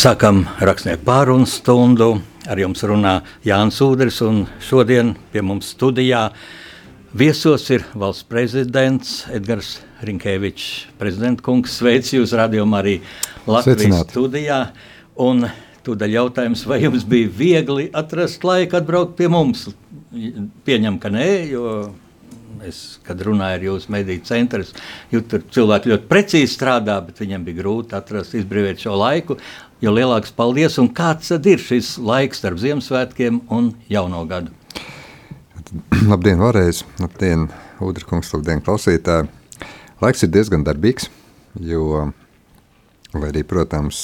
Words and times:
Sākam 0.00 0.46
rakstnieku 0.64 1.02
pārunu 1.04 1.44
stundu. 1.44 2.22
Ar 2.48 2.56
jums 2.56 2.80
runā 2.88 3.18
Jānis 3.44 3.82
Udrichs, 3.84 4.22
un 4.24 4.46
šodien 4.64 5.10
pie 5.28 5.42
mums 5.44 5.74
studijā 5.74 6.22
viesos 7.12 7.66
ir 7.68 7.84
valsts 7.92 8.24
prezidents 8.24 9.26
Edgars 9.28 9.74
Rinkevičs. 10.08 10.86
Prezidenta 10.96 11.44
kungs, 11.44 11.76
sveic 11.82 12.14
jūs 12.16 12.32
radījumā 12.32 12.80
arī 12.80 12.96
Latvijas 13.44 13.66
Sveicināt. 13.76 14.16
studijā. 14.16 14.60
Un 15.20 15.50
tūdaļ 15.84 16.16
jautājums, 16.16 16.64
vai 16.64 16.80
jums 16.86 17.04
bija 17.04 17.36
viegli 17.36 17.90
atrast 17.92 18.40
laiku 18.48 18.80
atbraukt 18.80 19.18
pie 19.20 19.28
mums? 19.28 19.68
Pieņem, 20.64 20.96
ka 20.96 21.12
nē, 21.12 21.28
jo 21.52 21.66
Es, 22.66 22.98
kad 23.06 23.20
runāju 23.24 23.56
ar 23.56 23.62
jūsu 23.64 23.92
mediju 23.94 24.20
centru, 24.28 24.64
jūtu, 25.08 25.28
tur 25.30 25.44
cilvēki 25.56 25.92
ļoti 25.94 26.08
precīzi 26.10 26.50
strādā, 26.52 26.98
bet 27.06 27.22
viņiem 27.22 27.46
bija 27.46 27.60
grūti 27.62 27.96
atrast, 27.96 28.34
izbrīvot 28.36 28.82
šo 28.82 28.98
laiku. 29.00 29.38
Jo 29.80 29.94
lielāks 29.96 30.28
paldies, 30.36 30.74
un 30.76 30.90
kāds 30.92 31.30
tad 31.32 31.46
ir 31.48 31.60
šis 31.64 31.94
laiks 32.04 32.42
starp 32.42 32.58
Ziemassvētkiem 32.60 33.38
un 33.56 33.70
Jauno 33.88 34.26
gadu? 34.28 34.52
Labdien, 36.10 36.36
vēlreiz! 36.36 36.82
Labdien, 37.00 37.46
Udrikungs, 37.80 38.28
labdien, 38.34 38.60
klausītāji! 38.60 39.30
Laiks 40.04 40.26
ir 40.26 40.32
diezgan 40.34 40.66
darbīgs, 40.68 41.08
jo, 41.64 42.10
lai 43.14 43.30
arī, 43.30 43.40
protams, 43.48 44.02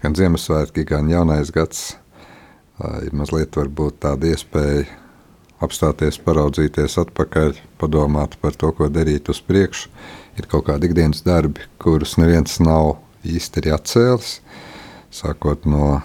gan 0.00 0.16
Ziemassvētki, 0.16 0.86
gan 0.88 1.12
Jaunais 1.12 1.52
gads 1.52 1.98
ir 3.04 3.12
mazliet 3.12 3.60
varbūt 3.60 4.00
tāda 4.06 4.32
iespēja 4.32 4.86
apstāties, 5.60 6.16
paraudzīties 6.24 6.96
atpakaļ, 7.04 7.60
padomāt 7.80 8.38
par 8.40 8.56
to, 8.56 8.72
ko 8.72 8.88
darīt 8.88 9.28
uz 9.28 9.44
priekšu. 9.44 9.92
Ir 10.40 10.48
kaut 10.48 10.70
kādi 10.70 10.88
ikdienas 10.88 11.20
darbi, 11.28 11.68
kurus 11.76 12.16
neviens 12.16 12.56
nav 12.64 12.96
īsti 13.24 13.60
arī 13.60 13.76
atcēlis, 13.76 14.38
sākot 15.14 15.68
no 15.70 16.00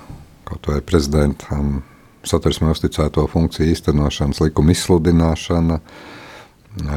kaut 0.48 0.70
vai 0.70 0.80
prezidentam 0.86 1.82
satversmē 2.30 2.74
uzticēto 2.74 3.26
funkciju 3.32 3.74
īstenošanas, 3.74 4.42
likuma 4.44 4.74
izsludināšana. 4.76 5.80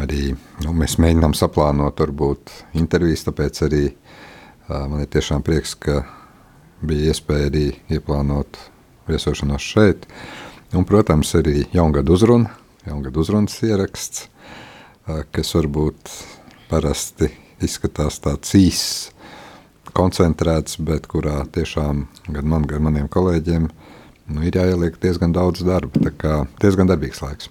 Arī 0.02 0.34
nu, 0.64 0.74
mēs 0.77 0.98
mēģinām 1.00 1.34
saplānot, 1.36 2.00
varbūt 2.05 2.52
intervijas, 2.78 3.24
tāpēc 3.28 3.62
arī 3.66 3.84
uh, 3.88 4.84
man 4.90 5.02
ir 5.05 5.10
tiešām 5.12 5.44
prieks, 5.46 5.74
ka 5.80 6.02
bija 6.84 7.12
iespēja 7.12 7.48
arī 7.48 7.66
ieplānot 7.96 8.60
viesošanos 9.08 9.72
šeit. 9.72 10.05
Uh, 10.05 10.42
Un, 10.72 10.86
protams, 10.88 11.34
arī 11.36 11.66
jaungada 11.74 12.14
uzruna, 12.14 12.48
jaungada 12.86 13.20
uzrunas 13.20 13.58
ieraksts, 13.60 14.22
kas 15.05 15.50
varbūt 15.52 16.12
parasti 16.70 17.28
izskatās 17.60 18.16
tāds 18.24 18.55
īss, 18.56 19.11
koncentrēts, 19.96 20.78
bet 20.82 21.08
kurā 21.10 21.42
tiešām 21.54 22.06
gan 22.32 22.48
man, 22.48 22.68
gan 22.68 22.86
maniem 22.86 23.08
kolēģiem 23.12 23.68
nu, 24.32 24.44
ir 24.46 24.56
jāieliek 24.56 24.96
diezgan 25.02 25.34
daudz 25.34 25.64
darba. 25.66 26.06
Tā 26.06 26.14
kā 26.16 26.38
diezgan 26.62 26.90
darbīgs 26.90 27.22
laiks. 27.24 27.50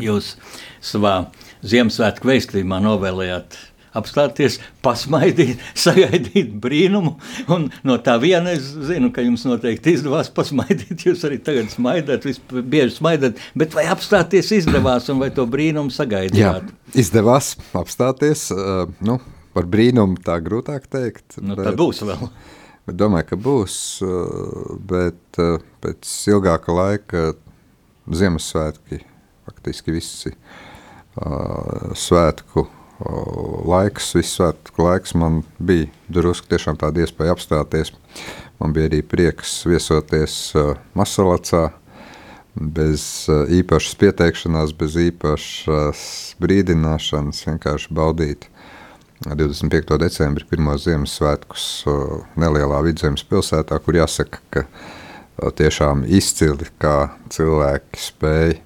Jūs 0.00 0.36
savā 0.84 1.30
Ziemassvētku 1.66 2.30
veistījumā 2.30 2.78
novēlējāt 2.80 3.58
apstāties, 3.96 4.58
pasmaidīt, 4.84 5.62
sagaidīt 5.84 6.52
brīnumu. 6.62 7.16
Un 7.50 7.68
no 7.86 7.98
tā 8.02 8.16
viena 8.22 8.54
es 8.54 8.70
zinu, 8.88 9.10
ka 9.14 9.24
jums 9.24 9.44
noteikti 9.48 9.96
izdevās 9.96 10.30
pasmaidīt. 10.34 11.06
Jūs 11.08 11.26
arī 11.28 11.40
tagad 11.44 11.72
smaidat, 11.72 12.28
bieži 12.50 12.96
smaidat, 12.96 13.42
bet 13.58 13.74
vai 13.76 13.88
apstāties 13.90 14.52
izdevās 14.60 15.10
un 15.12 15.20
vai 15.22 15.32
to 15.34 15.46
brīnumu 15.50 15.92
sagaidījāt? 15.94 16.70
Jā, 16.70 17.00
izdevās 17.02 17.56
apstāties. 17.76 18.48
Uh, 18.54 18.86
nu, 19.04 19.18
par 19.56 19.68
brīnumu 19.70 20.20
tā 20.24 20.38
grūtāk 20.44 20.88
teikt. 20.90 21.38
Nu, 21.42 21.56
bet, 21.58 21.74
būs 21.78 22.02
vēl. 22.06 22.30
Bet 22.88 22.98
domāju, 22.98 23.28
ka 23.30 23.38
būs, 23.38 23.76
uh, 24.06 24.74
bet 24.90 25.40
uh, 25.42 25.62
pēc 25.84 26.10
ilgāka 26.32 26.74
laika 26.74 27.30
Ziemassvētki, 28.10 29.02
faktiski 29.46 29.94
visi 29.94 30.32
uh, 30.34 31.90
svētku 31.94 32.66
laiks, 33.70 34.10
viss 34.12 34.36
svētku 34.36 34.84
laiks 34.84 35.14
man 35.16 35.40
bija 35.56 35.88
drusku 36.12 36.50
tiešām 36.50 36.76
tāda 36.80 37.00
iespēja 37.00 37.32
apstāties. 37.32 37.94
Man 38.60 38.74
bija 38.76 38.90
arī 38.90 39.00
prieks 39.06 39.54
viesoties 39.64 40.34
Masalacā, 40.98 41.70
bez 42.52 43.24
īpašas 43.30 43.96
pieteikšanās, 44.02 44.74
bez 44.76 44.98
īpašas 45.00 46.02
brīdināšanas, 46.42 47.44
vienkārši 47.48 47.94
baudīt 47.96 48.50
25. 49.20 49.98
decembri 50.00 50.46
pirmos 50.48 50.86
Ziemassvētkus 50.86 51.64
nelielā 52.40 52.78
vidzemes 52.86 53.20
pilsētā, 53.28 53.76
kur 53.84 53.98
jāsaka, 53.98 54.40
ka 54.48 54.62
tiešām 55.58 56.06
izcili, 56.08 56.64
kā 56.80 57.10
cilvēki 57.28 58.00
spēja 58.00 58.56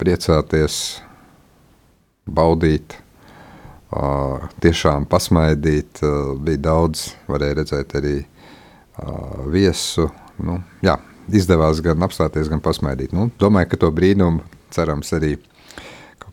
priecāties, 0.00 0.98
baudīt, 2.26 2.96
tiešām 4.64 5.06
pasmaidīt. 5.10 6.02
Bija 6.42 6.64
daudz, 6.66 7.12
varēja 7.30 7.60
redzēt 7.60 7.94
arī 8.00 8.16
viesu. 9.54 10.08
Nu, 10.42 10.58
jā, 10.82 10.96
izdevās 11.30 11.78
gan 11.84 12.02
apstāties, 12.08 12.50
gan 12.50 12.58
pasmaidīt. 12.64 13.14
Nu, 13.14 13.30
domāju, 13.38 13.70
ka 13.70 13.84
to 13.84 13.94
brīnumu 13.94 14.42
cerams 14.74 15.14
arī 15.14 15.36
kaut 15.38 15.46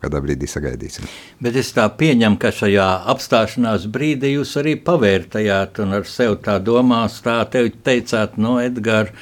kādā 0.02 0.22
brīdī 0.24 0.48
sagaidīsim. 0.50 1.08
Bet 1.42 1.58
es 1.60 1.72
tā 1.76 1.88
pieņemu, 2.00 2.38
ka 2.40 2.52
šajā 2.54 2.88
apstāšanās 3.14 3.88
brīdī 3.92 4.34
jūs 4.36 4.54
arī 4.60 4.76
pavērtējāt 4.86 5.82
un 5.84 5.98
ar 5.98 6.08
sevi 6.08 6.40
tā 6.44 6.58
domās, 6.62 7.20
tā 7.24 7.40
teicāt, 7.52 8.38
no 8.40 8.58
Edgars 8.62 9.12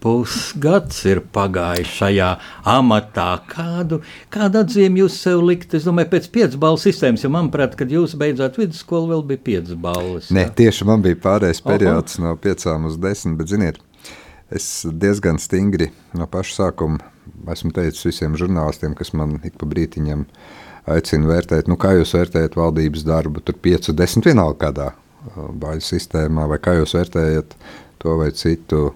pusgads 0.00 1.02
ir 1.08 1.20
pagājis 1.34 1.90
šajā 1.98 2.30
amatā. 2.72 3.28
Kādu, 3.50 4.00
kādu 4.32 4.62
atzīmi 4.64 5.02
jūs 5.02 5.18
sev 5.20 5.42
likt? 5.44 5.74
Es 5.76 5.86
domāju, 5.88 6.12
pēc 6.14 6.30
piecas 6.32 6.56
balvu 6.60 6.80
sistēmas, 6.82 7.24
jo 7.24 7.32
manuprāt, 7.34 7.76
kad 7.78 7.92
jūs 7.92 8.16
beidzāt 8.20 8.58
vidusskolu, 8.60 9.10
vēl 9.14 9.26
bija 9.32 9.44
piecas 9.50 9.76
balvas. 9.80 10.32
Nē, 10.34 10.48
tieši 10.56 10.88
man 10.88 11.04
bija 11.04 11.20
pārējais 11.20 11.62
periods 11.66 12.18
Oho. 12.18 12.30
no 12.30 12.34
piecām 12.40 12.88
uz 12.88 12.96
desmit, 13.00 13.36
bet 13.40 13.52
ziniet, 13.52 13.80
es 14.50 14.66
diezgan 14.86 15.38
stingri 15.42 15.90
no 16.16 16.26
paša 16.30 16.56
sākuma 16.56 17.00
esmu 17.50 17.72
teicis 17.74 18.06
visiem 18.08 18.36
žurnālistiem, 18.38 18.94
kas 18.98 19.12
man 19.16 19.38
ik 19.46 19.56
pa 19.60 19.68
brītiņam 19.70 20.24
aicina 20.90 21.28
vērtēt, 21.30 21.68
nu 21.70 21.76
kā 21.80 21.94
jūs 21.96 22.14
vērtējat 22.16 22.56
valdības 22.58 23.04
darbu, 23.06 23.42
tur 23.44 23.58
5, 23.62 23.92
10 23.96 24.26
vienalga 24.26 24.58
kādā 24.66 24.88
uh, 24.90 25.50
bāļu 25.60 25.84
sistēmā, 25.84 26.48
vai 26.50 26.58
kā 26.62 26.76
jūs 26.78 26.96
vērtējat 26.98 27.54
to 28.00 28.16
vai 28.20 28.30
citu 28.36 28.90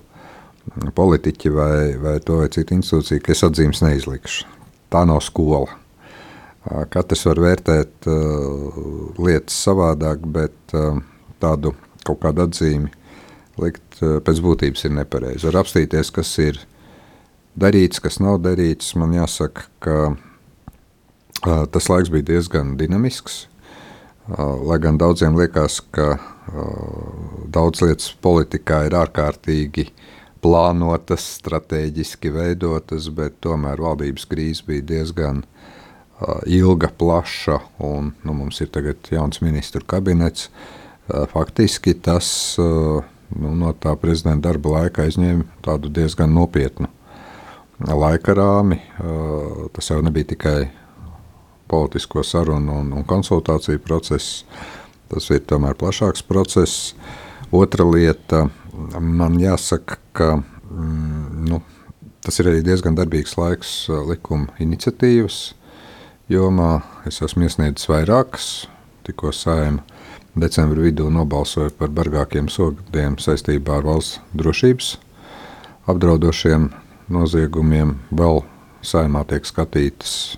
politiķi 0.97 1.53
vai, 1.53 1.79
vai 2.01 2.19
to 2.25 2.41
vai 2.41 2.51
citu 2.53 2.77
institūciju, 2.79 3.23
ka 3.23 3.35
es 3.35 3.45
atzīmes 3.45 3.83
neizlikšu. 3.85 4.47
Tā 4.91 5.05
nav 5.09 5.21
skola. 5.27 5.69
Katrs 6.65 7.27
var 7.29 7.43
vērtēt 7.45 8.09
uh, 8.09 8.79
lietas 9.21 9.57
savādāk, 9.67 10.25
bet 10.25 10.77
uh, 10.77 10.97
tādu 11.43 11.75
kaut 12.05 12.23
kādu 12.23 12.47
atzīmi 12.47 12.89
likt 13.61 14.03
uh, 14.03 14.19
pēc 14.25 14.41
būtības 14.45 14.87
ir 14.87 14.95
nepareizi. 14.99 15.47
Var 15.49 15.61
apstīties, 15.63 16.13
kas 16.15 16.33
ir 16.43 16.61
darīts, 17.59 18.03
kas 18.03 18.21
nav 18.23 18.41
darīts. 18.45 18.95
Man 18.99 19.15
jāsaka, 19.17 19.67
ka 19.85 19.97
uh, 20.13 21.65
tas 21.71 21.91
laiks 21.91 22.13
bija 22.13 22.35
diezgan 22.35 22.77
dinamisks. 22.81 23.45
Uh, 24.25 24.57
lai 24.65 24.81
gan 24.81 24.99
daudziem 24.99 25.37
liekas, 25.37 25.81
ka 25.95 26.15
uh, 26.17 26.29
daudz 27.53 27.85
lietas 27.85 28.11
politikā 28.25 28.87
ir 28.89 28.97
ārkārtīgi 28.99 29.91
plānotas, 30.45 31.25
strateģiski 31.39 32.33
veidotas, 32.33 33.09
bet 33.17 33.39
tomēr 33.45 33.81
valdības 33.81 34.27
krīze 34.29 34.65
bija 34.67 34.85
diezgan 34.91 35.45
ilga, 36.47 36.91
plaša, 36.99 37.59
un 37.85 38.13
nu, 38.25 38.35
mums 38.37 38.61
ir 38.63 38.69
tagad 38.73 39.09
jauns 39.13 39.41
ministru 39.45 39.83
kabinets. 39.89 40.51
Faktiski 41.33 41.97
tas 42.01 42.29
uh, 42.61 43.03
nu, 43.33 43.55
no 43.57 43.73
tā 43.81 43.95
prezidenta 44.01 44.49
darba 44.49 44.79
laika 44.79 45.05
aizņēma 45.07 45.63
tādu 45.65 45.91
diezgan 45.93 46.35
nopietnu 46.35 46.89
laika 47.81 48.35
rāmi. 48.37 48.79
Uh, 48.99 49.67
tas 49.75 49.91
jau 49.91 50.01
nebija 50.05 50.31
tikai 50.35 50.59
politisko 51.71 52.23
sarunu 52.23 52.81
un, 52.81 52.93
un 52.93 53.07
konsultāciju 53.09 53.81
process, 53.85 54.45
tas 55.11 55.31
ir 55.31 55.45
tomēr 55.49 55.77
plašāks 55.81 56.25
process. 56.27 56.95
Otra 57.55 57.87
lieta, 57.87 58.49
man 58.99 59.39
jāsaka, 59.39 59.99
ka 60.13 60.31
mm, 60.37 61.45
nu, 61.51 61.61
tas 62.25 62.41
ir 62.41 62.51
arī 62.51 62.63
diezgan 62.67 62.97
darbīgs 62.99 63.37
laiks 63.39 63.75
uh, 63.91 64.03
likuma 64.09 64.55
iniciatīvas 64.63 65.55
jomā. 66.33 66.79
Es 67.09 67.21
esmu 67.23 67.47
iesniedzis 67.49 67.91
vairākas, 67.91 68.53
tikko 69.07 69.33
saima 69.35 69.85
decembra 70.35 70.83
vidū 70.83 71.09
nobalsoja 71.13 71.73
par 71.79 71.93
bargākiem 71.95 72.49
sodiem 72.51 73.19
saistībā 73.23 73.79
ar 73.79 73.87
valsts 73.87 74.21
drošības 74.35 74.95
apdraudošiem 75.91 76.71
noziegumiem. 77.13 77.99
Vēl 78.11 78.43
saimā 78.85 79.25
tiek 79.29 79.47
skatītas 79.47 80.37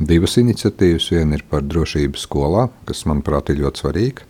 divas 0.00 0.36
iniciatīvas. 0.40 1.10
Viena 1.12 1.38
ir 1.38 1.44
par 1.50 1.64
drošību 1.66 2.20
skolā, 2.20 2.68
kas, 2.88 3.04
manuprāt, 3.08 3.52
ir 3.52 3.62
ļoti 3.64 3.84
svarīga. 3.84 4.28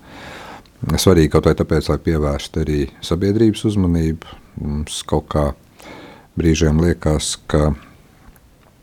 svarīgi 0.97 1.33
kaut 1.33 1.47
vai 1.47 1.55
tāpēc, 1.59 1.91
lai 1.93 1.99
pievērstu 2.05 2.65
arī 2.65 2.81
sabiedrības 3.05 3.65
uzmanību. 3.71 4.39
Mums 4.61 5.03
kaut 5.09 5.29
kā 5.33 5.45
brīžiem 6.39 6.81
liekas, 6.83 7.37
ka 7.47 7.73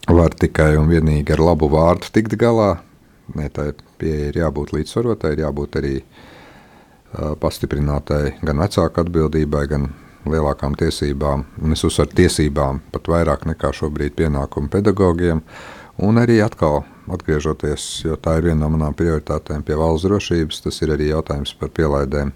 var 0.07 0.33
tikai 0.33 0.75
un 0.79 0.87
vienīgi 0.89 1.35
ar 1.35 1.43
labu 1.43 1.69
vārdu 1.69 2.11
tikt 2.15 2.37
galā. 2.39 2.77
Nē, 3.35 3.49
tā 3.51 3.73
pieeja 3.99 4.31
ir 4.31 4.41
jābūt 4.43 4.73
līdzsvarotai, 4.75 5.33
ir 5.35 5.43
jābūt 5.45 5.79
arī 5.81 5.93
uh, 6.01 7.33
pastiprinātai 7.41 8.37
gan 8.41 8.61
vecāku 8.63 9.03
atbildībai, 9.03 9.63
gan 9.71 9.89
lielākām 10.27 10.75
tiesībām. 10.77 11.45
Un 11.63 11.75
es 11.75 11.83
uzsveru 11.87 12.15
tiesībām 12.21 12.81
pat 12.93 13.09
vairāk 13.11 13.47
nekā 13.49 13.71
šobrīd 13.75 14.17
pienākumu 14.17 14.71
pedagogiem. 14.73 15.43
Un 16.03 16.21
arī 16.21 16.41
atkal 16.45 16.83
atgriežoties, 17.09 17.85
jo 18.05 18.17
tā 18.21 18.37
ir 18.37 18.49
viena 18.49 18.65
no 18.65 18.73
manām 18.75 18.95
prioritātēm 18.97 19.63
pie 19.65 19.77
valsts 19.79 20.05
drošības, 20.05 20.61
tas 20.67 20.81
ir 20.83 20.93
arī 20.93 21.09
jautājums 21.09 21.55
par 21.57 21.71
pielaidēm, 21.73 22.33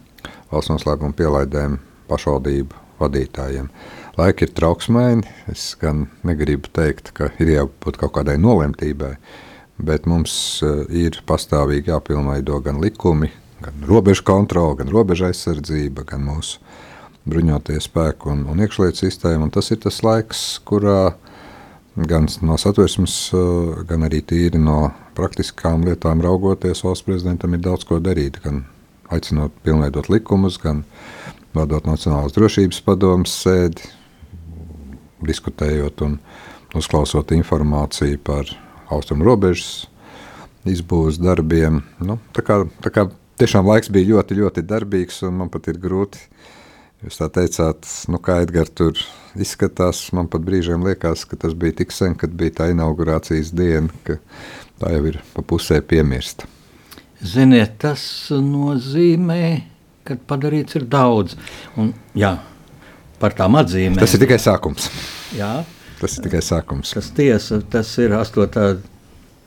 valsts 0.51 0.71
noslēpuma 0.71 1.13
pielaidēm 1.17 1.77
pašvaldību 2.09 2.79
vadītājiem. 3.01 3.69
Laiki 4.17 4.47
ir 4.47 4.55
trauksmēni, 4.57 5.29
es 5.51 5.71
gan 5.81 6.07
negribu 6.27 6.71
teikt, 6.73 7.13
ka 7.17 7.31
ir 7.41 7.53
jābūt 7.53 7.99
kaut 8.01 8.15
kādai 8.17 8.37
nolemtībai, 8.41 9.15
bet 9.85 10.07
mums 10.09 10.33
eh, 10.65 10.83
ir 11.07 11.21
pastāvīgi 11.27 11.91
jāpilnveido 11.91 12.59
gan 12.65 12.81
likumi, 12.83 13.31
gan 13.61 13.85
robežu 13.87 14.25
kontrole, 14.27 14.77
gan 14.81 14.91
robeža 14.93 15.31
aizsardzība, 15.31 16.05
gan 16.09 16.25
mūsu 16.25 16.61
bruņotie 17.29 17.77
spēki 17.81 18.31
un, 18.31 18.45
un 18.49 18.63
iekšlietu 18.63 19.03
sistēma. 19.03 19.45
Un 19.45 19.53
tas 19.53 19.69
ir 19.73 19.81
tas 19.83 20.01
laiks, 20.05 20.43
kurā 20.65 21.13
gan 21.95 22.29
no 22.45 22.57
satversmes, 22.61 23.17
eh, 23.37 23.81
gan 23.89 24.07
arī 24.07 24.21
tīri 24.25 24.61
no 24.61 24.91
praktiskām 25.17 25.85
lietām 25.85 26.23
raugoties, 26.23 26.83
valsts 26.85 27.05
prezidentam 27.05 27.53
ir 27.57 27.65
daudz 27.65 27.85
ko 27.87 27.99
darīt. 27.99 28.41
Gan 28.43 28.63
aicinot 29.11 29.51
pilnveidot 29.65 30.09
likumus, 30.09 30.57
gan 30.61 30.85
vadot 31.53 31.83
Nacionālās 31.89 32.35
drošības 32.35 32.79
padomus 32.85 33.33
sēdi, 33.43 33.89
diskutējot 35.27 36.01
un 36.05 36.17
uzklausot 36.77 37.33
informāciju 37.35 38.19
par 38.23 38.47
austrumu 38.91 39.25
robežas 39.27 39.87
izbūves 40.67 41.19
darbiem. 41.21 41.81
Nu, 42.03 42.19
tā 42.35 42.43
kā, 42.45 42.61
tā 42.83 42.91
kā 42.93 43.07
tiešām 43.41 43.65
laiks 43.69 43.89
bija 43.93 44.13
ļoti, 44.15 44.37
ļoti 44.41 44.65
darbīgs, 44.67 45.21
un 45.27 45.39
man 45.41 45.51
pat 45.53 45.71
ir 45.71 45.79
grūti. 45.81 46.21
Jūs 47.01 47.17
tā 47.17 47.31
teicāt, 47.33 47.87
nu 48.13 48.19
kā 48.21 48.43
Edgars 48.43 48.69
tur 48.77 48.99
izskatās, 49.33 50.03
man 50.13 50.27
pat 50.29 50.43
brīžiem 50.45 50.83
liekas, 50.85 51.23
ka 51.25 51.39
tas 51.41 51.55
bija 51.57 51.79
tik 51.79 51.93
sen, 51.95 52.13
kad 52.13 52.33
bija 52.37 52.59
tā 52.59 52.67
inaugurācijas 52.75 53.49
diena, 53.57 53.89
ka 54.05 54.19
tā 54.81 54.93
jau 54.93 55.07
ir 55.09 55.17
pa 55.33 55.41
pusē 55.41 55.79
piemirsta. 55.81 56.45
Ziniet, 57.25 57.79
tas 57.81 58.03
nozīmē, 58.33 59.41
ka 60.05 60.17
padarīts 60.29 60.77
ir 60.77 60.85
daudz. 60.89 61.33
Un, 61.77 61.89
jā, 62.17 62.35
par 63.21 63.33
tām 63.37 63.57
atzīmēm. 63.61 63.97
Tas 64.01 64.13
ir 64.17 64.21
tikai 64.23 64.37
sākums. 64.41 64.89
Jā, 65.37 65.59
Tas 66.01 66.17
ir 66.17 66.25
tikai 66.25 66.41
sākums. 66.41 66.95
tas 66.97 67.11
tiesa, 67.13 67.61
tas 67.69 67.91
ir 68.01 68.15
astotā 68.17 68.71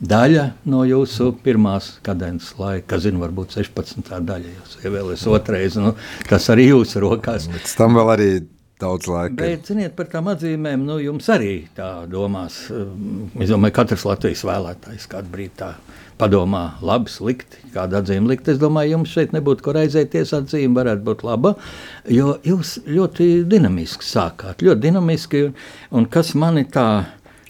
daļa 0.04 0.44
no 0.70 0.82
jūsu 0.86 1.32
pirmās 1.44 1.94
kadences 2.04 2.54
laika. 2.58 2.86
Kas 2.94 3.04
zina, 3.06 3.20
varbūt 3.22 3.56
16. 3.58 4.10
daļa, 4.26 4.52
jūs 4.58 4.76
ievēlēsiet 4.84 5.32
otrais. 5.34 5.78
Nu, 5.80 5.94
tas 6.28 6.48
arī 6.54 6.68
jūsu 6.70 7.02
rokās. 7.04 7.48
Pēc 7.50 7.76
tam 7.78 7.98
vēl 7.98 8.12
arī 8.14 8.28
daudz 8.80 9.08
laika. 9.10 9.38
Bet, 9.38 9.66
ziniet, 9.70 9.94
par 9.98 10.10
tām 10.12 10.30
atzīmēm, 10.32 10.84
nu, 10.86 10.98
jums 11.02 11.28
arī 11.32 11.52
tā 11.76 11.90
domās. 12.10 12.64
Es 12.70 13.50
domāju, 13.50 13.74
ka 13.74 13.82
katrs 13.82 14.06
Latvijas 14.08 14.44
vēlētājs 14.46 15.08
kādu 15.10 15.34
brīdi 15.34 15.56
tā 15.62 15.72
padomā, 16.20 16.64
labi, 16.84 17.10
slikti, 17.12 17.60
kādu 17.74 17.98
atzīmi 17.98 18.32
likt. 18.32 18.48
Es 18.52 18.60
domāju, 18.62 18.96
jums 18.98 19.12
šeit 19.14 19.34
nebūtu 19.34 19.64
ko 19.66 19.74
raizēties. 19.76 20.34
Atzīme 20.38 20.78
varētu 20.78 21.06
būt 21.06 21.24
laba, 21.26 21.54
jo 22.10 22.36
jūs 22.46 22.76
ļoti 22.86 23.28
dinamiski 23.50 24.06
sākāt. 24.06 24.64
Ļoti 24.64 24.86
dinamiski, 24.86 25.44
un, 25.48 25.56
un 25.98 26.08
kas 26.10 26.34
mani 26.38 26.66
tā, 26.70 26.88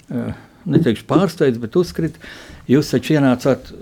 eh, 0.08 0.30
neteikšu 0.64 1.08
pārsteidz, 1.10 1.60
bet 1.62 1.76
uzskrit, 1.80 2.20
jūs 2.70 2.94
taču 2.94 3.18
ienācāt 3.18 3.74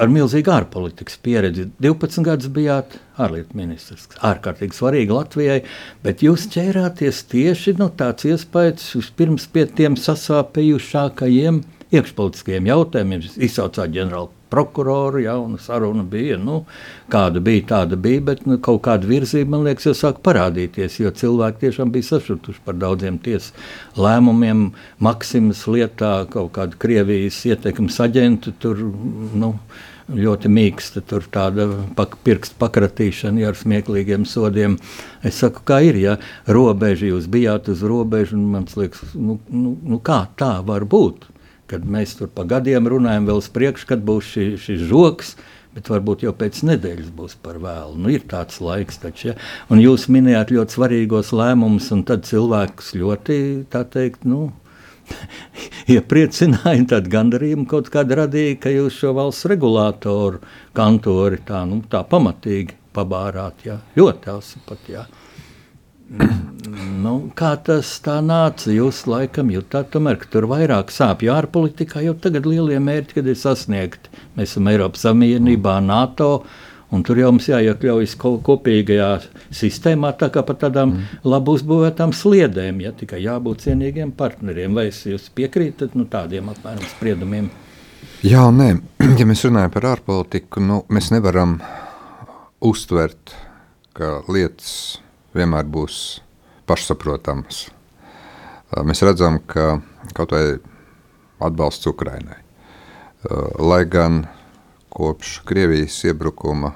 ar 0.00 0.10
milzīgu 0.10 0.50
ārpolitikas 0.50 1.18
pieredzi. 1.22 1.68
12 1.82 2.24
gadus 2.26 2.50
bijāt 2.54 2.96
ārlietu 3.20 3.56
ministrs. 3.58 4.08
Ārkārtīgi 4.26 4.74
svarīgi 4.74 5.14
Latvijai, 5.14 5.60
bet 6.06 6.24
jūs 6.24 6.48
ķērāties 6.54 7.22
tieši 7.30 7.76
no 7.78 7.90
tāds 7.94 8.26
iespējas 8.28 8.90
vispirms 8.98 9.46
pie 9.54 9.66
tiem 9.70 9.98
sasāpējušākajiem 10.00 11.62
iekšpolitiskajiem 11.94 12.70
jautājumiem. 12.70 13.28
Izsaucāt 13.48 13.94
ģenerālu 13.94 14.32
prokuroru, 14.54 15.18
ja 15.24 15.34
un 15.38 15.56
saruna 15.58 16.04
bija. 16.06 16.38
Nu, 16.38 16.60
kāda 17.12 17.42
bija, 17.44 17.64
tāda 17.72 17.98
bija, 18.00 18.22
bet 18.30 18.44
nu, 18.46 18.58
kaut 18.62 18.84
kāda 18.86 19.08
virzība, 19.10 19.56
man 19.56 19.64
liekas, 19.66 19.88
jau 19.88 19.96
sāk 19.98 20.20
parādīties, 20.26 21.00
jo 21.02 21.10
cilvēki 21.22 21.64
tiešām 21.66 21.94
bija 21.94 22.12
sašutuši 22.12 22.62
par 22.66 22.78
daudziem 22.78 23.18
tiesas 23.24 23.50
lēmumiem, 23.98 24.68
Maksimas 25.02 25.64
lietā, 25.70 26.12
kaut 26.30 26.54
kāda 26.58 26.78
Krievijas 26.78 27.40
ietekmes 27.50 27.98
aģentu 28.06 28.54
tur. 28.62 28.86
Nu, 29.34 29.56
Ļoti 30.04 30.50
mīksta, 30.52 31.00
tur 31.08 31.24
tāda 31.32 31.64
pak, 31.96 32.18
pirkstu 32.26 32.58
pakratīšana 32.60 33.40
ja, 33.40 33.48
ar 33.48 33.56
smieklīgiem 33.56 34.26
sodiem. 34.28 34.74
Es 35.24 35.38
saku, 35.40 35.62
kā 35.64 35.78
ir, 35.80 35.96
ja 35.96 36.18
robeža 36.44 37.08
jūs 37.08 37.24
bijāt 37.32 37.70
uz 37.72 37.80
robežas, 37.80 38.34
un 38.36 38.50
man 38.52 38.68
liekas, 38.76 39.14
nu, 39.16 39.38
nu, 39.48 39.72
nu 39.80 40.02
kā 40.04 40.26
tā 40.36 40.58
var 40.68 40.84
būt? 40.84 41.24
Kad 41.74 41.84
mēs 41.84 42.16
tur 42.18 42.30
pa 42.32 42.46
gadiem 42.48 42.88
runājam, 42.90 43.28
vēl 43.28 43.42
uz 43.42 43.50
priekšu, 43.52 43.90
kad 43.90 44.06
būs 44.06 44.32
šis 44.62 44.88
žoks. 44.88 45.34
Bet 45.74 45.88
varbūt 45.90 46.20
jau 46.22 46.30
pēc 46.38 46.60
nedēļas 46.68 47.08
būs 47.16 47.32
par 47.42 47.56
vēlu. 47.58 47.96
Nu, 47.98 48.10
ir 48.14 48.22
tāds 48.30 48.60
laiks, 48.62 49.00
taču, 49.02 49.32
ja? 49.32 49.38
un 49.74 49.80
jūs 49.82 50.04
minējāt 50.06 50.52
ļoti 50.54 50.76
svarīgos 50.76 51.32
lēmumus, 51.34 51.88
un 51.96 52.04
tad 52.06 52.22
cilvēks 52.28 52.92
ļoti, 52.94 53.38
tā 53.72 53.82
teikt, 53.90 54.22
nu, 54.22 54.52
iepriecināja, 55.96 56.86
tad 56.94 57.10
gandarījumu 57.10 57.66
kaut 57.70 57.90
kāda 57.90 58.22
radīja, 58.22 58.60
ka 58.62 58.70
jūs 58.70 59.00
šo 59.02 59.16
valsts 59.18 59.48
regulātoru 59.50 60.44
kantori 60.78 61.42
tā, 61.42 61.64
nu, 61.66 61.82
tā 61.90 62.04
pamatīgi 62.06 62.78
pabārāt. 62.94 63.66
Jā. 63.66 63.80
Ļoti 63.98 64.34
asi 64.36 64.62
pat, 64.68 64.86
jā. 64.90 65.08
Nu, 66.08 67.14
kā 67.36 67.54
tas 67.64 67.88
tā 68.04 68.18
nāca? 68.24 68.70
Jūs 68.72 69.02
laikam 69.08 69.50
jutāt, 69.52 69.90
tomēr, 69.92 70.18
ka 70.20 70.28
tur 70.32 70.46
vairāk 70.48 70.92
sāpju 70.92 71.32
ārpolitikā, 71.34 72.02
jo 72.04 72.14
tagad 72.16 72.46
lielie 72.48 72.78
mērķi, 72.80 73.18
kad 73.18 73.28
ir 73.28 73.36
sasniegti. 73.36 74.12
Mēs 74.38 74.54
esam 74.54 74.70
Eiropas 74.72 75.04
Savienībā, 75.04 75.78
NATO, 75.84 76.30
un 76.94 77.04
tur 77.04 77.20
jau 77.20 77.32
mums 77.34 77.48
jāiekļaujas 77.50 78.16
ko- 78.20 78.38
kopīgajā 78.44 79.10
sistēmā, 79.52 80.14
tā 80.20 80.30
kā 80.32 80.44
pa 80.46 80.56
tādām 80.64 80.94
mm. 80.94 81.20
labi 81.28 81.54
uzbūvētām 81.58 82.16
sliedēm, 82.16 82.80
ja 82.84 82.94
tikai 82.96 83.20
jābūt 83.24 83.66
cienīgiem 83.66 84.16
partneriem. 84.16 84.76
Vai 84.76 84.88
jūs 84.88 85.28
piekrītat 85.36 85.96
nu, 85.98 86.08
tādiem 86.08 86.52
apmēram 86.52 86.88
spriedumiem? 86.96 87.52
Jā, 88.24 88.48
nē, 88.48 88.70
ja 89.20 89.28
mēs 89.28 89.44
runājam 89.44 89.76
par 89.76 89.92
ārpolitiku, 89.92 90.64
nu, 90.64 90.82
mēs 90.88 91.12
nevaram 91.12 91.58
uztvert, 92.64 93.36
ka 93.92 94.22
lietas 94.32 95.03
vienmēr 95.34 95.66
būs 95.68 95.98
pašsaprotamas. 96.68 97.66
Mēs 98.84 99.02
redzam, 99.06 99.38
ka 99.46 99.80
kaut 100.16 100.32
vai 100.34 100.44
atbalsts 101.44 101.86
Ukrainai, 101.90 102.40
lai 103.58 103.84
gan 103.90 104.24
kopš 104.94 105.40
Krievijas 105.46 105.96
iebrukuma 106.08 106.72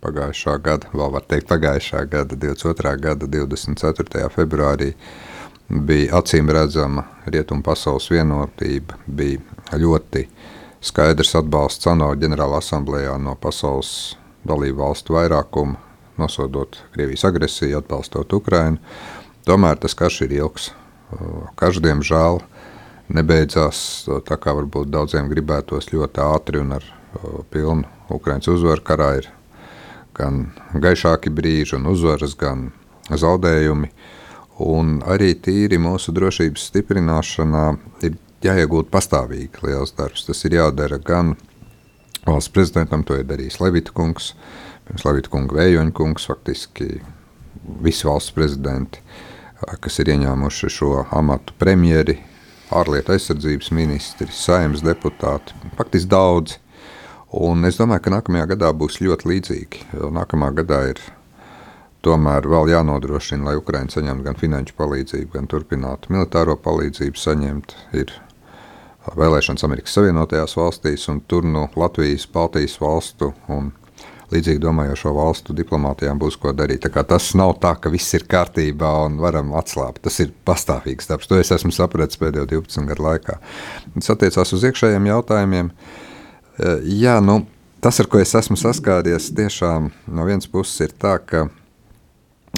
pagājušā 0.00 0.56
gada, 0.64 0.88
vēl 0.94 1.12
var 1.14 1.26
teikt 1.28 1.48
pagājušā 1.50 2.04
gada, 2.10 2.36
22. 2.36 2.94
gada 3.00 3.28
24. 3.28 4.30
februārī, 4.34 4.94
bija 5.70 6.18
acīm 6.20 6.50
redzama 6.50 7.04
rietumu 7.26 7.62
pasaules 7.66 8.08
vienotība, 8.10 8.96
bija 9.06 9.78
ļoti 9.78 10.24
skaidrs 10.82 11.36
atbalsts 11.38 11.86
ANO 11.90 12.10
ģenerāla 12.18 12.58
asamblējā 12.62 13.18
no 13.20 13.36
pasaules 13.38 14.16
dalību 14.48 14.80
valstu 14.80 15.14
vairākuma, 15.18 15.76
nosodot 16.20 16.78
Krievijas 16.94 17.24
agresiju, 17.28 17.80
atbalstot 17.80 18.32
Ukrainu. 18.36 18.78
Tomēr 19.48 19.80
tas 19.80 19.96
karš 19.96 20.22
ir 20.26 20.36
ilgs. 20.36 20.70
Karš, 21.58 21.80
diemžēl, 21.82 22.40
nebeidzās 23.10 24.06
tā 24.28 24.38
kā 24.38 24.54
varbūt 24.54 24.92
daudziem 24.92 25.30
gribētos 25.32 25.90
ļoti 25.90 26.22
ātri 26.22 26.62
un 26.62 26.76
ar 26.78 26.86
pilnu 27.50 27.88
Ukraiņas 28.14 28.50
uzvaru 28.52 28.84
karā 28.86 29.10
ir 29.18 29.30
gan 30.14 30.50
gaišāki 30.74 31.32
brīži 31.34 31.76
un 31.78 31.88
uzvaras, 31.90 32.36
gan 32.38 32.70
zaudējumi. 33.10 33.90
Un 34.60 34.98
arī 35.08 35.32
tīri 35.40 35.78
mūsu 35.80 36.12
drošības 36.12 36.66
stiprināšanā 36.68 37.64
ir 38.04 38.18
jāiegūt 38.44 38.90
pastāvīgi 38.92 39.64
liels 39.64 39.94
darbs. 39.96 40.26
Tas 40.28 40.44
ir 40.44 40.58
jādara 40.58 41.00
gan 41.00 41.34
valsts 42.26 42.52
prezidentam, 42.52 43.04
to 43.06 43.16
ir 43.16 43.24
darījis 43.28 43.60
Levita 43.62 43.94
kungs, 43.96 44.34
pirms 44.34 44.59
Levita 45.04 45.30
kunga 45.30 45.56
vējoņa 45.60 45.92
kungs, 45.94 46.26
faktiski 46.30 47.00
visi 47.84 48.08
valsts 48.08 48.34
prezidenti, 48.34 49.02
kas 49.80 50.00
ir 50.02 50.10
ieņēmuši 50.14 50.70
šo 50.72 51.04
amatu 51.16 51.54
premjeri, 51.60 52.16
ārlietu 52.74 53.14
aizsardzības 53.14 53.70
ministri, 53.74 54.28
saimnes 54.34 54.82
deputāti, 54.86 55.54
faktiski 55.78 56.10
daudzi. 56.10 56.58
Un 57.30 57.62
es 57.68 57.78
domāju, 57.78 58.02
ka 58.06 58.14
nākamajā 58.16 58.48
gadā 58.56 58.72
būs 58.74 58.98
ļoti 59.02 59.28
līdzīgi. 59.30 59.82
Nākamā 60.16 60.50
gadā 60.56 60.80
ir 60.90 61.02
tomēr 62.02 62.48
vēl 62.50 62.72
jānodrošina, 62.72 63.46
lai 63.46 63.58
Ukraiņa 63.60 63.94
saņemtu 63.94 64.26
gan 64.26 64.40
finanšu 64.40 64.74
palīdzību, 64.78 65.30
gan 65.36 65.46
turpinātu 65.50 66.10
militāro 66.14 66.56
palīdzību 66.58 67.20
saņemt. 67.20 67.76
Ir 68.00 68.14
vēlēšanas 69.14 69.66
Amerikas 69.68 69.94
Savienotajās 69.94 70.56
valstīs, 70.58 71.06
un 71.12 71.22
tur 71.30 71.46
nu 71.46 71.68
Latvijas, 71.78 72.26
Baltijas 72.32 72.80
valstu 72.82 73.30
un 73.52 73.70
līdzīgi 74.30 74.62
domājošo 74.62 75.12
valstu 75.16 75.54
diplomātijām 75.56 76.18
būs 76.20 76.36
ko 76.40 76.52
darīt. 76.56 76.86
Tas 77.08 77.30
nav 77.38 77.56
tā, 77.62 77.74
ka 77.80 77.90
viss 77.92 78.14
ir 78.16 78.26
kārtībā 78.30 78.90
un 79.06 79.18
varam 79.22 79.54
atslābt. 79.58 80.02
Tas 80.04 80.20
ir 80.22 80.32
pastāvīgs 80.46 81.10
darbs. 81.10 81.28
To 81.30 81.38
es 81.40 81.50
esmu 81.54 81.72
sapratis 81.74 82.20
pēdējo 82.20 82.46
12 82.54 82.90
gadu 82.90 83.06
laikā. 83.08 83.38
Tas 83.96 84.12
attiecās 84.14 84.54
uz 84.56 84.66
iekšējiem 84.70 85.10
jautājumiem. 85.10 85.72
E, 85.72 86.76
jā, 87.00 87.18
nu, 87.24 87.40
tas, 87.82 87.98
ar 88.02 88.10
ko 88.10 88.22
es 88.22 88.34
esmu 88.38 88.58
saskāries, 88.60 89.32
tiešām 89.36 89.90
no 90.14 90.28
vienas 90.28 90.50
puses 90.50 90.86
ir 90.86 90.94
tā, 90.94 91.16
ka 91.18 91.48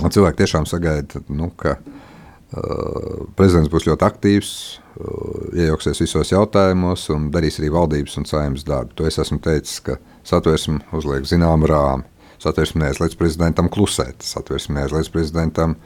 cilvēki 0.02 0.43
tiešām 0.43 0.69
sagaida, 0.69 1.21
nu, 1.33 1.50
ka 1.57 1.76
uh, 1.79 3.26
prezidents 3.38 3.71
būs 3.73 3.87
ļoti 3.87 4.07
aktīvs, 4.09 4.55
uh, 4.99 5.52
iejauksies 5.57 6.02
visos 6.02 6.33
jautājumos 6.33 7.09
un 7.14 7.31
darīs 7.35 7.61
arī 7.61 7.71
valdības 7.73 8.19
un 8.21 8.29
saimnes 8.29 8.67
darbu. 8.69 8.97
To 8.99 9.09
es 9.09 9.21
esmu 9.23 9.38
teicis, 9.45 9.79
ka 9.85 9.99
satversme 10.26 10.81
uzliek 10.97 11.26
zināmu 11.29 11.69
rāmi. 11.71 12.09
Satversme 12.43 12.83
neaizliedz 12.83 13.14
prezidentam 13.14 13.69
klusēt, 13.71 14.25
satversme 14.26 14.81
neaizliedz 14.81 15.12
prezidentam 15.14 15.76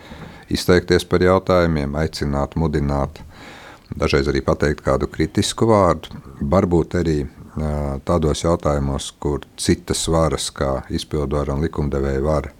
izteikties 0.52 1.04
par 1.04 1.20
jautājumiem, 1.20 1.98
aicināt, 2.00 2.56
mudināt, 2.56 3.20
dažreiz 3.92 4.30
arī 4.32 4.40
pateikt 4.46 4.80
kādu 4.86 5.08
kritisku 5.12 5.68
vārdu. 5.68 6.16
Varbūt 6.40 6.96
arī 7.02 7.18
tādos 8.08 8.44
jautājumos, 8.44 9.10
kur 9.20 9.44
citas 9.60 10.06
varas, 10.12 10.48
kā 10.52 10.82
izpildvara 10.92 11.54
un 11.56 11.64
likumdevēja 11.64 12.24
vara, 12.24 12.52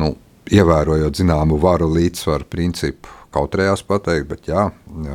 nu, 0.00 0.14
ievērojot 0.50 1.20
zināmu 1.20 1.60
varu 1.60 1.88
līdzsvaru 1.94 2.48
principu, 2.50 3.12
kautrējās 3.34 3.84
pateikt, 3.86 4.26
bet 4.32 4.48
jā, 4.50 4.66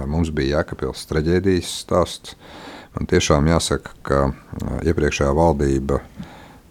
mums 0.07 0.31
bija 0.35 0.61
Jēkabils 0.61 1.03
traģēdijas 1.09 1.73
stāsts, 1.83 2.37
Man 2.95 3.09
tiešām 3.11 3.49
jāsaka, 3.51 3.91
ka 4.07 4.19
iepriekšējā 4.87 5.33
valdība 5.35 5.99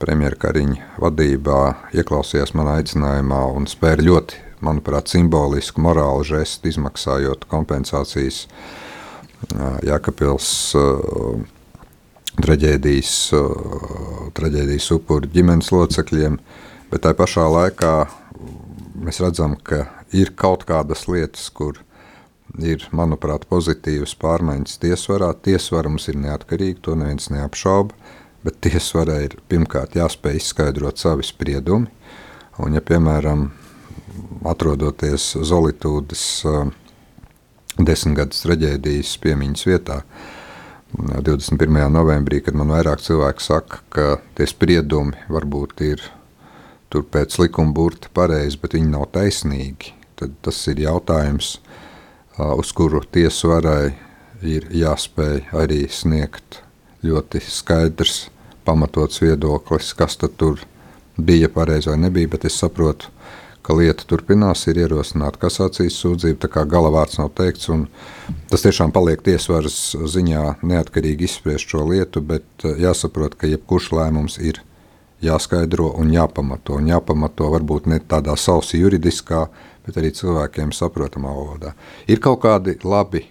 premjera 0.01 0.39
Kariņa 0.41 0.87
vadībā 1.03 1.59
ieklausījās 2.01 2.55
manā 2.57 2.79
aicinājumā 2.81 3.41
un 3.53 3.69
spēra 3.69 4.05
ļoti, 4.07 4.41
manuprāt, 4.65 5.13
simbolisku 5.13 5.85
morālu 5.85 6.25
žestu, 6.25 6.71
izmaksājot 6.73 7.45
kompensācijas 7.51 8.47
Jākapils 9.85 10.49
traģēdijas, 12.41 13.15
traģēdijas 14.39 14.91
upuru 14.97 15.29
ģimenes 15.35 15.69
locekļiem, 15.75 16.39
bet 16.89 17.05
tajā 17.05 17.19
pašā 17.21 17.45
laikā 17.53 17.95
mēs 19.05 19.21
redzam, 19.21 19.59
ka 19.61 19.85
ir 20.17 20.33
kaut 20.41 20.65
kādas 20.65 21.05
lietas, 21.11 21.51
kur 21.53 21.85
ir, 22.63 22.85
manuprāt, 22.95 23.47
pozitīvas 23.51 24.15
pārmaiņas 24.21 24.79
tiesvarā. 24.83 25.33
Tiesvara 25.45 25.91
mums 25.91 26.09
ir 26.13 26.21
neatkarīga, 26.21 26.83
to 26.85 26.95
neviens 26.99 27.31
neapšauba, 27.33 27.97
bet 28.45 28.61
tiesvarai 28.67 29.25
ir 29.29 29.37
pirmkārt 29.51 29.97
jāspēj 29.99 30.41
izskaidrot 30.41 31.03
savi 31.03 31.27
spriedumi. 31.27 31.91
Un, 32.63 32.77
ja, 32.77 32.83
piemēram, 32.85 33.49
atrodoties 34.47 35.33
Zolītūdas 35.43 36.25
uh, 36.47 36.69
desmitgades 37.81 38.45
traģēdijas 38.45 39.17
piemiņas 39.23 39.67
vietā, 39.67 40.03
21. 40.95 41.89
novembrī, 41.91 42.39
kad 42.47 42.55
man 42.55 42.71
vairāk 42.71 43.03
cilvēki 43.03 43.43
saka, 43.43 43.81
ka 43.91 44.05
tie 44.39 44.47
spriedumi 44.47 45.25
varbūt 45.27 45.83
ir 45.83 46.05
tur 46.93 47.03
pēc 47.11 47.35
likuma 47.43 47.75
burta 47.75 48.13
pareizi, 48.15 48.61
bet 48.63 48.77
viņi 48.77 48.93
nav 48.93 49.09
taisnīgi, 49.17 49.91
tad 50.21 50.37
tas 50.47 50.61
ir 50.71 50.85
jautājums, 50.85 51.57
uz 52.39 52.73
kuru 52.73 53.03
tiesu 53.13 53.53
varai 53.53 53.95
ir 54.43 54.67
jāspēj 54.75 55.43
arī 55.55 55.85
sniegt 55.91 56.61
ļoti 57.05 57.41
skaidrs, 57.45 58.29
pamatots 58.65 59.21
viedoklis, 59.23 59.93
kas 59.95 60.17
tur 60.17 60.61
bija 61.17 61.49
pareizi 61.49 61.91
vai 61.93 61.99
nebija. 62.07 62.33
Bet 62.33 62.47
es 62.49 62.57
saprotu, 62.59 63.11
ka 63.65 63.77
lieta 63.77 64.05
turpinās, 64.09 64.67
ir 64.69 64.81
ierosināta 64.83 65.41
kasācijas 65.47 65.97
sūdzība, 66.03 66.41
tā 66.43 66.51
kā 66.53 66.65
galavārds 66.69 67.21
nav 67.21 67.33
teikts. 67.39 67.71
Tas 68.51 68.65
tiešām 68.65 68.93
paliek 68.93 69.23
tiesvaras 69.25 69.95
ziņā 69.95 70.59
neatkarīgi 70.63 71.29
izspriest 71.29 71.71
šo 71.73 71.87
lietu, 71.93 72.21
bet 72.21 72.45
jāsaprot, 72.65 73.39
ka 73.39 73.49
jebkurš 73.49 73.93
lēmums 73.97 74.41
ir 74.43 74.61
jāskaidro 75.25 75.95
un 76.01 76.13
jāpamato. 76.13 76.81
Un 76.81 76.91
jāpamato 76.93 77.49
varbūt 77.55 77.89
ne 77.89 78.01
tādā 78.01 78.37
sausi 78.41 78.83
juridiskā, 78.83 79.47
bet 79.85 80.01
arī 80.01 80.13
cilvēkiem 80.17 80.73
saprotamā 80.75 81.33
valodā. 81.35 81.75
Ir 82.09 82.23
kaut 82.25 82.43
kādi 82.45 82.77
labi 82.85 83.25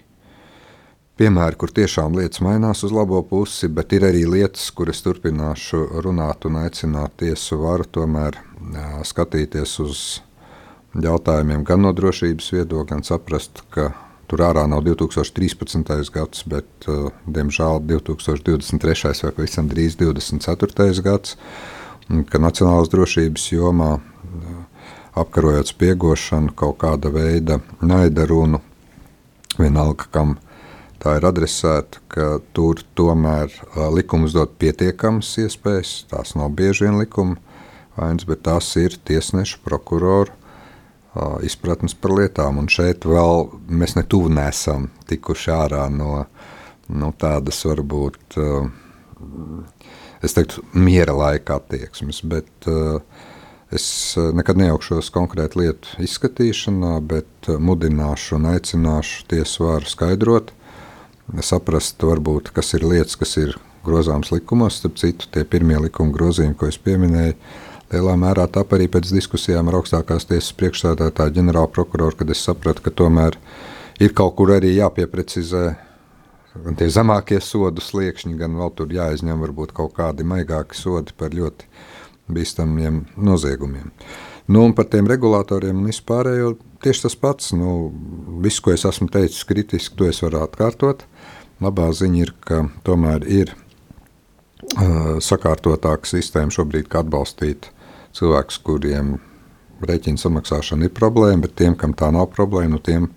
piemēri, 1.20 1.58
kur 1.60 1.72
tiešām 1.74 2.16
lietas 2.18 2.42
mainās 2.46 2.84
uz 2.86 2.94
labo 2.94 3.22
pusi, 3.28 3.70
bet 3.70 3.94
ir 3.94 4.08
arī 4.08 4.24
lietas, 4.30 4.70
kuras 4.74 5.04
turpināšu 5.06 6.02
runāt 6.06 6.48
un 6.50 6.62
aicināt 6.64 7.18
tiesu 7.22 7.60
varu 7.62 7.86
tomēr 7.86 8.40
skatīties 9.06 9.76
uz 9.84 10.00
jautājumiem 10.94 11.66
gan 11.66 11.84
no 11.86 11.94
drošības 11.94 12.52
viedokļa, 12.54 12.90
gan 12.90 13.06
saprast, 13.06 13.64
ka 13.74 13.92
tur 14.30 14.44
ārā 14.46 14.66
nav 14.70 14.84
2013. 14.86 16.12
gads, 16.14 16.46
bet, 16.50 16.88
diemžēl, 17.26 17.84
2023. 17.90 19.14
vai 19.26 19.34
pavisam 19.38 19.70
drīz 19.70 19.98
2024. 20.00 21.04
gads, 21.06 21.38
ka 22.30 22.42
nacionālās 22.42 22.92
drošības 22.94 23.52
jomā 23.54 23.92
apkarojot 25.20 25.70
spiegošanu, 25.70 26.54
kaut 26.58 26.80
kāda 26.82 27.12
veida 27.14 27.60
naida 27.82 28.26
runu, 28.30 28.62
vienalga 29.60 30.08
kam 30.12 30.38
tā 31.04 31.18
ir 31.20 31.28
adresēta, 31.28 32.02
ka 32.08 32.28
tur 32.56 32.82
tomēr 32.98 33.52
likums 33.94 34.34
dod 34.36 34.56
pietiekamas 34.60 35.34
iespējas, 35.44 36.06
tās 36.12 36.34
nav 36.40 36.54
bieži 36.58 36.88
vien 36.88 37.02
likuma 37.02 37.38
vainas, 37.98 38.26
bet 38.30 38.46
tās 38.48 38.72
ir 38.80 38.96
tiesnešu, 39.06 39.60
prokuroru 39.66 40.34
izpratnes 41.46 41.94
par 41.94 42.16
lietām, 42.18 42.58
un 42.58 42.70
šeit 42.72 43.06
vēl 43.06 43.46
mēs 43.70 43.94
netuvu 44.00 44.32
nesam 44.34 44.88
tikuši 45.10 45.52
ārā 45.54 45.84
no, 45.94 46.24
no 46.90 47.12
tādas 47.22 47.60
varbūt, 47.70 48.40
es 50.26 50.34
teiktu, 50.34 50.64
miera 50.74 51.14
laika 51.14 51.60
attieksmes, 51.60 52.24
bet 52.26 52.50
uh, 52.72 52.98
Es 53.74 53.86
eh, 54.18 54.30
nekad 54.38 54.60
nejaukšos 54.62 55.10
konkrētu 55.14 55.64
lietu 55.64 56.02
izskatīšanā, 56.06 56.94
bet 57.10 57.50
eh, 57.50 57.58
mudināšu 57.58 58.38
un 58.38 58.52
aicināšu 58.52 59.26
tiesu 59.32 59.66
vāru 59.66 59.90
skaidrot, 59.90 60.52
saprast, 61.42 62.04
varbūt, 62.04 62.52
kas 62.54 62.74
ir 62.78 62.86
lietas, 62.86 63.16
kas 63.18 63.38
ir 63.42 63.56
grozāmas 63.86 64.30
likumos. 64.34 64.78
Starp 64.78 65.00
citu, 65.02 65.30
tie 65.34 65.46
pirmie 65.48 65.80
likuma 65.88 66.14
grozījumi, 66.14 66.58
ko 66.60 66.70
es 66.70 66.78
pieminēju, 66.78 67.38
lielā 67.94 68.14
mērā 68.20 68.46
tap 68.52 68.76
arī 68.76 68.90
pēc 68.92 69.10
diskusijām 69.16 69.72
ar 69.72 69.80
augstākās 69.80 70.28
tiesas 70.30 70.54
priekšstādātāju 70.60 71.38
ģenerālu 71.40 71.72
prokuroru, 71.74 72.20
kad 72.20 72.30
es 72.34 72.44
sapratu, 72.46 72.86
ka 72.86 72.94
tomēr 72.94 73.40
ir 74.04 74.14
kaut 74.18 74.36
kur 74.38 74.54
arī 74.54 74.76
jāpieprecizē 74.76 75.66
gan 76.62 76.78
tie 76.78 76.90
zemākie 76.94 77.40
sodu 77.42 77.82
sliekšņi, 77.82 78.36
gan 78.38 78.58
vēl 78.60 78.74
tur 78.78 78.94
jāizņem 78.94 79.42
varbūt 79.48 79.74
kaut 79.74 79.96
kādi 79.98 80.26
maigāki 80.28 80.78
sodi 80.78 81.16
par 81.18 81.34
ļoti 81.34 81.73
bīstamiem 82.32 83.04
noziegumiem. 83.18 83.92
Nu, 84.48 84.66
par 84.76 84.90
tiem 84.92 85.08
regulatoriem 85.08 85.80
un 85.80 85.88
vispārējo 85.88 86.56
tieši 86.84 87.06
tas 87.06 87.16
pats. 87.20 87.54
Nu, 87.56 87.92
viss, 88.44 88.62
ko 88.64 88.74
es 88.76 88.84
esmu 88.88 89.08
teicis 89.12 89.46
kritiski, 89.48 89.96
to 90.00 90.10
es 90.10 90.20
varu 90.24 90.42
atkārtot. 90.44 91.06
Labā 91.64 91.90
ziņa 91.96 92.20
ir, 92.20 92.34
ka 92.44 92.66
tomēr 92.84 93.24
ir 93.30 93.54
uh, 93.54 95.22
sakārtotāka 95.24 96.10
sistēma 96.10 96.52
šobrīd, 96.52 96.90
kā 96.92 97.04
atbalstīt 97.06 97.70
cilvēkus, 98.18 98.60
kuriem 98.68 99.16
rēķina 99.84 100.20
samaksāšana 100.20 100.90
ir 100.90 100.96
problēma, 100.96 101.46
bet 101.46 101.56
tiem, 101.60 101.78
kam 101.80 101.96
tā 101.96 102.12
nav 102.12 102.30
problēma, 102.36 102.76
nu, 102.76 102.84
tiem 102.84 103.10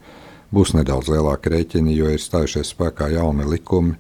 būs 0.55 0.77
nedaudz 0.79 1.11
lielāka 1.11 1.51
rēķina, 1.51 1.91
jo 1.95 2.15
ir 2.15 2.23
stājušies 2.23 2.71
spēkā 2.71 3.11
jauni 3.17 3.47
likumi, 3.51 3.99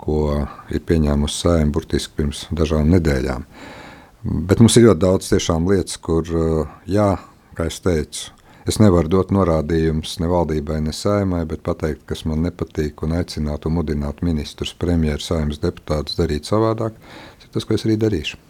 ko 0.00 0.46
ir 0.72 0.80
pieņēmusi 0.84 1.44
sēma 1.44 1.72
burtiski 1.76 2.16
pirms 2.16 2.46
dažām 2.56 2.88
nedēļām. 2.96 3.44
Uh, 3.44 3.83
Bet 4.24 4.62
mums 4.62 4.78
ir 4.78 4.86
ļoti 4.86 5.02
daudz 5.02 5.28
tiešām 5.28 5.66
lietas, 5.68 5.98
kur, 6.00 6.24
eh, 6.24 6.70
jā, 6.88 7.10
kā 7.56 7.66
es 7.68 7.76
teicu, 7.84 8.30
es 8.66 8.78
nevaru 8.80 9.10
dot 9.12 9.34
norādījumus 9.36 10.18
ne 10.20 10.30
valdībai, 10.32 10.80
ne 10.80 10.94
saimai, 10.96 11.44
bet 11.44 11.62
pateikt, 11.62 12.06
kas 12.08 12.24
man 12.24 12.40
nepatīk, 12.46 13.02
un 13.04 13.18
aicināt 13.18 13.66
un 13.66 13.76
mudināt 13.76 14.22
ministrus, 14.22 14.72
premjerus, 14.72 15.28
saimnes 15.28 15.60
deputātus 15.60 16.16
darīt 16.16 16.48
savādāk. 16.48 16.96
Tas 17.36 17.44
ir 17.44 17.52
tas, 17.52 17.64
ko 17.64 17.74
es 17.74 17.84
arī 17.84 17.98
darīšu. 18.00 18.40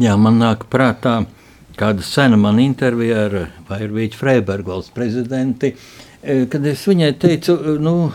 Jā, 0.00 0.16
man 0.16 0.40
nāk 0.40 0.64
prātā 0.72 1.26
kāda 1.78 2.02
sena 2.02 2.38
man 2.40 2.58
intervija 2.62 3.26
ar 3.28 3.36
Vairvīķu 3.68 4.18
Freibergu 4.18 4.72
valsts 4.72 4.94
prezidenti, 4.96 5.74
eh, 6.22 6.46
kad 6.50 6.64
es 6.66 6.86
viņai 6.88 7.12
teicu, 7.20 7.58
nu, 7.78 8.10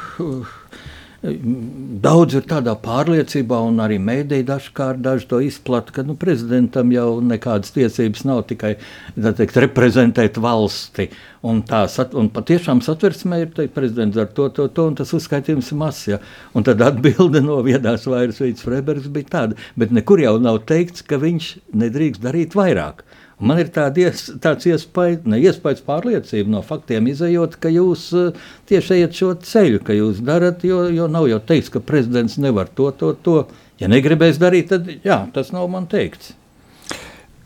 Daudz 1.24 2.36
ir 2.36 2.44
tādā 2.44 2.74
pārliecībā, 2.84 3.56
un 3.63 3.77
arī 3.80 3.96
mēdīji 3.96 4.44
dažkārt 4.50 5.00
daži 5.06 5.30
to 5.32 5.38
izplata, 5.39 5.94
ka 5.96 6.03
nu, 6.03 6.18
prezidentam 6.20 6.92
jau 6.92 7.22
nekādas 7.24 7.72
tiesības 7.72 8.25
nav 8.27 8.42
tikai 8.50 8.74
teikt, 9.15 9.62
reprezentēt 9.63 10.42
valsti. 10.44 11.08
Un, 11.48 11.62
tā, 11.68 11.86
un 12.20 12.27
patiešām 12.32 12.84
satversmē 12.84 13.39
ir 13.39 13.56
teikt, 13.56 13.72
prezidents 13.75 14.20
ar 14.20 14.27
to, 14.36 14.50
to, 14.51 14.68
to, 14.68 14.89
un 14.92 15.00
tas 15.00 15.15
uzskaitījums 15.15 15.72
ir 15.72 15.80
mazs. 15.80 16.10
Ja? 16.12 16.20
Un 16.60 16.68
tad 16.68 16.84
atbilde 16.84 17.39
no 17.46 17.62
viedās 17.63 18.03
vairs 18.12 18.44
Vīts 18.44 18.68
Freibergs 18.68 19.08
bija 19.08 19.32
tāda, 19.38 19.60
bet 19.80 19.96
nekur 19.96 20.20
jau 20.25 20.36
nav 20.44 20.60
teikts, 20.68 21.08
ka 21.08 21.22
viņš 21.24 21.53
nedrīkst 21.86 22.24
darīt 22.24 22.60
vairāk. 22.60 23.06
Man 23.42 23.60
ir 23.60 23.70
tādies, 23.74 24.28
tāds 24.44 24.68
iespējas, 24.70 25.24
ne 25.25 25.40
iespējas 25.42 25.82
pārliecība 25.88 26.54
no 26.54 26.62
faktiem 26.66 27.08
izējot, 27.10 27.58
ka 27.63 27.72
jūs 27.74 28.06
uh, 28.18 28.46
tieši 28.70 29.00
ejat 29.00 29.18
šo 29.18 29.32
ceļu, 29.42 29.82
ka 29.88 29.96
jūs 29.98 30.22
darat, 30.25 30.66
jo, 30.68 30.84
jo 30.94 31.08
nav 31.12 31.25
jau 31.32 31.40
teikts, 31.42 31.72
ka 31.74 31.82
prezidents 31.84 32.38
nevar 32.42 32.70
to, 32.70 32.92
to, 33.00 33.13
to. 33.25 33.38
Ja 33.82 33.90
negribēs 33.90 34.38
darīt, 34.40 34.70
tad 34.70 34.92
jā, 35.04 35.24
tas 35.34 35.50
nav 35.56 35.66
man 35.74 35.90
teikts. 35.92 36.36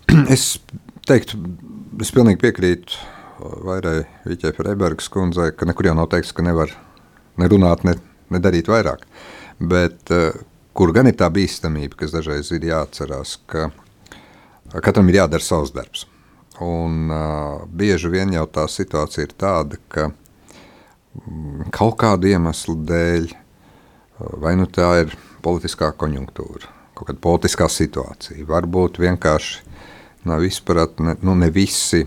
Es 0.34 0.58
teiktu, 1.08 1.40
es 2.04 2.12
pilnīgi 2.16 2.42
piekrītu 2.42 3.00
Vairai 3.66 4.02
Viķai 4.28 4.54
Freibergas 4.58 5.10
kundzei, 5.14 5.54
ka 5.56 5.68
nekur 5.70 5.88
jau 5.90 5.96
nav 5.98 6.10
teikts, 6.12 6.34
ka 6.36 6.46
nevar 6.46 6.72
nerunāt, 7.40 7.84
ne, 7.88 7.96
nedarīt 8.34 8.70
vairāk. 8.72 9.06
Bet 9.58 10.12
uh, 10.14 10.36
kur 10.78 10.94
gan 10.94 11.10
ir 11.10 11.18
tā 11.18 11.30
bīstamība, 11.34 11.98
kas 12.02 12.14
dažreiz 12.14 12.52
ir 12.54 12.68
jāatcerās, 12.70 13.38
ka 13.50 13.70
Katram 14.68 15.08
ir 15.08 15.22
jādara 15.22 15.44
savs 15.44 15.72
darbs. 15.76 16.06
Un, 16.60 17.12
uh, 17.14 17.64
bieži 17.70 18.10
vien 18.12 18.34
jau 18.34 18.48
tā 18.50 18.66
situācija 18.72 19.28
ir 19.28 19.36
tāda, 19.38 19.78
ka 19.94 20.10
mm, 20.10 21.70
kaut 21.76 21.96
kādu 22.02 22.32
iemeslu 22.32 22.76
dēļ, 22.90 23.30
vai 24.42 24.56
nu 24.58 24.66
tā 24.66 24.90
ir 25.04 25.14
politiskā 25.46 25.92
konjunktūra, 25.94 26.72
kaut 26.98 27.12
kāda 27.12 27.22
politiskā 27.22 27.70
situācija, 27.70 28.48
varbūt 28.50 28.98
vienkārši 29.04 29.62
nav 30.28 30.44
izpratne, 30.44 31.16
nu 31.22 31.38
ne 31.38 31.52
visi 31.54 32.02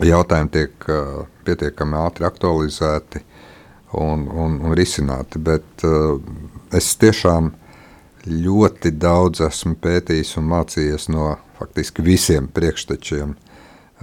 jautājumi 0.00 0.52
tiek 0.56 0.88
uh, 0.88 1.28
pietiekami 1.44 2.00
ātri 2.00 2.26
aktualizēti 2.26 3.22
un, 4.00 4.24
un, 4.32 4.58
un 4.64 4.74
risināti, 4.76 5.38
bet 5.38 5.86
uh, 5.86 6.16
es 6.74 6.94
tiešām 7.04 7.52
uh, 7.52 7.65
ļoti 8.26 8.90
daudz 8.98 9.40
esmu 9.46 9.76
pētījis 9.82 10.36
un 10.40 10.48
mācījies 10.50 11.08
no 11.14 11.36
faktiski 11.58 12.02
visiem 12.04 12.48
priekštečiem. 12.52 13.36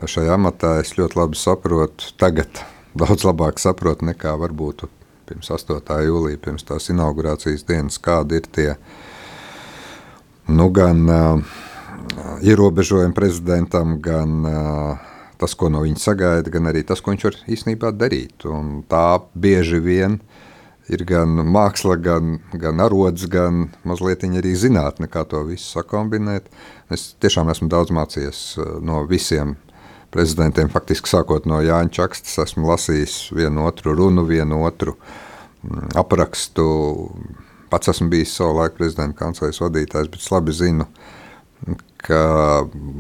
Šajā 0.10 0.38
amatā 0.38 0.78
es 0.82 0.96
ļoti 0.98 1.20
labi 1.20 1.38
saprotu, 1.38 2.14
tagad 2.18 2.64
daudz 2.98 3.26
labāk 3.28 3.60
saprotu 3.62 4.08
nekā 4.10 4.34
varbūt 4.40 4.86
pirms 5.28 5.52
8. 5.54 5.82
jūlija, 6.08 6.40
pirms 6.42 6.66
tās 6.68 6.90
inaugurācijas 6.94 7.66
dienas, 7.68 8.00
kādi 8.02 8.40
ir 8.40 8.48
tie 8.48 8.70
nu, 10.48 10.70
gan 10.76 11.04
uh, 11.10 11.60
ierobežojumi 12.44 13.16
prezidentam, 13.16 13.98
gan 14.04 14.48
uh, 14.48 15.12
tas, 15.40 15.56
ko 15.56 15.70
no 15.72 15.84
viņa 15.84 16.00
sagaida, 16.02 16.52
gan 16.54 16.72
arī 16.72 16.84
tas, 16.88 17.04
ko 17.04 17.14
viņš 17.14 17.28
var 17.28 17.40
īstenībā 17.56 17.94
darīt. 17.96 18.48
Un 18.50 18.82
tā 18.90 19.20
bieži 19.36 19.80
vien 19.84 20.20
uh, 20.20 20.42
ir 20.92 21.04
gan 21.08 21.38
māksla, 21.48 21.98
gan, 22.04 22.38
gan 22.60 22.82
arods, 22.84 23.28
gan 23.32 23.68
mazliet 23.88 24.26
arī 24.28 24.54
zinātne, 24.60 25.08
kā 25.12 25.24
to 25.30 25.44
visu 25.48 25.78
sakombinēt. 25.78 26.50
Es 26.92 27.14
tiešām 27.24 27.52
esmu 27.54 27.70
daudz 27.72 27.94
mācījies 27.96 28.42
uh, 28.58 28.76
no 28.84 29.04
visiem 29.08 29.56
prezidentiem. 30.14 30.70
Faktiski 30.74 31.10
sākot 31.10 31.48
no 31.50 31.62
Jāņa 31.64 31.94
Čakstas, 32.00 32.38
esmu 32.46 32.68
lasījis 32.70 33.18
vienu 33.36 33.68
otru 33.70 33.96
runu, 33.98 34.26
vienu 34.28 34.64
otru 34.68 34.98
mm, 34.98 35.96
aprakstu. 36.04 36.68
Pats 37.72 37.90
esmu 37.96 38.12
bijis 38.12 38.36
savu 38.38 38.60
laiku 38.60 38.78
prezidenta 38.84 39.24
kancelejas 39.24 39.64
vadītājs, 39.64 40.12
bet 40.12 40.22
es 40.22 40.30
labi 40.30 40.54
zinu, 40.54 40.86
ka, 42.04 42.20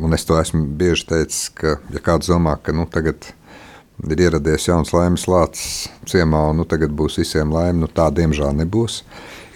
un 0.01 0.15
es 0.15 0.25
to 0.25 0.39
esmu 0.39 0.65
bieži 0.79 1.05
teicis, 1.11 1.51
ka, 1.53 1.77
ja 1.93 2.01
kāds 2.01 2.31
domā, 2.31 2.55
ka 2.63 2.73
nu, 2.73 2.87
tagad 2.89 3.27
ir 3.27 3.42
ir 4.09 4.25
ieradies 4.25 4.67
jauns 4.67 4.93
laimes 4.95 5.27
lācis 5.29 5.87
ciemā, 6.09 6.49
un 6.51 6.61
nu, 6.61 6.65
tagad 6.69 6.95
būs 6.95 7.19
visiem 7.21 7.53
laime. 7.53 7.83
Nu, 7.83 7.91
tā 7.91 8.09
diemžēl 8.13 8.55
nebūs. 8.63 9.03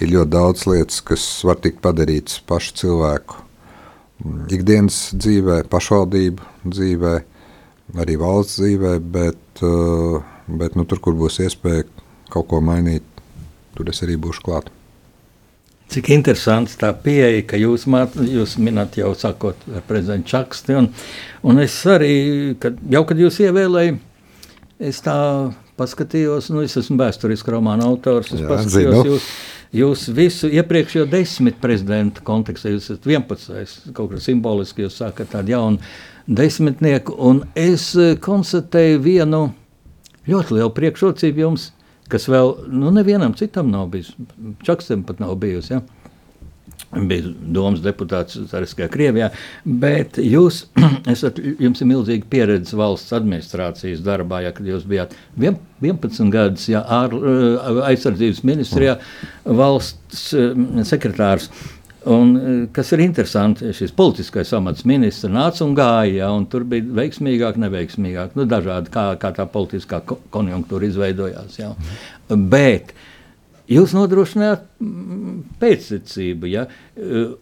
Ir 0.02 0.13
ļoti 0.13 0.34
daudz 0.36 0.67
lietas, 0.69 1.02
kas 1.02 1.26
var 1.47 1.58
tikt 1.63 1.82
padarītas 1.82 2.39
pašu 2.45 2.76
cilvēku 2.84 3.47
ikdienas 4.54 5.12
dzīvē, 5.17 5.62
pašvaldību 5.71 6.71
dzīvē, 6.73 7.13
arī 8.02 8.17
valsts 8.19 8.60
dzīvē, 8.62 8.95
bet, 9.13 9.62
uh, 9.65 10.23
bet 10.47 10.78
nu, 10.78 10.88
tur, 10.89 11.02
kur 11.04 11.17
būs 11.17 11.39
iespēja 11.45 11.86
kaut 12.34 12.50
ko 12.52 12.62
mainīt, 12.62 13.06
tur 13.78 13.89
es 13.91 14.02
arī 14.06 14.17
būšu 14.19 14.43
klāt. 14.45 14.71
Cik 15.88 16.10
interesants 16.12 16.76
tā 16.76 16.89
pieeja, 17.00 17.45
ka 17.47 17.60
jūs, 17.62 17.86
māt, 17.88 18.17
jūs 18.19 18.58
minat 18.60 18.97
jau 19.00 19.13
sakot 19.15 19.62
ar 19.71 19.86
prezidentu 19.88 20.34
Čaksti, 20.34 20.76
un, 20.76 20.89
un 21.47 21.63
es 21.63 21.78
arī, 21.88 22.58
kad, 22.60 22.82
jau 22.91 23.06
kad 23.08 23.21
jūs 23.21 23.39
ievēlējāt, 23.45 24.02
Es 24.77 24.99
tā 25.01 25.17
paskatījos, 25.77 26.51
nu, 26.53 26.61
es 26.61 26.75
esmu 26.77 26.99
vēsturiski 27.01 27.53
romāna 27.53 27.87
autors. 27.89 28.29
Es 28.35 28.43
Jā, 28.43 28.49
paskatījos 28.51 28.97
zinu. 28.99 29.05
jūs, 29.09 29.29
jūs 29.79 30.03
visu 30.13 30.49
iepriekšējo 30.53 31.07
desmit 31.09 31.57
prezidentu 31.61 32.21
kontekstā. 32.27 32.69
Jūs 32.75 32.91
esat 32.91 33.07
11. 33.09 33.89
kaut 33.97 34.11
kā 34.13 34.21
simboliski, 34.21 34.85
jūs 34.85 34.99
sākat 35.01 35.33
tādu 35.33 35.55
jaunu 35.55 35.81
desmitnieku. 36.27 37.15
Un 37.17 37.41
es 37.57 37.89
eh, 37.97 38.13
konstatēju 38.21 39.01
vienu 39.01 39.41
ļoti 40.29 40.59
lielu 40.59 40.73
priekšrocību 40.77 41.45
jums, 41.47 41.71
kas 42.11 42.29
vēl 42.29 42.53
nu, 42.69 42.93
nevienam 42.93 43.33
citam 43.39 43.71
nav 43.73 43.89
bijis. 43.95 44.13
Čakstam 44.67 45.07
pat 45.07 45.23
nav 45.23 45.33
bijusi. 45.41 45.73
Ja? 45.73 45.81
Bija 46.91 47.32
domas 47.41 47.82
deputāts 47.84 48.38
Zariskajā 48.50 48.88
Krievijā, 48.91 49.30
bet 49.65 50.19
jūs 50.21 50.63
esat, 51.13 51.39
jums 51.60 51.82
ir 51.84 51.89
milzīga 51.89 52.30
pieredze 52.32 52.78
valsts 52.80 53.15
administrācijas 53.17 54.04
darbā, 54.06 54.43
ja 54.45 54.54
kad 54.56 54.67
jūs 54.67 54.86
bijāt 54.88 55.15
11 55.38 56.32
gadus 56.34 56.67
ja, 56.71 56.84
ār, 56.84 57.15
eh, 57.17 57.82
aizsardzības 57.91 58.43
ministrijā 58.47 58.97
valsts 59.43 60.30
eh, 60.38 60.54
sekretārs. 60.88 61.50
Un, 62.08 62.32
eh, 62.38 62.62
kas 62.71 62.93
ir 62.95 63.04
interesanti, 63.04 63.73
šis 63.76 63.91
politiskais 63.97 64.54
amats 64.56 64.88
ministrs 64.88 65.34
nāca 65.34 65.65
un 65.67 65.76
gāja, 65.76 66.21
ja, 66.21 66.32
un 66.32 66.47
tur 66.47 66.63
bija 66.63 66.88
veiksmīgāk, 67.02 67.60
neveiksmīgāk, 67.65 68.39
nu, 68.39 68.47
dažādi, 68.47 68.93
kā, 68.93 69.10
kā 69.19 69.34
tā 69.36 69.47
politiskā 69.52 70.00
konjunktūra 70.08 70.88
izveidojās. 70.88 71.60
Ja. 71.60 71.73
Bet 72.32 72.95
uh, 72.95 73.06
Jūs 73.67 73.91
nodrošināt 73.91 74.62
mm, 74.80 75.39
pēctecību, 75.60 76.47
ja? 76.47 76.62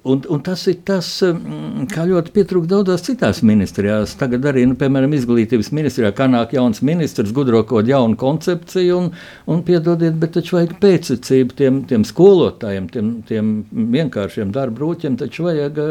un, 0.09 0.23
un 0.25 0.39
tas 0.43 0.63
ir 0.71 0.79
tas, 0.87 1.07
mm, 1.21 1.85
kā 1.91 2.07
ļoti 2.09 2.33
pietrūkst 2.33 2.71
daudzās 2.71 3.05
citās 3.05 3.43
ministrijās. 3.45 4.15
Tagad 4.17 4.47
arī, 4.49 4.63
nu, 4.65 4.73
piemēram, 4.79 5.13
izglītības 5.13 5.69
ministrijā, 5.77 6.09
kā 6.17 6.25
nāk 6.31 6.55
jauns 6.57 6.81
ministrs, 6.85 7.29
gudro 7.35 7.61
kaut 7.69 7.85
jaunu 7.91 8.17
koncepciju, 8.17 8.97
un, 8.97 9.11
un 9.53 9.63
piedodiet, 9.67 10.17
bet 10.17 10.33
taču 10.39 10.57
vajag 10.57 10.75
pēctecību 10.81 11.59
tiem, 11.61 11.79
tiem 11.93 12.09
skolotājiem, 12.09 12.89
tiem, 12.89 13.13
tiem 13.29 13.55
vienkāršiem 13.93 14.49
darba 14.55 14.81
rūķiem, 14.81 15.21
taču 15.21 15.45
vajag, 15.45 15.81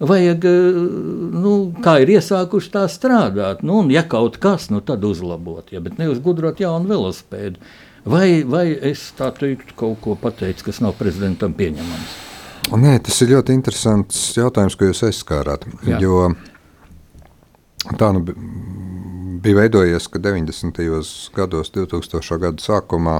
vajag 0.00 0.48
nu, 1.44 1.56
kā 1.84 1.98
ir 2.00 2.16
iesākuši 2.16 2.72
tā 2.78 2.88
strādāt, 2.88 3.60
nu, 3.60 3.82
un 3.84 3.92
ja 3.92 4.08
kaut 4.08 4.40
kas, 4.40 4.70
nu, 4.72 4.80
tad 4.80 5.04
uzlabot, 5.04 5.68
ja, 5.76 5.84
bet 5.84 6.00
nevis 6.00 6.24
gudrot 6.24 6.64
jaunu 6.64 6.88
velosipēdu. 6.96 7.60
Vai, 8.04 8.44
vai 8.44 8.66
es 8.84 9.06
tā 9.16 9.30
teiktu, 9.32 9.72
kaut 9.80 10.00
ko 10.04 10.14
pateicu, 10.20 10.66
kas 10.66 10.82
nav 10.84 10.92
prezidentam 10.98 11.54
pieņemams? 11.56 12.16
Nē, 12.80 12.98
tas 13.04 13.16
ir 13.24 13.32
ļoti 13.32 13.56
interesants 13.56 14.18
jautājums, 14.36 14.76
ko 14.76 14.88
jūs 14.88 15.02
aizskārāt. 15.08 15.64
Jā. 15.88 16.00
Jo 16.04 16.30
tā 18.00 18.10
nu 18.16 18.22
bija 19.44 19.60
veidojies, 19.62 20.08
ka 20.08 20.20
90. 20.20 20.80
gados, 21.36 21.72
2000. 21.72 22.38
gadu 22.44 22.64
sākumā, 22.64 23.18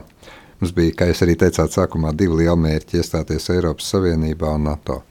mums 0.61 0.77
bija, 0.77 0.97
kā 1.01 1.09
jūs 1.11 1.25
arī 1.25 1.37
teicāt, 1.41 1.73
sākumā 1.77 2.13
divi 2.17 2.43
lieli 2.43 2.61
mērķi 2.69 3.01
iestāties 3.01 3.51
Eiropas 3.57 3.89
Savienībā 3.93 4.53
un 4.57 4.69
NATO. 4.69 5.03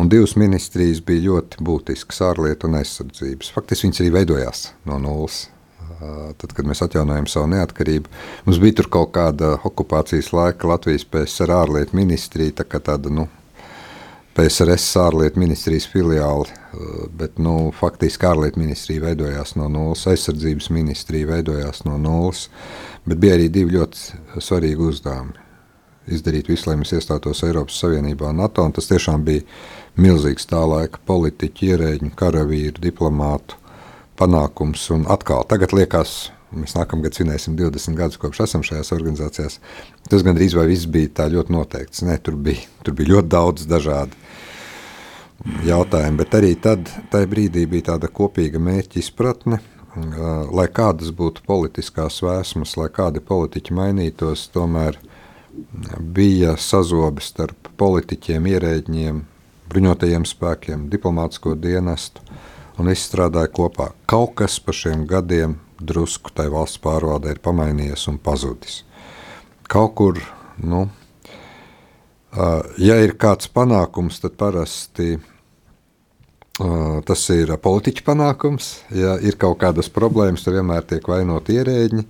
Un 0.00 0.08
divas 0.08 0.38
ministrijas 0.40 1.02
bija 1.04 1.28
ļoti 1.28 1.64
būtiskas- 1.64 2.22
ārlietu 2.30 2.68
un 2.68 2.80
aizsardzības. 2.80 3.52
Faktiski 3.52 3.88
viņas 3.88 4.00
arī 4.00 4.12
veidojās 4.16 4.70
no 4.88 4.98
nulles 4.98 5.48
tad, 6.40 6.54
kad 6.56 6.68
mēs 6.68 6.82
atjaunojam 6.84 7.28
savu 7.30 7.50
neatkarību. 7.52 8.10
Mums 8.46 8.60
bija 8.62 8.80
tur 8.80 8.88
kaut 8.92 9.12
kāda 9.16 9.54
okupācijas 9.68 10.32
laika 10.34 10.70
Latvijas 10.70 11.04
PSR 11.08 11.54
ārlietu 11.62 11.96
ministrija, 11.98 12.60
tā 12.62 12.68
kā 12.68 12.80
tāda, 12.82 13.12
nu, 13.12 13.28
PSRS 14.32 14.96
ārlietu 14.96 15.40
ministrijas 15.42 15.84
filiāli, 15.92 16.48
bet, 17.20 17.36
nu, 17.42 17.68
faktiski 17.76 18.24
ārlietu 18.24 18.62
ministrija 18.62 19.04
veidojās 19.04 19.56
no 19.60 19.68
nulles, 19.68 20.06
aizsardzības 20.08 20.70
ministrija 20.72 21.28
veidojās 21.28 21.84
no 21.84 21.98
nulles, 22.00 22.46
bet 23.04 23.20
bija 23.20 23.36
arī 23.36 23.50
divi 23.52 23.76
ļoti 23.76 24.40
svarīgi 24.40 24.88
uzdevumi. 24.88 25.36
Izdarīt 26.12 26.48
visu, 26.50 26.66
lai 26.66 26.78
mēs 26.80 26.94
iestātos 26.96 27.44
Eiropas 27.46 27.76
Savienībā 27.78 28.32
un 28.32 28.40
NATO, 28.40 28.64
un 28.66 28.72
tas 28.74 28.88
tiešām 28.90 29.22
bija 29.26 29.44
milzīgs 30.00 30.48
tā 30.50 30.64
laika 30.66 30.98
politiķu, 31.06 31.68
ierēģu, 31.68 32.10
karavīru, 32.18 32.82
diplomātu 32.82 33.60
panākums. 34.22 34.86
Un 34.94 35.04
atkal, 35.10 35.44
tagad 35.50 35.74
liekas, 35.74 36.30
mēs 36.54 36.76
nākamgad 36.76 37.16
svinēsim 37.16 37.56
20 37.58 37.98
gadus 37.98 38.20
kopš 38.22 38.44
esam 38.46 38.64
šajās 38.66 38.92
organizācijās, 38.94 39.58
tas 40.10 40.24
gandrīz 40.26 40.56
vai 40.58 40.68
viss 40.70 40.90
bija 40.90 41.10
tā 41.20 41.28
ļoti 41.32 41.54
noteikts. 41.54 42.04
Nē, 42.06 42.18
tur 42.22 42.38
bija, 42.38 42.64
tur 42.86 42.96
bija 42.98 43.16
ļoti 43.16 43.32
daudz 43.32 43.68
dažādu 43.70 44.18
jautājumu, 45.66 46.20
bet 46.22 46.36
arī 46.38 46.54
tad, 46.62 46.90
tajā 47.10 47.28
brīdī 47.30 47.66
bija 47.70 47.92
tāda 47.92 48.10
kopīga 48.12 48.60
mērķa 48.62 49.00
izpratne, 49.00 49.58
lai 50.54 50.68
kādas 50.72 51.10
būtu 51.12 51.42
politiskās 51.46 52.20
vēsmas, 52.24 52.76
lai 52.78 52.88
kādi 52.94 53.20
politiķi 53.24 53.74
mainītos, 53.76 54.46
tomēr 54.54 55.00
bija 55.98 56.54
sazobes 56.56 57.32
starp 57.32 57.68
politiķiem, 57.80 58.46
ierēģiem, 58.54 59.18
bruņotajiem 59.72 60.24
spēkiem, 60.28 60.86
diplomātsko 60.92 61.56
dienestu, 61.60 62.24
un 62.78 62.88
viss 62.88 63.08
strādāja 63.10 63.50
kopā. 63.52 63.90
Kaut 64.08 64.36
kas 64.40 64.58
pa 64.62 64.72
šiem 64.76 65.06
gadiem 65.10 65.58
drusku 65.82 66.30
tai 66.34 66.48
valsts 66.52 66.80
pārvaldē 66.82 67.34
ir 67.34 67.42
pamainījies 67.42 68.06
un 68.12 68.18
pazudis. 68.22 68.82
Kaut 69.68 69.94
kur, 69.98 70.18
nu, 70.62 70.86
ja 72.78 72.96
ir 73.02 73.16
kāds 73.20 73.50
panākums, 73.52 74.20
tad 74.22 74.36
parasti 74.40 75.16
tas 77.08 77.22
ir 77.32 77.50
politiķa 77.64 78.04
panākums. 78.06 78.70
Ja 78.94 79.16
ir 79.24 79.38
kaut 79.40 79.58
kādas 79.62 79.88
problēmas, 79.90 80.44
tad 80.44 80.58
vienmēr 80.58 80.84
tiek 80.86 81.08
vainot 81.08 81.48
ierēģi. 81.50 82.04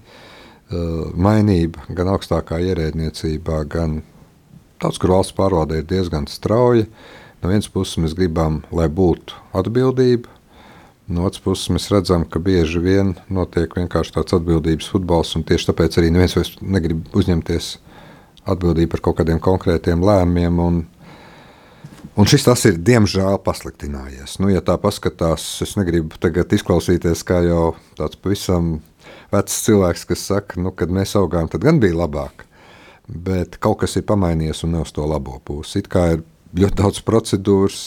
Mainība 1.14 1.86
gan 1.94 2.10
augstākā 2.14 2.58
ierēdniecībā, 2.64 3.62
gan 3.70 4.00
daudz 4.82 4.98
kur 4.98 5.14
valsts 5.14 5.36
pārvaldē 5.38 5.80
ir 5.80 5.88
diezgan 5.88 6.26
strauja. 6.30 6.88
No 7.42 7.50
vienas 7.50 7.70
puses 7.70 7.98
mēs 8.02 8.16
gribam, 8.18 8.60
lai 8.74 8.88
būtu 8.90 9.36
atbildība, 9.58 10.30
no 11.08 11.26
otras 11.26 11.42
puses 11.42 11.70
mēs 11.74 11.88
redzam, 11.92 12.24
ka 12.28 12.42
bieži 12.42 12.82
vien 12.82 13.14
notiek 13.32 13.74
vienkārši 13.76 14.16
tāds 14.18 14.36
atbildības 14.36 14.90
futbols, 14.92 15.34
un 15.38 15.46
tieši 15.48 15.70
tāpēc 15.70 15.98
arī 15.98 16.12
neviens 16.14 16.36
vairs 16.38 16.54
negrib 16.62 17.08
uzņemties 17.16 17.76
atbildību 18.52 18.92
par 18.94 19.04
kaut 19.06 19.20
kādiem 19.20 19.42
konkrētiem 19.42 20.04
lēmumiem. 20.04 20.60
Un, 20.62 20.82
Un 22.12 22.28
šis 22.28 22.42
tas 22.44 22.60
ir 22.68 22.76
diemžēl 22.84 23.38
pasliktinājies. 23.40 24.34
Nu, 24.42 24.50
ja 24.52 24.60
tā 24.60 24.74
paskatās, 24.76 25.46
es 25.64 25.70
negribu 25.78 26.18
tagad 26.20 26.50
izklausīties 26.52 27.22
kā 27.24 27.38
jau 27.46 27.70
tāds 27.96 28.18
pavisam 28.20 28.74
vecs 29.32 29.62
cilvēks, 29.64 30.04
kas 30.10 30.26
saka, 30.28 30.60
nu, 30.60 30.74
kad 30.76 30.92
mēs 30.92 31.14
augām, 31.16 31.48
tad 31.48 31.64
gan 31.64 31.80
bija 31.80 31.96
labāk. 32.02 32.44
Bet 33.08 33.56
kaut 33.64 33.80
kas 33.80 33.96
ir 33.96 34.04
pamainījies 34.10 34.60
un 34.66 34.76
ne 34.76 34.82
uz 34.84 34.92
to 34.92 35.06
labo 35.08 35.38
pusi. 35.40 35.80
It 35.80 35.88
kā 35.92 36.04
ir 36.18 36.24
ļoti 36.52 36.78
daudz 36.82 37.00
procedūras, 37.06 37.80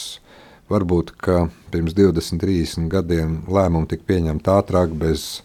varbūt 0.71 1.13
pirms 1.71 1.95
20, 1.97 2.41
30 2.41 2.89
gadiem 2.91 3.39
lēmumi 3.51 3.89
tika 3.91 4.07
pieņemti 4.11 4.51
ātrāk, 4.51 4.93
bez 4.97 5.43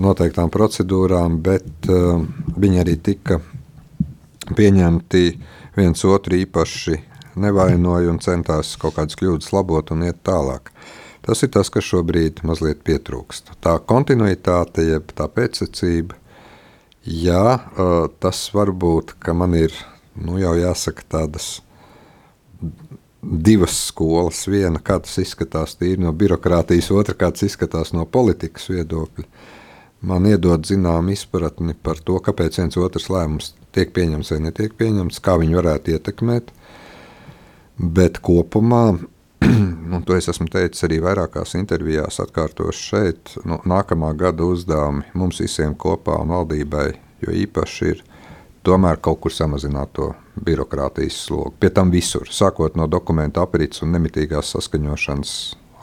noteiktām 0.00 0.50
procedūrām, 0.50 1.38
bet 1.44 1.88
uh, 1.92 2.24
viņi 2.56 2.80
arī 2.82 2.96
tika 2.96 3.40
pieņemti 4.56 5.24
viens 5.76 6.04
otru 6.08 6.38
īpaši 6.40 6.98
nevainoja 7.40 8.12
un 8.12 8.20
centās 8.22 8.74
kaut 8.80 8.96
kādas 8.98 9.18
kļūdas 9.18 9.52
labot 9.54 9.90
un 9.94 10.06
iet 10.08 10.22
tālāk. 10.26 10.70
Tas 11.24 11.40
ir 11.42 11.50
tas, 11.54 11.70
kas 11.72 11.86
šobrīd 11.88 12.42
mazliet 12.44 12.82
pietrūkst. 12.84 13.54
Tā 13.64 13.78
kontinuitāte, 13.88 14.84
jeb 14.84 15.14
tā 15.16 15.24
pēcsacība, 15.32 16.18
jā, 17.08 17.58
tas 18.20 18.42
var 18.52 18.74
būt, 18.76 19.16
ka 19.24 19.32
man 19.36 19.56
ir 19.56 19.72
nu, 20.20 20.36
jau 20.42 20.52
jāsaka 20.58 21.06
tādas 21.16 21.56
divas 23.44 23.76
skolas. 23.90 24.44
Viena, 24.50 24.80
kā 24.80 24.98
tas 25.04 25.18
izskatās 25.22 25.76
tīri 25.80 26.02
no 26.04 26.12
birokrātijas, 26.16 26.90
otra, 26.94 27.16
kā 27.18 27.30
tas 27.34 27.46
izskatās 27.48 27.94
no 27.96 28.06
politikas 28.06 28.68
viedokļa. 28.72 29.28
Man 30.04 30.26
iedod 30.28 30.66
zinām 30.68 31.08
izpratni 31.12 31.76
par 31.80 32.00
to, 32.04 32.18
kāpēc 32.20 32.60
viens 32.60 32.76
otrs 32.76 33.08
lēmums 33.12 33.54
tiek 33.72 33.94
pieņemts 33.96 34.34
vai 34.34 34.42
netiek 34.48 34.74
pieņemts, 34.76 35.22
kā 35.24 35.38
viņi 35.40 35.56
varētu 35.62 35.94
ietekmēt 35.96 36.52
Bet 37.76 38.20
kopumā, 38.22 38.94
un 39.94 40.02
to 40.06 40.14
es 40.14 40.28
esmu 40.30 40.46
teicis 40.46 40.84
arī 40.86 41.00
vairākās 41.02 41.56
intervijās, 41.58 42.20
atkārtošu 42.22 42.84
šeit, 42.84 43.32
nu, 43.50 43.58
nākamā 43.66 44.12
gada 44.18 44.46
uzdevumi 44.46 45.02
mums 45.18 45.40
visiem 45.42 45.74
kopā 45.74 46.20
un 46.22 46.30
valdībai, 46.36 46.92
jo 47.24 47.34
īpaši 47.34 47.88
ir 47.90 48.04
tomēr 48.64 49.00
kaut 49.04 49.20
kur 49.24 49.34
samazināt 49.34 49.92
to 49.96 50.12
birokrātijas 50.44 51.18
slogu. 51.26 51.54
Pie 51.60 51.70
tam 51.74 51.92
visur, 51.94 52.28
sākot 52.30 52.78
no 52.80 52.88
dokumentu 52.90 53.42
aprits 53.42 53.84
un 53.84 53.94
nemitīgās 53.94 54.54
saskaņošanas 54.56 55.34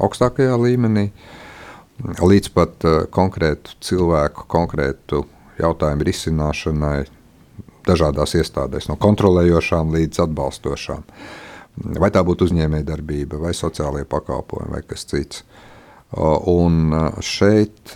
augstākajā 0.01 0.57
līmenī, 0.61 1.09
līdz 2.21 2.51
pat 2.55 2.87
uh, 2.87 3.03
konkrētu 3.13 3.77
cilvēku, 3.85 4.47
konkrētu 4.49 5.25
jautājumu 5.61 6.07
risināšanai 6.07 6.97
dažādās 7.85 8.35
iestādēs, 8.37 8.89
no 8.89 8.97
kontrolējošām 9.01 9.93
līdz 9.93 10.25
atbalstošām. 10.25 11.05
Uh, 11.05 11.47
Vai 11.75 12.11
tā 12.11 12.21
būtu 12.25 12.49
uzņēmējdarbība, 12.49 13.39
vai 13.41 13.53
sociālajie 13.55 14.05
pakalpojumi, 14.11 14.73
vai 14.75 14.81
kas 14.85 15.05
cits. 15.07 15.45
Un 16.51 16.91
šeit, 17.23 17.93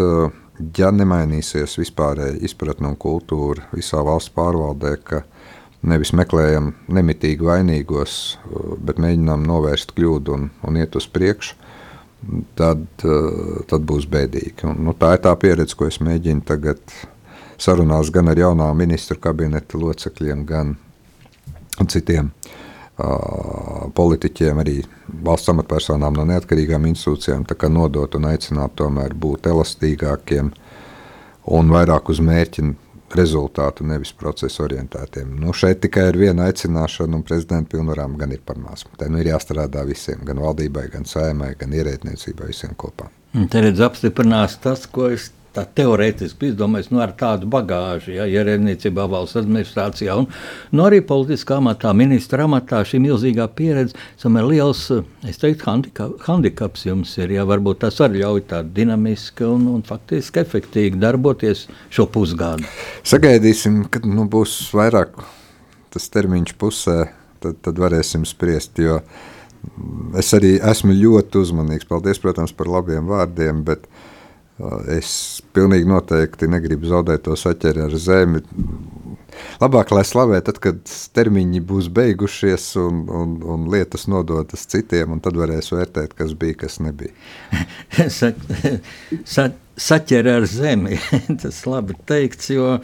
ja 0.78 0.92
nemainīsies 0.92 1.78
vispārēji 1.80 2.44
izpratne 2.48 2.92
un 2.92 2.98
kultūra 3.00 3.68
visā 3.74 4.02
valsts 4.06 4.34
pārvaldē, 4.36 4.96
ka 5.04 5.24
nevis 5.86 6.14
meklējam 6.18 6.74
nemitīgi 6.88 7.46
vainīgos, 7.46 8.38
bet 8.86 9.02
mēģinām 9.02 9.46
novērst 9.46 9.94
kļūdu 9.98 10.36
un, 10.36 10.50
un 10.66 10.80
iet 10.82 10.96
uz 10.98 11.08
priekšu, 11.12 11.58
tad, 12.58 12.88
tad 13.70 13.86
būs 13.86 14.08
bēdīgi. 14.10 14.66
Un, 14.72 14.82
nu, 14.88 14.96
tā 14.98 15.14
ir 15.16 15.24
tā 15.26 15.36
pieredze, 15.40 15.78
ko 15.78 15.90
es 15.92 16.02
mēģinu 16.02 16.46
tagad 16.48 16.82
sarunās 17.62 18.10
gan 18.12 18.32
ar 18.32 18.40
jaunām 18.40 18.78
ministru 18.78 19.20
kabineta 19.22 19.78
locekļiem, 19.80 20.46
gan 20.50 20.76
citiem 21.92 22.32
uh, 22.32 22.65
politiķiem, 22.96 24.60
arī 24.64 24.78
valsts 25.26 25.52
amatpersonām 25.52 26.16
no 26.16 26.24
neatkarīgām 26.30 26.88
institūcijām 26.92 27.44
nodot 27.74 28.16
un 28.16 28.30
aicināt 28.32 28.76
tomēr 28.80 29.14
būt 29.14 29.50
elastīgākiem 29.52 30.52
un 31.46 31.70
vairāk 31.76 32.10
uz 32.10 32.22
mērķi 32.24 32.70
rezultātu, 33.16 33.86
nevis 33.88 34.12
procesu 34.18 34.64
orientētiem. 34.66 35.36
Nu, 35.40 35.54
šeit 35.54 35.82
tikai 35.84 36.08
ir 36.10 36.18
viena 36.20 36.48
aicināšana, 36.50 37.16
un 37.16 37.24
prezidenta 37.24 37.76
pilnvarām 37.76 38.18
gan 38.20 38.34
ir 38.36 38.42
par 38.46 38.58
maz. 38.60 38.84
Tā 38.98 39.08
nu 39.12 39.22
ir 39.22 39.30
jāstrādā 39.30 39.86
visiem, 39.88 40.24
gan 40.26 40.42
valdībai, 40.42 40.88
gan 40.92 41.06
sējumai, 41.08 41.54
gan 41.60 41.76
ierēdniecībai, 41.76 42.50
visiem 42.52 42.74
kopā. 42.80 43.12
Te 43.52 43.62
redz 43.64 43.84
apstiprinās 43.84 44.58
tas, 44.64 44.88
ko 44.88 45.10
es 45.14 45.30
tā 45.56 45.64
teorētiski 45.78 46.52
izdomājis, 46.52 46.90
nu, 46.92 47.00
ar 47.04 47.14
tādu 47.18 47.48
bagāžu, 47.52 48.14
ja 48.16 48.28
ierēdniecībā, 48.30 49.06
valsts 49.12 49.40
administrācijā 49.40 50.16
un 50.20 50.28
nu, 50.76 50.84
arī 50.86 51.02
politiskā 51.06 51.60
amatā, 51.62 51.94
ministra 51.98 52.46
amatā, 52.50 52.82
šī 52.88 53.00
milzīgā 53.06 53.48
pieredze, 53.56 53.98
samēr 54.22 54.50
liels, 54.50 54.84
es 55.28 55.40
teiktu, 55.42 55.68
handikap, 55.70 56.16
handikaps 56.28 56.88
jums 56.88 57.16
ir, 57.22 57.36
ja 57.38 57.46
varbūt 57.48 57.84
tas 57.86 58.02
arī 58.04 58.24
ļauj 58.24 58.46
tā 58.52 58.62
dinamiski 58.78 59.48
un, 59.48 59.70
un 59.78 59.86
faktiski 59.88 60.44
efektīgi 60.44 61.00
darboties 61.02 61.66
šo 61.94 62.08
pusgadu. 62.12 62.68
Sagaidīsim, 63.08 63.86
kad 63.92 64.08
nu, 64.10 64.28
būs 64.32 64.58
vairāk 64.76 65.16
tas 65.96 66.10
termiņš 66.12 66.58
pusē, 66.60 67.00
tad, 67.44 67.62
tad 67.64 67.80
varēsim 67.80 68.26
spriest, 68.28 68.82
jo 68.84 69.00
es 70.20 70.34
arī 70.36 70.58
esmu 70.60 70.94
ļoti 70.94 71.40
uzmanīgs. 71.40 71.88
Paldies, 71.90 72.20
protams, 72.22 72.52
par 72.54 72.68
labiem 72.70 73.08
vārdiem, 73.10 73.64
bet 73.66 73.88
uh, 73.88 74.04
Es 74.96 75.42
pilnīgi 75.52 75.88
noteikti 75.90 76.48
negribu 76.48 76.88
zaudēt 76.88 77.26
to 77.26 77.36
saķeri 77.36 77.82
ar 77.84 77.96
zemi. 78.00 78.40
Labāk, 79.60 79.92
lai 79.92 80.06
slavē 80.08 80.40
tad, 80.48 80.62
kad 80.64 80.80
termiņi 81.18 81.60
būs 81.68 81.90
beigušies 81.92 82.70
un, 82.80 83.02
un, 83.12 83.34
un 83.44 83.66
lietas 83.74 84.08
nodotas 84.08 84.64
citiem, 84.72 85.12
un 85.12 85.20
tad 85.24 85.36
varēs 85.36 85.74
vērtēt, 85.76 86.16
kas 86.16 86.32
bija, 86.40 86.62
kas 86.64 86.80
nebija. 86.80 87.12
sa, 88.18 88.32
sa, 89.28 89.50
saķer 89.78 90.30
ar 90.38 90.48
zemi, 90.50 91.00
tas 91.42 91.64
labi 91.68 91.98
teikts, 92.08 92.52
jo, 92.54 92.78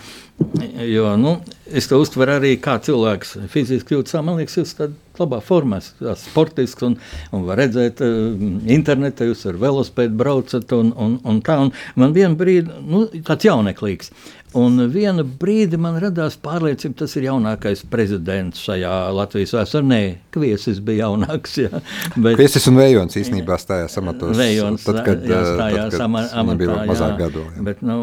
jo 0.87 1.13
nu, 1.19 1.37
es 1.71 1.87
to 1.87 2.01
uztveru 2.01 2.37
arī 2.39 2.57
kā 2.61 2.77
cilvēks 2.83 3.37
fiziski 3.51 3.95
jūtas, 3.95 4.19
man 4.25 4.41
liekas, 4.41 4.59
jūs 4.59 4.75
tādā 4.79 4.97
labā 5.21 5.41
formā, 5.43 5.79
sportisks 6.17 6.85
un, 6.87 6.97
un 7.35 7.45
var 7.47 7.59
redzēt 7.61 8.01
uh, 8.05 8.31
internetā, 8.73 9.27
jūs 9.29 9.45
ar 9.49 9.59
velospēdu 9.61 10.17
braucat 10.17 10.75
un, 10.77 10.91
un, 10.95 11.17
un 11.27 11.41
tā. 11.45 11.57
Un 11.65 11.73
man 11.99 12.15
vienu 12.15 12.37
brīdi, 12.39 12.81
nu, 12.87 13.05
tāds 13.27 13.47
jauneklīgs. 13.47 14.13
Un 14.57 14.81
vienu 14.91 15.23
brīdi 15.23 15.77
man 15.79 15.95
radās 16.03 16.35
pārliecība, 16.43 16.97
tas 17.03 17.13
ir 17.15 17.29
jaunākais 17.29 17.85
prezidents 17.91 18.59
šajā 18.65 18.95
Latvijas 19.15 19.53
vēsturē. 19.55 19.85
Nē, 19.87 20.01
Kviesis 20.35 20.81
bija 20.83 21.05
jaunāks. 21.05 21.55
Jā, 21.61 21.79
bet, 22.17 22.35
Kviesis 22.35 22.67
un 22.67 22.81
Vējons 22.81 23.15
īstenībā 23.21 23.55
stājās 23.61 23.95
amatos. 24.01 24.35
Vējons 24.39 24.83
tad, 24.89 24.99
kad, 25.07 25.23
jā, 25.23 25.39
stājās 25.53 25.95
tad, 25.95 26.03
kad 26.03 26.35
amatā, 26.43 26.57
bija 26.59 26.79
mazāk 26.89 27.15
gadu. 27.21 27.45
Bet, 27.63 27.79
nu, 27.85 28.01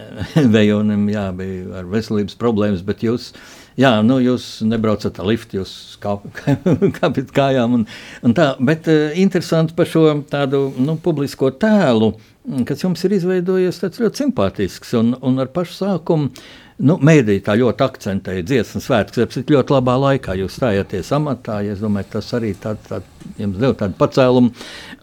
Vējonim 0.54 1.08
jā, 1.10 1.26
bija 1.34 1.80
ar 1.82 1.90
veselības 1.90 2.38
problēmas, 2.38 2.86
bet 2.86 3.02
jūs 3.06 3.32
jā, 3.80 3.92
nu, 4.06 4.18
jūs 4.22 4.46
nebraucat 4.68 5.20
ar 5.20 5.28
liftu, 5.30 5.60
jūs 5.60 5.74
kāpjat 7.00 7.34
kājām. 7.36 7.78
Un, 7.80 7.84
un 8.26 8.36
tā, 8.36 8.52
bet 8.60 8.88
uh, 8.90 9.14
interesanti 9.20 9.76
par 9.76 9.90
šo 9.90 10.06
tādu 10.30 10.68
nu, 10.78 10.96
publisko 11.02 11.52
tēlu, 11.60 12.14
kas 12.68 12.84
jums 12.84 13.04
ir 13.06 13.18
izveidojies 13.18 13.82
ļoti 13.84 14.24
simpātisks 14.24 14.96
un, 15.00 15.14
un 15.26 15.42
ar 15.42 15.52
pašu 15.54 15.78
sākumu. 15.82 16.32
Nu, 16.80 16.96
Mēdīte 17.04 17.44
tā 17.50 17.58
ļoti 17.60 17.84
akcentēja 17.84 18.44
dziesmu 18.48 18.80
svētkus, 18.80 19.26
bet 19.36 19.50
ļoti 19.52 19.74
labā 19.74 19.98
laikā 20.00 20.38
jūs 20.40 20.54
stājāties 20.56 21.12
amatā. 21.12 21.58
Ja 21.66 21.74
es 21.74 21.82
domāju, 21.84 22.08
tas 22.14 22.30
arī 22.38 22.54
tād, 22.56 22.80
tād, 22.86 23.08
jums 23.36 23.60
deva 23.60 23.76
tādu 23.82 23.98
pacēlumu. 24.00 24.54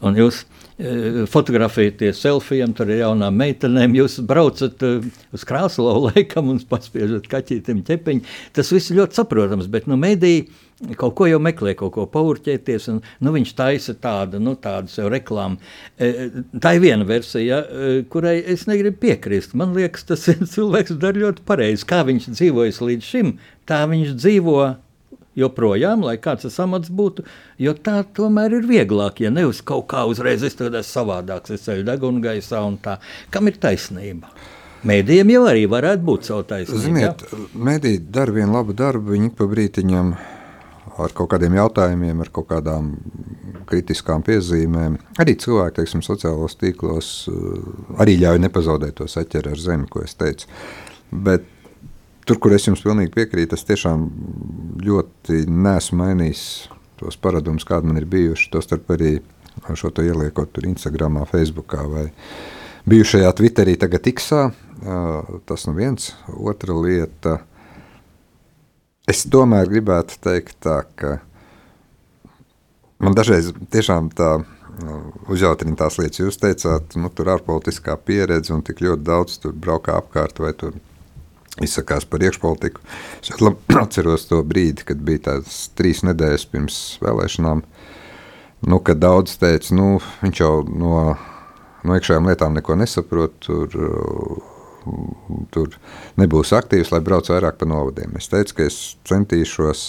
Un 0.01 0.17
jūs 0.17 0.41
Eh, 0.41 0.56
fotografēties 0.77 2.19
selfijam, 2.21 2.73
tur 2.77 2.91
ir 2.93 3.01
jaunām 3.01 3.39
meitenēm. 3.39 3.95
Jūs 3.97 4.19
braucat 4.29 4.83
uz 4.85 5.45
krāslu 5.47 5.89
laikam 6.05 6.51
un 6.53 6.61
paspiežat 6.69 7.25
kaķītim 7.31 7.81
ķepiņu. 7.87 8.37
Tas 8.53 8.69
viss 8.75 8.93
ļoti 8.93 9.17
saprotams, 9.17 9.69
bet 9.73 9.89
nu, 9.89 9.97
mediji 9.97 10.45
kaut 10.97 11.15
ko 11.17 11.25
jau 11.25 11.39
meklē, 11.41 11.73
kaut 11.77 11.95
ko 11.95 12.05
paurķēties. 12.13 12.87
Un, 12.93 13.01
nu, 13.25 13.33
viņš 13.33 13.53
taisa 13.57 13.95
tādu, 13.97 14.41
nu, 14.43 14.53
tādu 14.61 14.93
sev 14.93 15.09
reklāmu. 15.13 15.57
E, 15.97 16.29
tā 16.61 16.75
ir 16.77 16.83
viena 16.85 17.07
versija, 17.07 17.63
e, 17.65 18.01
kurai 18.11 18.37
es 18.45 18.67
negribu 18.69 19.01
piekrist. 19.07 19.55
Man 19.57 19.73
liekas, 19.77 20.05
tas 20.09 20.27
cilvēks 20.55 20.99
dara 21.01 21.25
ļoti 21.25 21.45
pareizi. 21.47 21.87
Kā 21.89 22.03
viņš 22.07 22.29
dzīvojas 22.35 22.83
līdz 22.85 23.13
šim, 23.13 23.37
tā 23.69 23.81
viņš 23.89 24.13
dzīvo 24.19 24.59
joprojām, 25.37 26.05
lai 26.07 26.17
kāds 26.21 26.47
tas 26.47 26.59
amats 26.63 26.91
būtu, 26.93 27.25
jo 27.61 27.73
tā 27.73 28.01
tomēr 28.17 28.57
ir 28.59 28.69
vieglāk, 28.69 29.21
ja 29.25 29.31
nevis 29.33 29.61
kaut 29.65 29.87
kā 29.91 30.05
uzreiz 30.09 30.45
es 30.45 30.57
tur 30.57 30.71
esmu 30.71 30.85
savādāks, 30.89 31.53
es 31.55 31.65
ceļu 31.67 31.85
degunu 31.87 32.23
gaisā 32.23 32.63
un 32.65 32.79
tā. 32.81 32.97
Kam 33.33 33.49
ir 33.51 33.59
taisnība? 33.61 34.31
Mēdījiem 34.87 35.33
jau 35.33 35.43
arī 35.49 35.65
varētu 35.69 36.05
būt 36.05 36.27
savu 36.29 36.45
taisnību. 36.47 36.81
Ziniet, 36.83 37.23
mēdīji 37.53 38.03
dara 38.13 38.33
vienu 38.33 38.53
labu 38.53 38.75
darbu, 38.77 39.15
viņi 39.15 39.31
pa 39.37 39.47
brītiņam 39.49 40.11
ar 40.97 41.13
kaut 41.17 41.31
kādiem 41.33 41.57
jautājumiem, 41.57 42.21
ar 42.23 42.31
kaut 42.33 42.47
kādām 42.51 42.93
kritiskām 43.69 44.23
piezīmēm. 44.25 44.97
Arī 45.21 45.35
cilvēki, 45.41 45.79
teiksim, 45.81 46.03
sociālos 46.05 46.57
tīklos 46.61 47.11
eh, 47.31 47.67
arī 48.01 48.17
ļauj 48.21 48.41
nepazaudēt 48.45 48.97
to 49.01 49.09
saķeri 49.11 49.53
ar 49.53 49.61
zemi, 49.61 49.89
ko 49.91 50.05
es 50.05 50.15
teicu. 50.17 50.49
Bet 51.11 51.45
tur, 52.27 52.39
kur 52.43 52.53
es 52.55 52.67
jums 52.67 52.83
pilnīgi 52.83 53.13
piekrītu, 53.15 53.55
es 53.55 53.65
tiešām 53.67 54.03
ļoti 54.83 55.45
neesmu 55.47 56.01
mainījis 56.01 56.43
tos 56.99 57.17
paradumus, 57.21 57.65
kādi 57.67 57.89
man 57.89 57.99
ir 58.01 58.07
bijuši. 58.09 58.49
Tostarp 58.53 58.89
arī 58.95 59.17
šo 59.77 59.91
to 59.93 60.05
ieliekot 60.05 60.51
tur 60.53 60.67
Instagram, 60.69 61.21
Facebook 61.29 61.75
vai 61.91 62.07
bijušajā 62.89 63.31
Twitterī, 63.37 63.77
tagad 63.79 64.09
Iksā. 64.09 64.49
Tas 65.49 65.67
nu 65.69 65.75
viens. 65.77 66.11
Otra 66.37 66.75
lieta. 66.77 67.39
Es 69.07 69.23
tomēr 69.31 69.69
gribētu 69.71 70.19
teikt 70.23 70.59
tā, 70.65 70.81
ka 70.99 71.17
man 72.99 73.15
dažreiz 73.15 73.53
tiešām 73.71 74.11
tā 74.17 74.33
uzjautrina 75.31 75.77
tās 75.79 75.97
lietas. 75.97 76.21
Jūs 76.21 76.41
teicāt, 76.41 76.97
nu, 76.99 77.09
tur 77.09 77.31
ārpolitiskā 77.33 77.95
pieredze 78.03 78.53
un 78.53 78.61
tik 78.67 78.83
ļoti 78.83 79.07
daudz 79.07 79.39
tur 79.41 79.55
braukā 79.55 79.95
apkārt 80.01 80.41
vai 80.43 80.51
tur 80.57 80.75
izsakās 81.63 82.05
par 82.09 82.23
iekšpolitiku. 82.25 82.83
Es 83.21 83.31
atceros 83.83 84.27
to 84.29 84.41
brīdi, 84.47 84.85
kad 84.87 85.01
bija 85.03 85.25
tās 85.31 85.67
trīs 85.77 86.03
nedēļas 86.07 86.45
pirms 86.51 86.79
vēlēšanām, 87.03 87.63
nu, 88.67 88.79
kad 88.85 89.01
daudz 89.01 89.37
teica, 89.41 89.73
nu, 89.77 89.97
viņš 90.23 90.43
jau 90.43 90.53
no, 90.67 91.01
no 91.83 91.97
iekšējām 91.97 92.29
lietām 92.31 92.57
neko 92.57 92.77
nesaprot, 92.79 93.37
tur, 93.45 93.77
tur 95.53 95.77
nebūs 96.19 96.53
aktīvs, 96.57 96.91
lai 96.93 97.03
brauc 97.05 97.29
vairāk 97.31 97.59
pa 97.59 97.69
novadiem. 97.69 98.17
Es 98.19 98.29
teicu, 98.31 98.59
ka 98.59 98.67
es 98.69 98.81
centīšos 99.09 99.87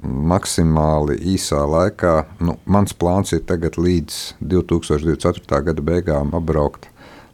maksimāli 0.00 1.16
īsā 1.32 1.60
laikā, 1.66 2.14
nu, 2.46 2.54
mans 2.70 2.94
plāns 2.96 3.34
ir 3.34 3.42
tagad 3.48 3.76
līdz 3.80 4.20
2024. 4.40 5.64
gada 5.66 5.84
beigām 5.84 6.30
apbraukt 6.38 6.86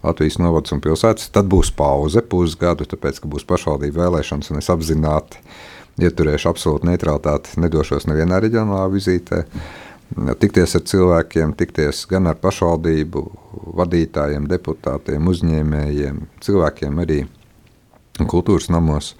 Latvijas 0.06 0.38
novads 0.40 0.74
un 0.74 0.82
pilsētas. 0.84 1.30
Tad 1.34 1.48
būs 1.50 1.72
pauze 1.76 2.22
pusgadu, 2.22 2.86
tāpēc, 2.88 3.20
ka 3.22 3.30
būs 3.30 3.46
pašvaldību 3.48 4.00
vēlēšanas, 4.00 4.52
un 4.52 4.60
es 4.60 4.70
apzināti 4.72 5.42
ieturēšu 6.02 6.50
absolūtu 6.50 6.88
neutralitāti, 6.90 7.56
nedošos 7.62 8.08
nevienā 8.10 8.40
reģionālā 8.44 8.86
vizītē. 8.92 9.42
Tikties 10.40 10.76
ar 10.78 10.84
cilvēkiem, 10.86 11.56
tikties 11.58 12.04
gan 12.10 12.30
ar 12.30 12.36
pašvaldību 12.38 13.24
vadītājiem, 13.80 14.46
deputātiem, 14.50 15.32
uzņēmējiem, 15.32 16.20
cilvēkiem 16.46 17.00
arī 17.02 17.24
kultūras 18.30 18.70
namos, 18.70 19.14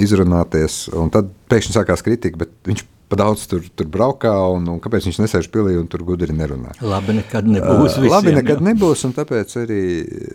izrunāties. 0.00 0.84
Un 0.92 1.12
tad 1.14 1.32
pēkšņi 1.50 1.78
sākās 1.78 2.04
kritika, 2.04 2.44
bet 2.44 2.52
viņš 2.68 2.84
pa 3.08 3.18
daudz 3.20 3.46
tur, 3.50 3.64
tur 3.76 3.88
braukā, 3.92 4.32
un, 4.54 4.66
un 4.74 4.80
kāpēc 4.82 5.08
viņš 5.08 5.20
nesēž 5.24 5.50
pilī 5.52 5.76
un 5.80 5.88
tur 5.90 6.04
gudri 6.06 6.34
nerunā. 6.36 6.74
Labi, 6.84 7.18
nekad 7.20 7.48
nebūs. 7.48 7.98
Visiem, 7.98 8.12
Labi, 8.12 8.36
nekad 8.38 8.62
jā. 8.62 8.68
nebūs, 8.70 9.04
un 9.08 9.14
tāpēc 9.16 9.58
arī, 9.60 9.82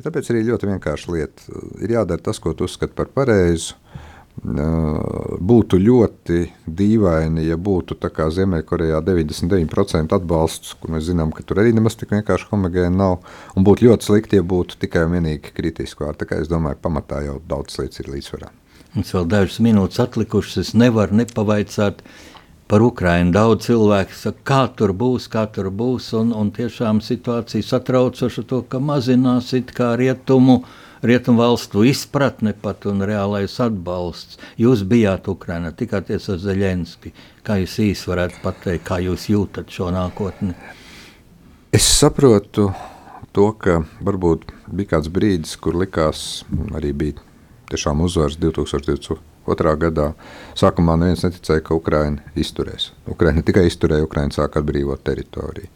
tāpēc 0.06 0.30
arī 0.34 0.46
ļoti 0.52 0.70
vienkārši 0.74 1.16
lieta. 1.16 1.50
Ir 1.84 1.98
jādara 1.98 2.30
tas, 2.30 2.42
ko 2.42 2.54
tu 2.54 2.70
uzskati 2.70 2.96
par 2.98 3.12
pareizu. 3.16 3.78
Būtu 4.40 5.76
ļoti 5.84 6.38
dīvaini, 6.80 7.44
ja 7.50 7.58
būtu 7.60 7.98
tā 8.00 8.08
kā 8.14 8.30
Ziemeļkorejā 8.32 9.02
99% 9.04 10.16
atbalsts, 10.16 10.78
kur 10.80 10.94
mēs 10.94 11.10
zinām, 11.10 11.34
ka 11.36 11.44
tur 11.44 11.60
arī 11.60 11.74
nemaz 11.76 11.98
tik 12.00 12.14
vienkārši 12.16 12.48
homogēni 12.54 12.96
nav, 13.02 13.18
un 13.60 13.68
būtu 13.68 13.90
ļoti 13.90 14.08
slikti, 14.08 14.40
ja 14.40 14.46
būtu 14.48 14.80
tikai 14.80 15.04
un 15.10 15.18
vienīgi 15.18 15.52
kritiski 15.58 16.06
vārdi. 16.06 16.22
Tā 16.22 16.30
kā 16.30 16.40
es 16.40 16.48
domāju, 16.48 16.80
pamatā 16.80 17.26
jau 17.26 17.42
daudz 17.52 17.82
lietas 17.82 18.00
ir 18.00 18.14
līdzsvarā. 18.14 18.54
Mums 18.96 19.12
vēl 19.18 19.28
dažas 19.30 19.60
minūtes 19.62 20.00
atlikušas, 20.02 20.62
es 20.64 20.72
nevaru 20.78 21.20
nepavaicāt, 21.20 22.00
uh, 22.00 22.29
par 22.70 22.84
Ukrajinu. 22.86 23.34
Daudz 23.34 23.66
cilvēku 23.66 24.14
saka, 24.14 24.44
kā 24.46 24.60
tur 24.78 24.94
būs, 24.94 25.26
kā 25.34 25.48
tur 25.50 25.72
būs. 25.74 26.12
Un, 26.20 26.30
un 26.38 26.52
tiešām 26.54 27.02
situācija 27.02 27.66
satraucoša 27.66 28.44
to, 28.46 28.62
ka 28.70 28.78
mazinās 28.78 29.50
rietumu, 30.02 30.60
rietumu 31.02 31.42
valstu 31.42 31.84
izpratne 31.90 32.54
pat 32.54 32.86
un 32.86 33.02
reālais 33.10 33.56
atbalsts. 33.66 34.38
Jūs 34.62 34.86
bijāt 34.86 35.32
Ukrajinā, 35.34 35.74
tikāties 35.74 36.30
ar 36.30 36.38
Zeļenski. 36.44 37.14
Kā 37.42 37.58
jūs 37.64 37.80
īsi 37.82 38.12
varētu 38.12 38.44
pateikt, 38.44 38.86
kā 38.86 39.00
jūs 39.02 39.26
jūtat 39.34 39.74
šo 39.74 39.90
nākotni? 39.96 40.54
Es 41.74 41.90
saprotu 41.90 42.70
to, 43.34 43.50
ka 43.58 43.82
varbūt 44.06 44.46
bija 44.70 44.94
kāds 44.94 45.10
brīdis, 45.10 45.58
kur 45.58 45.78
likās, 45.78 46.44
arī 46.78 46.94
bija 46.94 47.26
tiešām 47.74 48.06
uzvaras 48.06 48.38
2022 48.38 49.18
otrā 49.50 49.76
gadā. 49.80 50.12
Sākumā 50.60 50.98
neviens 51.00 51.24
neticēja, 51.26 51.64
ka 51.66 51.78
Ukraina 51.78 52.34
izturēs. 52.40 52.92
Ukraina 53.10 53.40
ne 53.40 53.46
tikai 53.48 53.68
izturēja, 53.70 54.08
Ukraina 54.08 54.36
sāka 54.36 54.64
atbrīvot 54.64 55.04
teritoriju. 55.06 55.70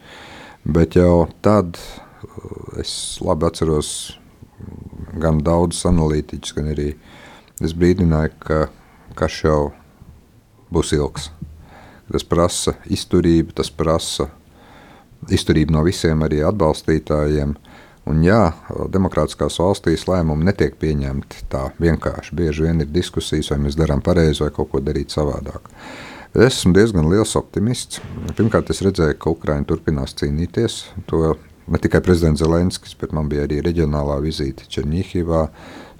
Bet 0.64 0.98
jau 1.00 1.28
tad 1.44 1.78
uh, 1.78 2.80
es 2.80 3.20
labi 3.24 3.48
atceros 3.48 3.94
gan 5.20 5.42
daudzus 5.44 5.86
analītiķus, 5.90 6.56
gan 6.58 6.72
arī 6.74 6.94
es 7.64 7.76
brīdināju, 7.78 8.36
ka 8.44 8.60
karš 9.18 9.44
jau 9.46 9.60
būs 10.74 10.94
ilgs. 10.98 11.30
Tas 12.12 12.26
prasa 12.28 12.76
izturību, 12.92 13.56
tas 13.58 13.72
prasa 13.74 14.28
izturību 15.34 15.74
no 15.74 15.84
visiem 15.86 16.24
arī 16.26 16.42
atbalstītājiem. 16.46 17.56
Un 18.10 18.20
jā, 18.26 18.52
demokrātiskās 18.92 19.62
valstīs 19.62 20.04
lēmumi 20.10 20.44
netiek 20.50 20.76
pieņemti 20.80 21.46
tā 21.52 21.70
vienkārši. 21.80 22.36
Bieži 22.36 22.66
vien 22.66 22.84
ir 22.84 22.90
diskusijas, 22.92 23.54
vai 23.54 23.62
mēs 23.64 23.78
darām 23.80 24.04
pareizi 24.04 24.44
vai 24.44 24.52
kaut 24.56 24.74
ko 24.74 24.82
darīt 24.84 25.16
savādāk. 25.16 25.72
Es 26.34 26.58
esmu 26.58 26.74
diezgan 26.76 27.08
liels 27.08 27.36
optimists. 27.40 28.02
Pirmkārt, 28.36 28.72
es 28.74 28.82
redzēju, 28.84 29.16
ka 29.22 29.32
Ukraiņa 29.32 29.68
turpinās 29.70 30.16
cīnīties. 30.20 30.80
To 31.08 31.36
ne 31.72 31.80
tikai 31.80 32.02
prezidents 32.04 32.44
Zelenskis, 32.44 32.98
bet 33.00 33.14
man 33.16 33.30
bija 33.32 33.48
arī 33.48 33.62
reģionālā 33.64 34.20
vizīte 34.26 34.68
Černīhivā, 34.68 35.46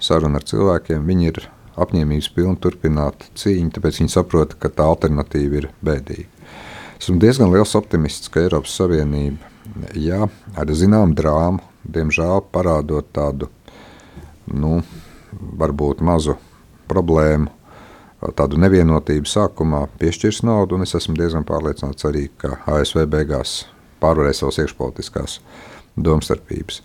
saruna 0.02 0.42
ar 0.42 0.48
cilvēkiem. 0.50 1.06
Viņi 1.08 1.30
ir 1.30 1.44
apņēmības 1.80 2.30
pilni 2.36 2.60
turpināt 2.60 3.28
cīņu, 3.38 3.72
tāpēc 3.78 4.02
viņi 4.02 4.12
saprot, 4.12 4.58
ka 4.60 4.68
tā 4.74 4.86
alternatīva 4.92 5.62
ir 5.62 5.70
bēdīga. 5.86 6.28
Esmu 7.00 7.16
diezgan 7.22 7.54
liels 7.54 7.72
optimists, 7.78 8.30
ka 8.32 8.44
Eiropas 8.44 8.74
Savienība, 8.78 9.48
jā, 9.98 10.26
ar 10.58 10.70
zināmu 10.70 11.16
drāmu, 11.18 11.62
diemžēl 11.84 12.44
parādot 12.54 13.10
tādu, 13.14 13.50
nu, 14.52 14.80
varbūt 15.60 16.02
mazu 16.04 16.36
problēmu, 16.90 17.50
tādu 18.32 18.58
nevienotību 18.60 19.28
sākumā 19.28 19.84
piešķirs 20.00 20.42
naudu, 20.48 20.78
un 20.78 20.86
es 20.86 20.94
esmu 20.96 21.16
diezgan 21.18 21.44
pārliecināts 21.48 22.06
arī, 22.08 22.28
ka 22.40 22.56
ASV 22.70 23.04
beigās 23.10 23.64
pārvarēs 24.00 24.40
savas 24.42 24.60
iekšpolitiskās 24.62 25.40
domstarpības. 25.96 26.80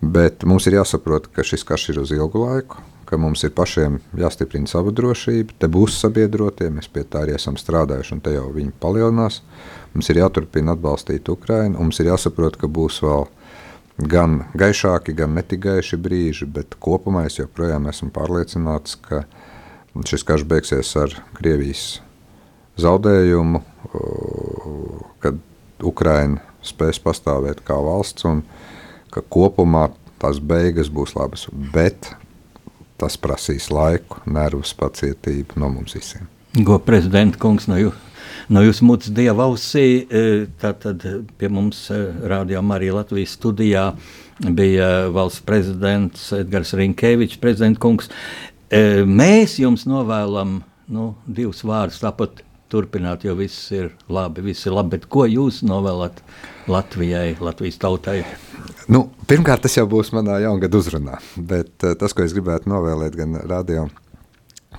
Bet 0.00 0.44
mums 0.46 0.68
ir 0.68 0.78
jāsaprot, 0.78 1.26
ka 1.34 1.44
šis 1.44 1.66
karš 1.66 1.90
ir 1.92 2.00
uz 2.04 2.12
ilgu 2.14 2.44
laiku, 2.44 2.80
ka 3.08 3.16
mums 3.20 3.42
ir 3.44 3.54
pašiem 3.56 3.98
jāstiprina 4.20 4.68
sava 4.70 4.92
drošība, 4.94 5.56
te 5.58 5.68
būs 5.72 5.96
sabiedrotie, 6.02 6.68
mēs 6.72 6.90
pie 6.92 7.06
tā 7.08 7.24
arī 7.24 7.34
esam 7.38 7.56
strādājuši, 7.58 8.14
un 8.14 8.22
te 8.24 8.34
jau 8.34 8.46
viņi 8.52 8.74
palielinās. 8.80 9.40
Mums 9.94 10.12
ir 10.12 10.20
jāturpina 10.20 10.76
atbalstīt 10.76 11.28
Ukrainu, 11.32 11.80
mums 11.80 11.98
ir 12.02 12.12
jāsaprot, 12.12 12.60
ka 12.60 12.68
būs 12.68 13.00
vēl 13.02 13.26
gan 13.98 14.42
gaišāki, 14.58 15.14
gan 15.18 15.34
netik 15.34 15.64
gaiši 15.66 15.98
brīži, 16.00 16.46
bet 16.46 16.76
kopumā 16.82 17.26
es 17.26 17.38
joprojām 17.40 17.88
esmu 17.90 18.10
pārliecināts, 18.14 18.98
ka 19.02 19.24
šis 20.06 20.24
karš 20.26 20.46
beigsies 20.48 20.92
ar 21.00 21.16
Krievijas 21.38 21.98
zaudējumu, 22.78 23.62
kad 25.22 25.40
Ukraina 25.82 26.42
spēs 26.62 27.00
pastāvēt 27.02 27.64
kā 27.66 27.78
valsts 27.82 28.26
un 28.28 28.44
ka 29.14 29.22
kopumā 29.22 29.88
tās 30.22 30.38
beigas 30.42 30.90
būs 30.90 31.16
labas. 31.18 31.46
Bet 31.74 32.12
tas 32.98 33.18
prasīs 33.18 33.70
laiku, 33.70 34.22
nervus, 34.26 34.74
pacietību 34.78 35.58
no 35.62 35.70
mums 35.74 35.94
visiem. 35.98 36.26
Go 36.66 36.78
prezidenta 36.82 37.38
kungs 37.38 37.68
no 37.70 37.78
jūsu. 37.78 38.07
No 38.48 38.62
jūsu 38.64 38.86
mutes 38.88 39.12
dieva 39.12 39.44
ausī, 39.44 40.06
e, 40.08 40.46
tātad 40.60 41.02
pie 41.36 41.50
mums 41.52 41.82
e, 41.92 41.98
rādījām 42.32 42.70
arī 42.72 42.88
Latvijas 42.96 43.34
studijā 43.36 43.90
bija 44.40 45.10
valsts 45.12 45.44
prezidents 45.44 46.30
Edgars 46.32 46.72
Rinkevičs, 46.78 47.40
prezidenta 47.42 47.82
kungs. 47.84 48.08
E, 48.72 49.04
mēs 49.04 49.58
jums 49.60 49.84
novēlam 49.88 50.62
nu, 50.88 51.10
divus 51.26 51.60
vārdus, 51.68 52.00
tāpat 52.00 52.40
turpināt, 52.72 53.28
jo 53.28 53.36
viss 53.36 53.68
ir 53.76 53.92
labi, 54.08 54.46
viss 54.48 54.64
ir 54.64 54.76
labi, 54.76 55.02
ko 55.04 55.26
jūs 55.28 55.60
novēlat 55.68 56.24
Latvijai, 56.72 57.36
Latvijas 57.44 57.80
tautai? 57.84 58.22
Nu, 58.88 59.10
pirmkārt, 59.28 59.66
tas 59.68 59.76
jau 59.76 59.84
būs 59.88 60.14
manā 60.16 60.40
jaungada 60.46 60.80
uzrunā, 60.80 61.20
bet 61.36 61.76
tas, 61.84 62.16
ko 62.16 62.24
es 62.24 62.36
gribētu 62.36 62.72
novēlēt 62.72 63.16
gan 63.20 63.40
radio 63.44 63.90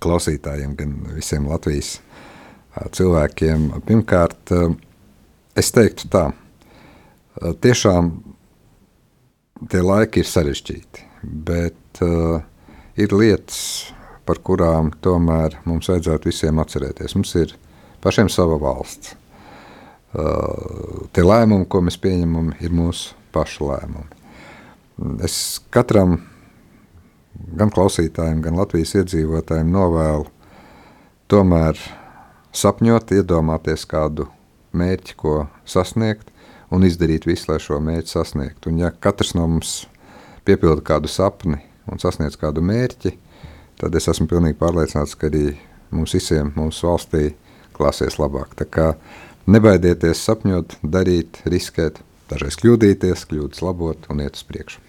klausītājiem, 0.01 0.77
gan 0.77 1.01
visiem 1.13 1.49
Latvijas 1.49 1.99
cilvēkiem, 2.95 3.69
pirmkārt, 3.87 4.53
uh, 4.55 4.73
es 5.57 5.71
teiktu 5.75 6.09
tā, 6.13 6.25
uh, 6.31 7.53
tiešām 7.61 8.11
tie 9.71 9.81
laiki 9.83 10.23
ir 10.23 10.29
sarežģīti, 10.29 11.07
bet 11.23 12.03
uh, 12.05 12.39
ir 12.99 13.15
lietas, 13.15 13.91
par 14.29 14.39
kurām 14.45 14.91
tomēr 15.01 15.57
mums 15.65 15.89
vajadzētu 15.89 16.29
visiem 16.29 16.59
atcerēties. 16.61 17.15
Mums 17.17 17.33
ir 17.39 17.55
pašiem 18.03 18.29
sava 18.29 18.59
valsts. 18.61 19.15
Uh, 20.09 21.05
tie 21.13 21.25
lēmumi, 21.25 21.67
ko 21.69 21.81
mēs 21.85 21.97
pieņemam, 22.01 22.53
ir 22.61 22.73
mūsu 22.73 23.17
pašu 23.33 23.69
lēmumi. 23.69 24.19
Es 25.25 25.59
katram, 25.73 26.17
gan 27.57 27.71
klausītājiem, 27.73 28.41
gan 28.43 28.57
Latvijas 28.59 28.95
iedzīvotājiem 28.99 29.69
novēlu 29.73 30.27
tomēr 31.29 31.79
sapņot, 32.55 33.13
iedomāties 33.19 33.85
kādu 33.89 34.27
mērķi, 34.77 35.15
ko 35.19 35.35
sasniegt, 35.69 36.29
un 36.73 36.85
izdarīt 36.85 37.27
visu, 37.29 37.49
lai 37.51 37.59
šo 37.63 37.79
mērķi 37.83 38.13
sasniegtu. 38.13 38.71
Un 38.71 38.83
ja 38.83 38.91
katrs 38.91 39.33
no 39.37 39.47
mums 39.49 39.83
piepilda 40.47 40.83
kādu 40.85 41.11
sapni 41.11 41.61
un 41.89 42.01
sasniedz 42.01 42.37
kādu 42.39 42.63
mērķi, 42.65 43.15
tad 43.81 43.95
es 43.97 44.09
esmu 44.11 44.29
pilnīgi 44.29 44.59
pārliecināts, 44.59 45.17
ka 45.17 45.29
arī 45.29 45.55
mums 45.95 46.13
visiem, 46.17 46.53
mūsu 46.57 46.89
valstī, 46.89 47.23
klāsies 47.73 48.19
labāk. 48.19 48.53
Tā 48.59 48.67
kā 48.69 48.91
nebaidieties 49.49 50.21
sapņot, 50.27 50.77
darīt, 50.83 51.41
riskēt, 51.49 52.03
dažreiz 52.29 52.59
kļūdīties, 52.61 53.25
kļūdas 53.29 53.63
labot 53.65 54.09
un 54.11 54.21
iet 54.25 54.37
uz 54.37 54.45
priekšu. 54.45 54.83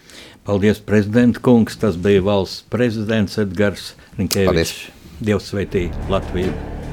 Paldies, 0.44 0.81
prezidenta 0.83 1.40
kungs. 1.44 1.79
Tas 1.81 1.99
bija 2.01 2.25
valsts 2.27 2.64
prezidents 2.73 3.38
Edgars 3.40 3.92
Rinkevičs. 4.18 4.88
Dievs 5.20 5.53
sveitī 5.53 5.88
Latviju! 6.11 6.89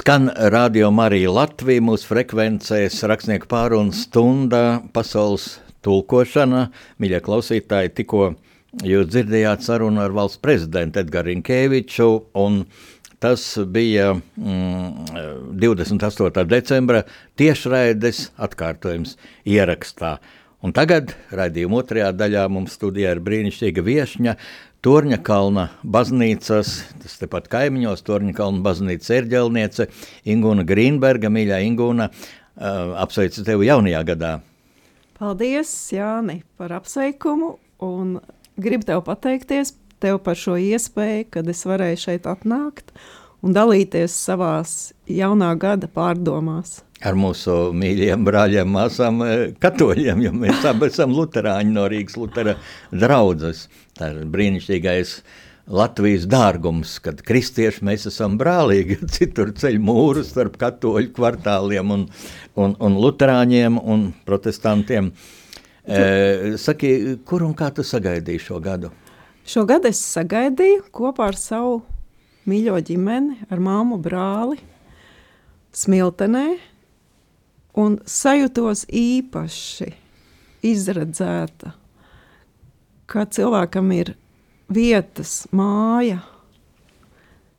Skan 0.00 0.30
radio 0.34 0.88
Marija 0.90 1.28
Latvija, 1.28 1.82
mūsu 1.84 2.06
frekvencēs 2.08 3.02
rakstnieku 3.10 3.44
pārunu 3.50 3.92
stunda, 3.92 4.78
pasaules 4.96 5.58
tulkošana. 5.84 6.62
Mīļie 7.04 7.18
klausītāji, 7.26 7.92
tikko 7.98 8.30
jūs 8.80 9.10
dzirdējāt 9.10 9.66
sarunu 9.66 10.00
ar 10.00 10.16
valsts 10.16 10.40
prezidentu 10.40 11.02
Edgars 11.02 11.28
Rinkēviču, 11.28 12.08
un 12.40 12.62
tas 13.20 13.44
bija 13.68 14.14
mm, 14.16 15.60
28. 15.60 16.46
decembra 16.48 17.04
tiešraides 17.36 18.30
atkārtojums 18.40 19.18
ierakstā. 19.44 20.16
Un 20.64 20.72
tagad 20.76 21.12
raidījuma 21.28 21.82
otrajā 21.84 22.08
daļā 22.16 22.48
mums 22.52 22.80
studijā 22.80 23.12
ir 23.18 23.20
brīnišķīga 23.28 23.84
viesņa, 23.84 24.34
Torņa 24.80 25.18
kalna 25.20 25.66
baznīcas, 25.84 26.70
tas 27.02 27.18
tepat 27.20 27.50
kaimiņos, 27.52 28.00
Torņa 28.06 28.32
kalna 28.38 28.62
baznīcas 28.64 29.10
ērģelniece 29.18 29.90
Ingūna 30.32 30.64
Grīnberga, 30.64 31.28
mīļā 31.28 31.58
Ingūna, 31.66 32.06
apsveicu 33.04 33.44
tevi 33.44 33.68
jaunajā 33.68 34.00
gadā. 34.14 34.32
Paldies, 35.20 35.68
Jāni, 35.92 36.38
par 36.56 36.72
apsveikumu 36.78 37.58
un 37.84 38.16
gribu 38.56 38.88
tev 38.88 39.04
pateikties 39.04 39.74
tev 40.00 40.22
par 40.24 40.40
šo 40.40 40.56
iespēju, 40.56 41.28
kad 41.36 41.52
es 41.52 41.60
varēju 41.68 42.00
šeit 42.06 42.28
atnākt 42.30 42.94
un 43.44 43.52
dalīties 43.52 44.16
savās 44.16 44.94
jaunā 45.04 45.52
gada 45.60 45.92
pārdomās 45.92 46.78
ar 47.04 47.16
mūsu 47.16 47.70
mīļajiem 47.76 48.24
brāļiem, 48.26 48.72
māsām, 48.74 49.22
katoļiem, 49.62 50.24
jo 50.26 50.32
mēs 50.36 50.64
abi 50.70 50.90
esam 50.90 51.14
luterāņi 51.16 51.76
no 51.76 51.86
Rīgas 51.90 52.18
Lutera 52.20 52.56
draudzes. 52.92 53.66
Tā 53.98 54.12
ir 54.14 54.26
brīnišķīgais 54.32 55.14
Latvijas 55.70 56.24
dārgums, 56.26 56.96
kad 57.04 57.20
kristieši 57.22 57.84
mēs 57.86 58.08
esam 58.10 58.36
brālīgi, 58.40 58.98
citur 59.16 59.52
ceļ 59.56 59.78
mūru 59.82 60.24
starp 60.26 60.58
katoļu 60.60 61.12
kvartāliem 61.16 61.94
un, 61.96 62.08
un, 62.58 62.74
un 62.74 62.98
luterāņiem 63.00 63.78
un 63.80 64.10
protestantiem. 64.26 65.12
E, 65.90 66.56
saki, 66.60 66.90
kur 67.26 67.46
un 67.46 67.54
kā 67.56 67.70
tu 67.74 67.84
sagaidīji 67.86 68.42
šo 68.50 68.60
gadu? 68.62 68.90
Šo 69.46 69.64
gadu 69.66 69.88
es 69.88 70.02
sagaidīju 70.04 70.90
kopā 70.94 71.30
ar 71.30 71.38
savu 71.38 71.80
mīļo 72.50 72.76
ģimeni, 72.90 73.46
ar 73.50 73.62
māmu 73.62 73.98
brāli, 74.02 74.58
Smiltenē, 75.70 76.44
un 77.78 77.98
sajūtos 78.06 78.86
īpaši 78.88 79.90
izredzēta, 80.66 81.74
ka 83.10 83.24
cilvēkam 83.26 83.92
ir 83.96 84.14
vietas, 84.70 85.44
māja, 85.54 86.20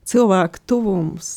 cilvēka 0.08 0.64
tuvums, 0.68 1.32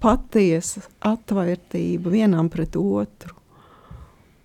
patiesa 0.00 0.84
atvērtība 1.04 2.12
vienam 2.12 2.50
pret 2.52 2.76
otru. 2.76 3.34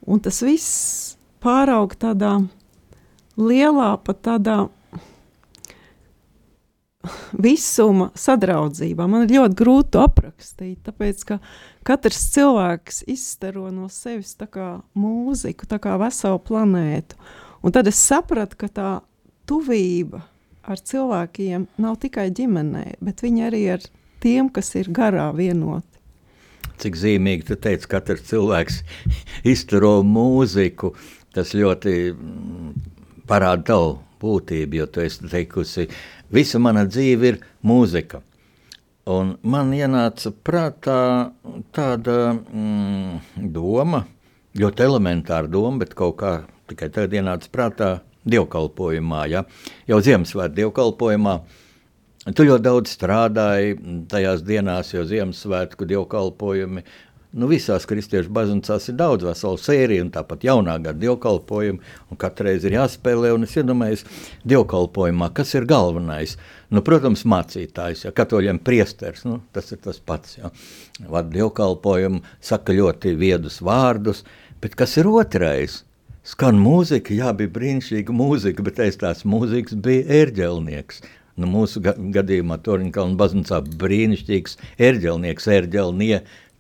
Un 0.08 0.22
tas 0.24 0.42
viss 0.44 1.18
pārauga 1.44 1.98
tādā 2.08 2.34
lielā, 3.38 3.94
pat 4.04 4.24
tādā 4.26 4.58
visuma 7.34 8.10
sadraudzībā. 8.18 9.08
Man 9.10 9.26
ir 9.26 9.36
ļoti 9.40 9.58
grūti 9.58 10.02
aprakstīt, 10.02 10.82
tāpēc 10.86 11.24
ka 11.28 11.40
katrs 11.88 12.24
cilvēks 12.36 13.04
izstaro 13.10 13.70
no 13.74 13.90
sevis 13.90 14.36
mūziku, 14.94 15.70
tā 15.70 15.80
kā 15.82 15.98
veselu 16.02 16.42
planētu. 16.46 17.18
Un 17.62 17.74
tad 17.74 17.90
es 17.90 18.02
sapratu, 18.02 18.58
ka 18.58 18.68
tā 18.68 18.92
tuvība 19.50 20.24
ar 20.62 20.78
cilvēkiem 20.78 21.68
nav 21.82 21.98
tikai 22.02 22.30
ģimenē, 22.34 22.98
bet 23.02 23.22
viņi 23.26 23.48
arī 23.48 23.64
ar 23.78 23.86
tiem, 24.22 24.50
kas 24.50 24.76
ir 24.78 24.92
garā 24.94 25.32
vienoti. 25.36 25.88
Cik 26.82 26.98
zīmīgi 26.98 27.46
tu 27.50 27.58
teici, 27.62 27.86
ka 27.90 28.00
katrs 28.00 28.26
cilvēks 28.30 28.82
izturo 29.54 30.00
mūziku. 30.06 30.96
tas 31.34 31.54
ļoti 31.56 31.94
mm, 32.12 32.72
parāda 33.30 33.64
tavu 33.72 33.92
būtību, 34.22 34.82
jo 34.82 34.88
tu 34.92 35.02
esi 35.02 35.30
teikusi, 35.32 35.88
visa 36.34 36.60
mana 36.60 36.86
dzīve 36.88 37.32
ir 37.32 37.40
mūzika. 37.68 38.22
Un 39.12 39.36
man 39.42 39.72
ienāca 39.74 40.30
prātā 40.46 41.00
tāda 41.74 42.18
mm, 42.38 43.48
doma, 43.54 44.04
ļoti 44.58 44.86
elementāra 44.86 45.50
doma, 45.50 45.82
bet 45.82 45.96
kaut 45.98 46.20
kā 46.22 46.36
tikai 46.70 46.92
tagad 46.94 47.18
ienāca 47.18 47.50
prātā 47.52 47.90
dievkalpojumā. 48.30 49.26
Ja? 49.32 49.44
Jau 49.90 50.00
Ziemassvētku 50.06 50.60
dievkalpojumā 50.60 51.36
tu 52.38 52.46
ļoti 52.46 52.66
daudz 52.68 52.94
strādāji 52.94 53.80
tajās 54.12 54.46
dienās, 54.46 54.94
jo 54.94 55.06
Ziemassvētku 55.10 55.88
dievkalpojumi 55.90 56.86
Nu, 57.32 57.48
visās 57.48 57.86
kristiešu 57.88 58.28
baznīcās 58.36 58.90
ir 58.92 58.96
daudz 59.00 59.24
veselu 59.24 59.60
sēriju, 59.64 60.04
un 60.04 60.10
tāpat 60.12 60.42
jaunā 60.44 60.74
gada 60.84 61.00
dievkalpojumu, 61.00 61.80
un 62.12 62.20
katru 62.20 62.50
reizi 62.50 62.68
ir 62.68 62.76
jāspēlē. 62.76 63.30
Es 63.46 63.56
iedomājos, 63.56 64.04
dievkalpojumā, 64.52 65.30
kas 65.38 65.54
ir 65.56 65.68
galvenais. 65.70 66.36
Nu, 66.76 66.84
protams, 66.84 67.24
mācītājs, 67.24 68.04
ja 68.04 68.12
katoļiem 68.16 68.60
priesteris, 68.68 69.24
nu, 69.24 69.40
tas 69.56 69.72
ir 69.72 69.80
tas 69.80 70.02
pats. 70.04 70.42
Ja. 70.42 70.52
Vada 71.08 71.32
dievkalpojumu, 71.38 72.20
saka 72.44 72.76
ļoti 72.76 73.16
viedus 73.16 73.62
vārdus, 73.64 74.26
bet 74.60 74.76
kas 74.76 74.98
ir 75.00 75.08
otrais? 75.08 75.86
Skan 76.28 76.60
mūzika, 76.60 77.16
jā, 77.16 77.32
bija 77.34 77.50
brīnišķīga 77.56 78.14
mūzika, 78.14 78.68
bet 78.68 78.84
aiz 78.84 79.00
tās 79.00 79.24
mūzikas 79.24 79.80
bija 79.80 80.04
ērģelnieks. 80.20 81.00
Nu, 81.40 81.48
mūsu 81.48 81.80
ga 81.82 81.96
gadījumā 81.96 82.60
Torņkalna 82.62 83.16
baznīcā 83.18 83.64
brīnišķīgs 83.80 84.60
ērģelnieks, 84.84 85.48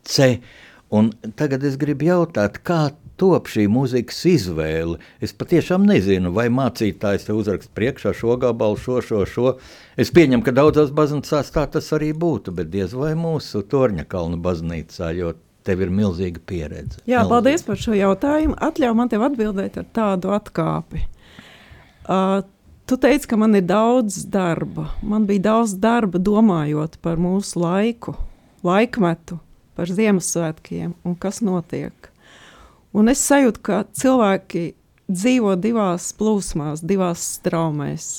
ērģelniece. 0.07 0.59
Un 0.91 1.13
tagad 1.39 1.63
es 1.63 1.77
gribu 1.79 2.09
jautāt, 2.09 2.57
kā 2.67 2.89
top 3.21 3.47
šī 3.47 3.67
mūzikas 3.71 4.17
izvēle. 4.27 4.97
Es 5.23 5.31
patiešām 5.31 5.85
nezinu, 5.87 6.33
vai 6.35 6.49
mācītājs 6.51 7.29
te 7.29 7.35
uzrakst 7.37 7.71
priekšā 7.77 8.11
šo 8.17 8.35
gabalu, 8.41 8.75
šo, 8.75 8.97
šo, 9.05 9.21
šo. 9.29 9.53
Es 9.95 10.11
pieņemu, 10.11 10.43
ka 10.43 10.51
daudzās 10.57 10.91
baznīcās 10.97 11.53
tā 11.55 11.63
tas 11.71 11.87
arī 11.95 12.09
būtu, 12.11 12.51
bet 12.57 12.73
diez 12.73 12.95
vai 12.97 13.13
mūsu 13.15 13.63
Torņa 13.71 14.03
kalna 14.11 14.39
baznīcā, 14.43 15.13
jo 15.15 15.31
tev 15.63 15.83
ir 15.85 15.93
milzīga 15.95 16.43
pieredze. 16.43 16.99
Jā, 17.05 17.21
milzīga. 17.21 17.29
paldies 17.29 17.63
par 17.69 17.79
šo 17.79 17.95
jautājumu. 17.95 18.57
Atļauj 18.67 18.97
man 18.97 19.11
tev 19.13 19.23
atbildēt 19.29 19.77
ar 19.79 19.87
tādu 19.95 20.33
atkāpi. 20.35 21.05
Uh, 22.01 22.41
tu 22.89 22.97
teici, 22.99 23.29
ka 23.31 23.39
man 23.39 23.55
ir 23.55 23.63
daudz 23.69 24.25
darba. 24.33 24.89
Man 25.07 25.29
bija 25.29 25.45
daudz 25.53 25.77
darba 25.79 26.19
domājot 26.19 26.99
par 27.05 27.21
mūsu 27.21 27.63
laiku, 27.63 28.17
laikmetu 28.67 29.39
par 29.75 29.91
Ziemassvētkiem 29.91 30.95
un 31.07 31.15
kas 31.15 31.41
notiek. 31.45 32.11
Un 32.91 33.11
es 33.11 33.21
sajūtu, 33.23 33.61
ka 33.63 33.83
cilvēki 33.95 34.65
dzīvo 35.11 35.55
divās 35.59 36.11
plūsmās, 36.17 36.83
divās 36.83 37.23
straumēs. 37.37 38.09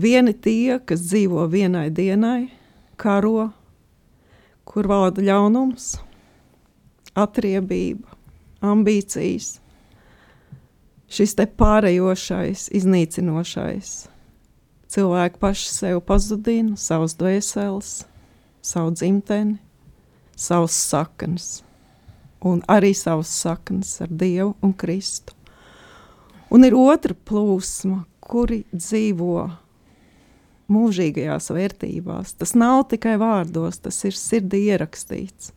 Vieni 0.00 0.34
tie, 0.34 0.80
kas 0.80 1.04
dzīvo 1.06 1.44
vienai 1.52 1.90
dienai, 1.94 2.48
karo, 2.96 3.50
kur 4.64 4.88
valda 4.90 5.22
ļaunums, 5.22 5.94
atriebība, 7.14 8.16
ambīcijas, 8.64 9.58
šis 11.14 11.36
te 11.38 11.46
pārējošais, 11.46 12.70
iznīcinošais. 12.74 13.92
Cilvēki 14.94 15.40
paši 15.42 15.70
sev 15.70 16.00
pazudina, 16.06 16.78
savus 16.78 17.14
dvēseles, 17.18 17.92
savu 18.64 18.94
dzimteni, 18.94 19.58
savas 20.36 20.76
saknes, 20.90 21.62
un 22.44 22.62
arī 22.70 22.92
savas 22.96 23.32
saknes 23.32 23.96
ar 24.04 24.10
Dievu 24.10 24.54
un 24.62 24.74
Kristu. 24.76 25.34
Un 26.54 26.66
ir 26.66 26.76
otra 26.76 27.16
plūsma, 27.16 28.04
kuri 28.22 28.62
dzīvo 28.72 29.48
mūžīgajās 30.72 31.50
vērtībās. 31.52 32.34
Tas 32.38 32.54
nav 32.56 32.86
tikai 32.92 33.16
vārdos, 33.20 33.80
tas 33.84 33.98
ir 34.06 34.16
sirdī 34.16 34.66
ierakstīts. 34.70 35.52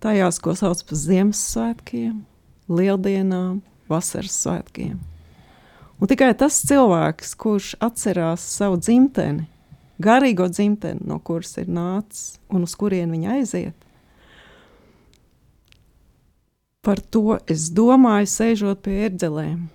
Tajās, 0.00 0.40
ko 0.40 0.54
sauc 0.56 0.80
par 0.88 0.96
Ziemassvētkiem, 0.96 2.22
Lieldienām, 2.72 3.60
Vasaras 3.90 4.36
svētkiem. 4.44 4.96
Un 6.00 6.08
tikai 6.08 6.30
tas 6.38 6.62
cilvēks, 6.64 7.34
kurš 7.36 7.74
atcerās 7.84 8.44
savu 8.54 8.78
dzimteni, 8.80 9.44
garīgo 10.02 10.48
dzimteni, 10.50 11.04
no 11.06 11.20
kuras 11.24 11.56
ir 11.60 11.70
nācis 11.70 12.38
un 12.50 12.66
uz 12.66 12.74
kurien 12.78 13.12
viņa 13.12 13.36
aiziet. 13.38 13.86
Par 16.80 17.00
to 17.12 17.36
es 17.50 17.68
domāju, 17.76 18.28
sēžot 18.32 18.80
pie 18.86 19.02
ērģelēm. 19.08 19.66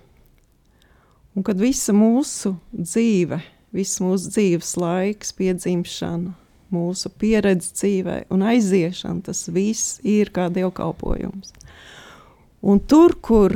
Un 1.36 1.44
kad 1.46 1.60
visa 1.60 1.92
mūsu 1.94 2.56
dzīve, 2.72 3.38
viss 3.76 4.00
mūsu 4.02 4.32
dzīves 4.32 4.72
laiks, 4.80 5.30
piedzimšana, 5.36 6.32
mūsu 6.74 7.12
pieredze 7.20 7.70
dzīvē 7.76 8.16
un 8.34 8.42
aiziešana, 8.50 9.22
tas 9.28 9.44
viss 9.52 10.00
ir 10.02 10.32
kā 10.34 10.48
dievkalpojums. 10.50 11.52
Un 12.66 12.80
tur, 12.82 13.14
kur 13.22 13.54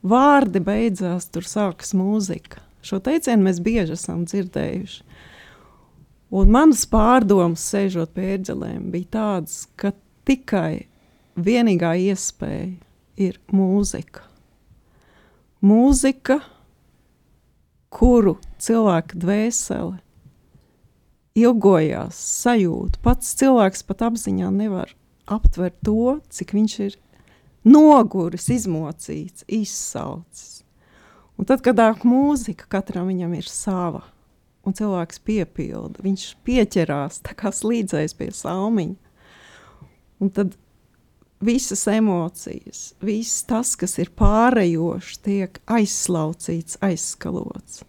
vārdi 0.00 0.62
beidzās, 0.64 1.28
tur 1.28 1.44
sākas 1.44 1.92
mūzika. 1.98 2.62
Šo 2.80 3.02
teicienu 3.04 3.48
mēs 3.48 3.58
bieži 3.60 3.98
esam 3.98 4.22
dzirdējuši. 4.24 5.07
Un 6.28 6.50
manas 6.52 6.82
pārdomas, 6.84 7.62
sēžot 7.70 8.12
pie 8.12 8.34
ērģelēm, 8.34 8.90
bija 8.92 9.08
tādas, 9.16 9.62
ka 9.80 9.94
tikai 10.28 10.84
vienīgā 11.40 11.94
iespēja 12.10 12.74
ir 13.16 13.38
mūzika. 13.48 14.26
Mūzika, 15.64 16.42
kuru 17.88 18.36
cilvēka 18.60 19.16
dvēsele 19.24 19.96
ilgojās, 21.38 22.20
sajūt. 22.42 23.00
Pats 23.00 23.32
cilvēks 23.40 23.86
pat 23.88 24.04
apziņā 24.10 24.52
nevar 24.52 24.92
aptvert 25.32 25.80
to, 25.80 26.18
cik 26.28 26.52
viņš 26.58 26.76
ir 26.90 27.00
noguris, 27.64 28.50
izmocīts, 28.52 29.48
izsalcis. 29.48 30.60
Un 31.40 31.48
tad, 31.48 31.64
kad 31.64 31.80
nāk 31.80 32.04
mūzika, 32.04 32.68
katram 32.68 33.08
viņam 33.08 33.32
ir 33.38 33.48
sava 33.48 34.04
un 34.66 34.76
cilvēks 34.76 35.20
piepilda. 35.24 36.02
Viņš 36.04 36.24
pieķerās, 36.46 37.20
kā 37.38 37.52
slīdzējis 37.54 38.16
pie 38.18 38.30
salmiņa. 38.34 38.96
Un 40.18 40.32
tad 40.34 40.56
visas 41.44 41.84
emocijas, 41.90 42.94
viss 43.04 43.44
tas, 43.46 43.76
kas 43.78 43.98
ir 44.02 44.10
pārējošs, 44.18 45.20
tiek 45.22 45.60
aizslaucīts, 45.70 46.80
aizskalots. 46.84 47.84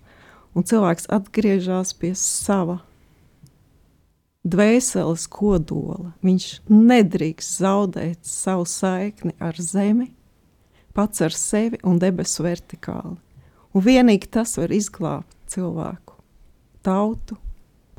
Un 0.57 0.65
cilvēks 0.65 1.09
atgriežas 1.13 1.93
pie 1.97 2.13
sava 2.17 2.79
dvēseles 4.49 5.25
kodola. 5.31 6.13
Viņš 6.25 6.47
nedrīkst 6.69 7.59
zaudēt 7.61 8.25
savu 8.25 8.65
saikni 8.69 9.35
ar 9.41 9.57
zemi, 9.61 10.11
pats 10.93 11.21
ar 11.25 11.35
sevi 11.35 11.81
un 11.85 11.99
debesu 12.01 12.45
vertikāli. 12.45 13.17
Un 13.73 13.85
vienīgi 13.85 14.29
tas 14.33 14.55
var 14.57 14.73
izglābt 14.73 15.35
cilvēku 15.49 16.08
tautu, 16.85 17.37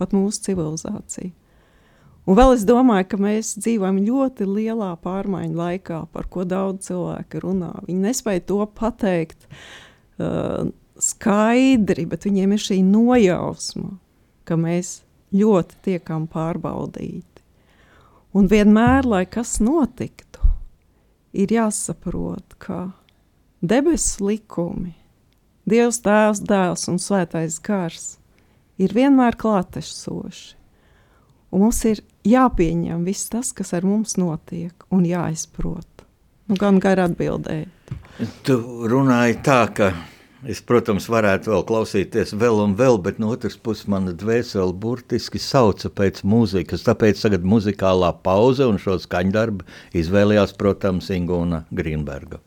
pat 0.01 0.15
mūsu 0.17 0.49
civilizāciju. 0.49 1.33
Un 2.29 2.37
vēl 2.37 2.53
es 2.55 2.67
domāju, 2.69 3.07
ka 3.11 3.19
mēs 3.21 3.55
dzīvojam 3.59 4.03
ļoti 4.05 4.47
lielā 4.47 4.91
pārmaiņu 5.03 5.57
laikā, 5.57 6.03
par 6.13 6.29
ko 6.31 6.45
daudz 6.47 6.91
cilvēku 6.91 7.41
runā. 7.43 7.73
Viņi 7.89 8.05
nespēja 8.05 8.45
to 8.53 8.61
pateikt 8.77 9.49
uh, 9.49 10.69
skaidri, 11.01 12.05
bet 12.07 12.29
viņiem 12.29 12.55
ir 12.55 12.63
šī 12.63 12.79
nojausma, 12.87 13.97
ka 14.47 14.59
mēs 14.61 15.01
ļoti 15.35 15.81
tiekam 15.89 16.29
pārbaudīti. 16.31 17.27
Un 18.37 18.47
vienmēr, 18.53 19.09
lai 19.11 19.25
kas 19.27 19.57
notiktu, 19.65 20.45
ir 21.35 21.51
jāsaprot, 21.51 22.55
ka 22.63 22.93
debesu 23.59 24.29
likumi, 24.29 24.95
Dievs, 25.71 26.01
Tēvs, 26.03 26.41
Dēls 26.47 26.89
un 26.91 26.97
Svētais 26.99 27.59
Gars 27.63 28.20
ir 28.81 28.97
vienmēr 28.97 29.37
klātesoši. 29.41 30.57
Un 31.51 31.65
mums 31.65 31.81
ir 31.89 32.03
jāpieņem 32.27 33.03
viss 33.07 33.31
tas, 33.33 33.51
kas 33.57 33.73
ar 33.75 33.87
mums 33.87 34.15
notiek, 34.21 34.87
un 34.95 35.03
jāizprot. 35.09 36.05
Nu, 36.51 36.57
gan 36.59 36.79
gari 36.83 37.03
atbildēt. 37.03 37.93
Tu 38.47 38.57
runāji 38.91 39.37
tā, 39.47 39.61
ka 39.75 39.91
es, 40.47 40.61
protams, 40.67 41.09
varētu 41.11 41.53
vēl 41.53 41.65
klausīties 41.67 42.35
vēl 42.39 42.63
un 42.65 42.77
vēl, 42.79 43.01
bet 43.03 43.19
no 43.23 43.33
otras 43.35 43.59
puses 43.59 43.89
mana 43.91 44.15
dvēsele 44.15 44.75
burtiski 44.83 45.43
sauca 45.43 45.91
pēc 45.91 46.23
mūzikas. 46.27 46.87
Tāpēc 46.87 47.23
tagad 47.23 47.47
muzikālā 47.47 48.13
pauze 48.23 48.67
un 48.67 48.79
šo 48.83 48.99
skaņdarbu 49.03 49.67
izvēlējās, 50.03 50.55
protams, 50.59 51.11
Ingūna 51.15 51.65
Grīnberga. 51.75 52.43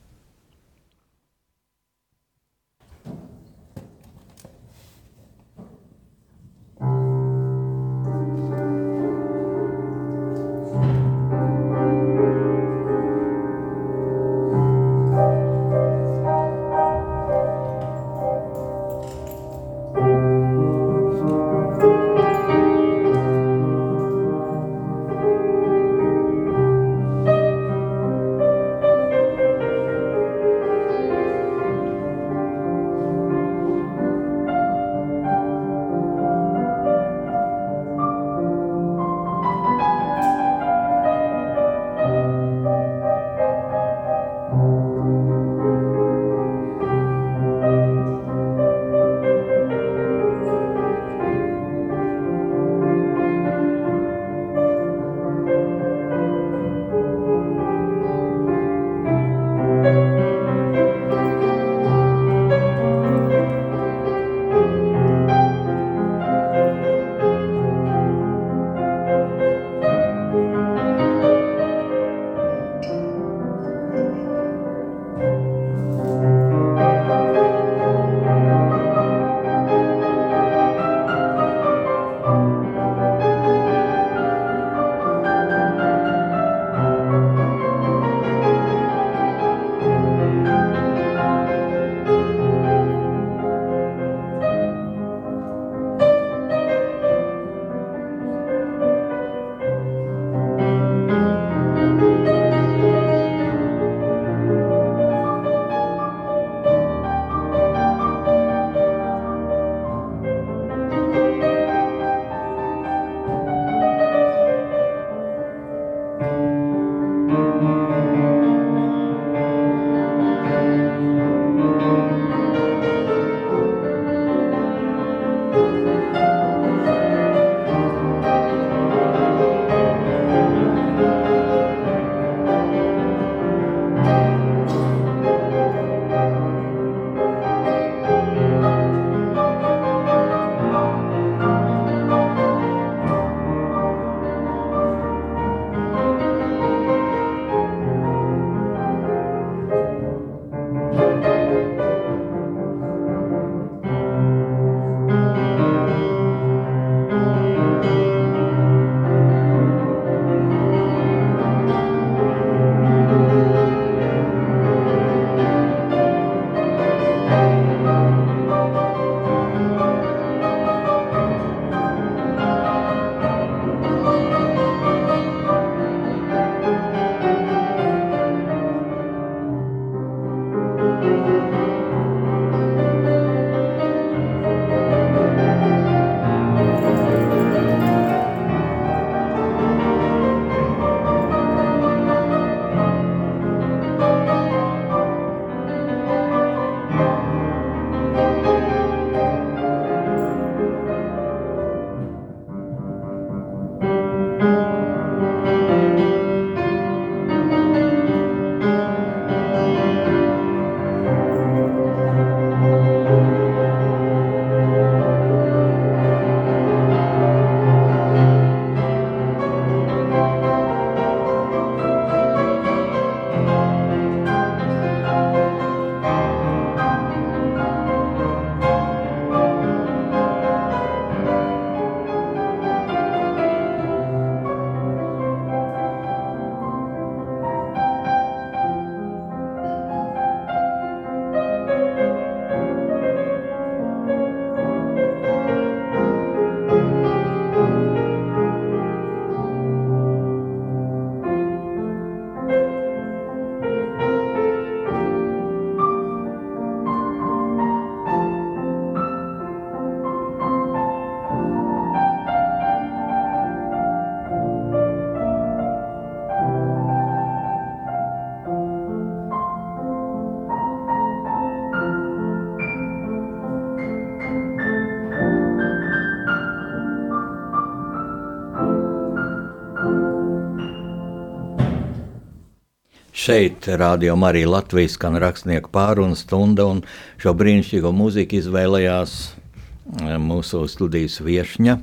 Šeit 283.23 283.69
rādījumā 283.79 284.33
arī 284.33 284.41
Latvijas 284.49 284.97
skan 284.97 285.15
rakstnieku 285.21 285.69
pārunu 285.71 286.17
stunda, 286.19 286.65
un 286.67 286.81
šo 287.21 287.31
brīnišķīgo 287.39 287.93
mūziku 287.95 288.35
izvēlējās 288.41 289.13
eh, 289.23 290.15
mūsu 290.19 290.65
studijas 290.67 291.21
viešņa. 291.23 291.77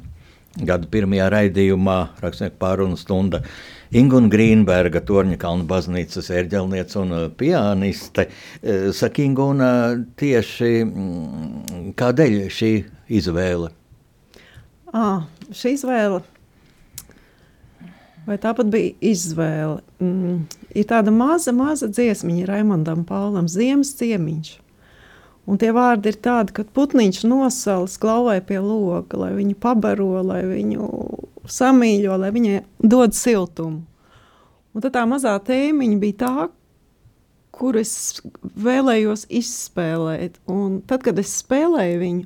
Gada 0.69 0.89
pirmajā 0.93 1.29
raidījumā 1.33 1.95
rakstnieku 2.21 2.59
pārunu 2.61 2.99
stunda 3.01 3.41
Ingūna 3.97 4.29
Grīnberga, 4.35 5.01
Torņa 5.07 5.39
Kalna 5.41 5.65
baznīcas 5.71 6.29
ērģelniece 6.43 6.99
un 7.01 7.17
eh, 7.17 7.25
pianiste. 7.41 8.27
Eh, 8.61 8.91
saka, 8.97 9.25
Ingūna, 9.25 9.71
tieši 10.21 10.75
mm, 10.85 11.95
kādēļ 11.97 12.37
šī 12.53 12.75
izvēle? 13.23 13.73
À, 14.93 15.07
šī 15.55 15.73
izvēle 15.79 16.21
Vai 18.31 18.37
tāpat 18.39 18.69
bija 18.71 18.93
izvēle? 19.11 19.81
Mm, 20.03 20.45
ir 20.75 20.87
tāda 20.91 21.13
maza, 21.15 21.53
maza 21.57 21.89
dziesmiņa 21.91 22.49
Raimondam 22.49 23.05
Paulam, 23.09 23.49
Ziemas 23.51 23.93
ciemiņš. 23.99 24.59
Un 25.51 25.59
tie 25.59 25.73
vārdi 25.75 26.13
ir 26.13 26.19
tādi, 26.23 26.55
ka 26.55 26.65
putniņš 26.77 27.25
nosals 27.27 27.97
glauvai 27.99 28.39
pie 28.45 28.61
loga, 28.63 29.19
lai 29.19 29.31
viņu 29.39 29.57
pabaro, 29.59 30.21
lai 30.23 30.45
viņu 30.47 30.89
samīļo, 31.51 32.19
lai 32.21 32.31
viņai 32.35 32.61
dod 32.85 33.17
siltumu. 33.17 33.83
Un 34.71 34.85
tad 34.85 34.95
tā 34.95 35.03
mazā 35.11 35.33
tēmiņa 35.43 35.99
bija 35.99 36.19
tā, 36.21 36.49
kur 37.51 37.77
es 37.81 38.21
vēlējos 38.41 39.27
izspēlēt. 39.41 40.39
Un 40.51 40.79
tad, 40.87 41.03
kad 41.09 41.19
es 41.19 41.35
spēlēju 41.41 41.99
viņu, 42.05 42.25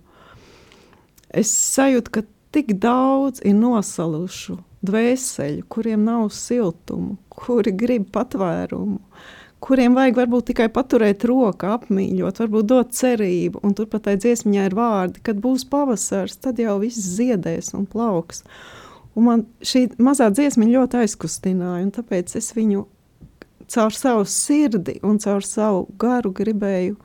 es 1.40 1.54
sajūtu, 1.74 2.12
ka 2.12 2.26
tik 2.54 2.76
daudz 2.82 3.40
ir 3.42 3.56
nosalušu 3.56 4.58
dvēseli, 4.84 5.64
kuriem 5.72 6.04
nav 6.04 6.28
siltumu, 6.36 7.16
kuri 7.38 7.72
grib 7.74 8.06
patvērumu, 8.14 9.00
kuriem 9.64 9.96
vajag 9.96 10.18
varbūt 10.20 10.50
tikai 10.50 10.68
paturēt 10.72 11.24
roku, 11.28 11.70
apmīļot, 11.72 12.40
varbūt 12.42 12.70
dot 12.70 12.94
cerību, 12.96 13.62
un 13.64 13.76
turpat 13.76 14.06
tai 14.08 14.16
dziesmiņā 14.20 14.68
ir 14.68 14.76
vārdi, 14.76 15.22
kad 15.24 15.40
būs 15.42 15.66
pavasars, 15.70 16.36
tad 16.44 16.60
jau 16.60 16.76
viss 16.82 17.00
ziedēs 17.16 17.72
un 17.76 17.86
plauks. 17.90 18.44
Un 19.14 19.28
man 19.28 19.44
šī 19.64 19.86
mazā 20.02 20.28
dziesmiņa 20.34 20.74
ļoti 20.74 21.00
aizkustināja, 21.04 21.84
un 21.86 21.92
tāpēc 21.94 22.34
es 22.40 22.50
viņu 22.56 22.84
caur 23.70 23.94
savu 23.94 24.24
sirdi 24.28 24.98
un 25.06 25.20
caur 25.22 25.44
savu 25.46 25.86
garu 25.98 26.32
gribēju 26.34 26.98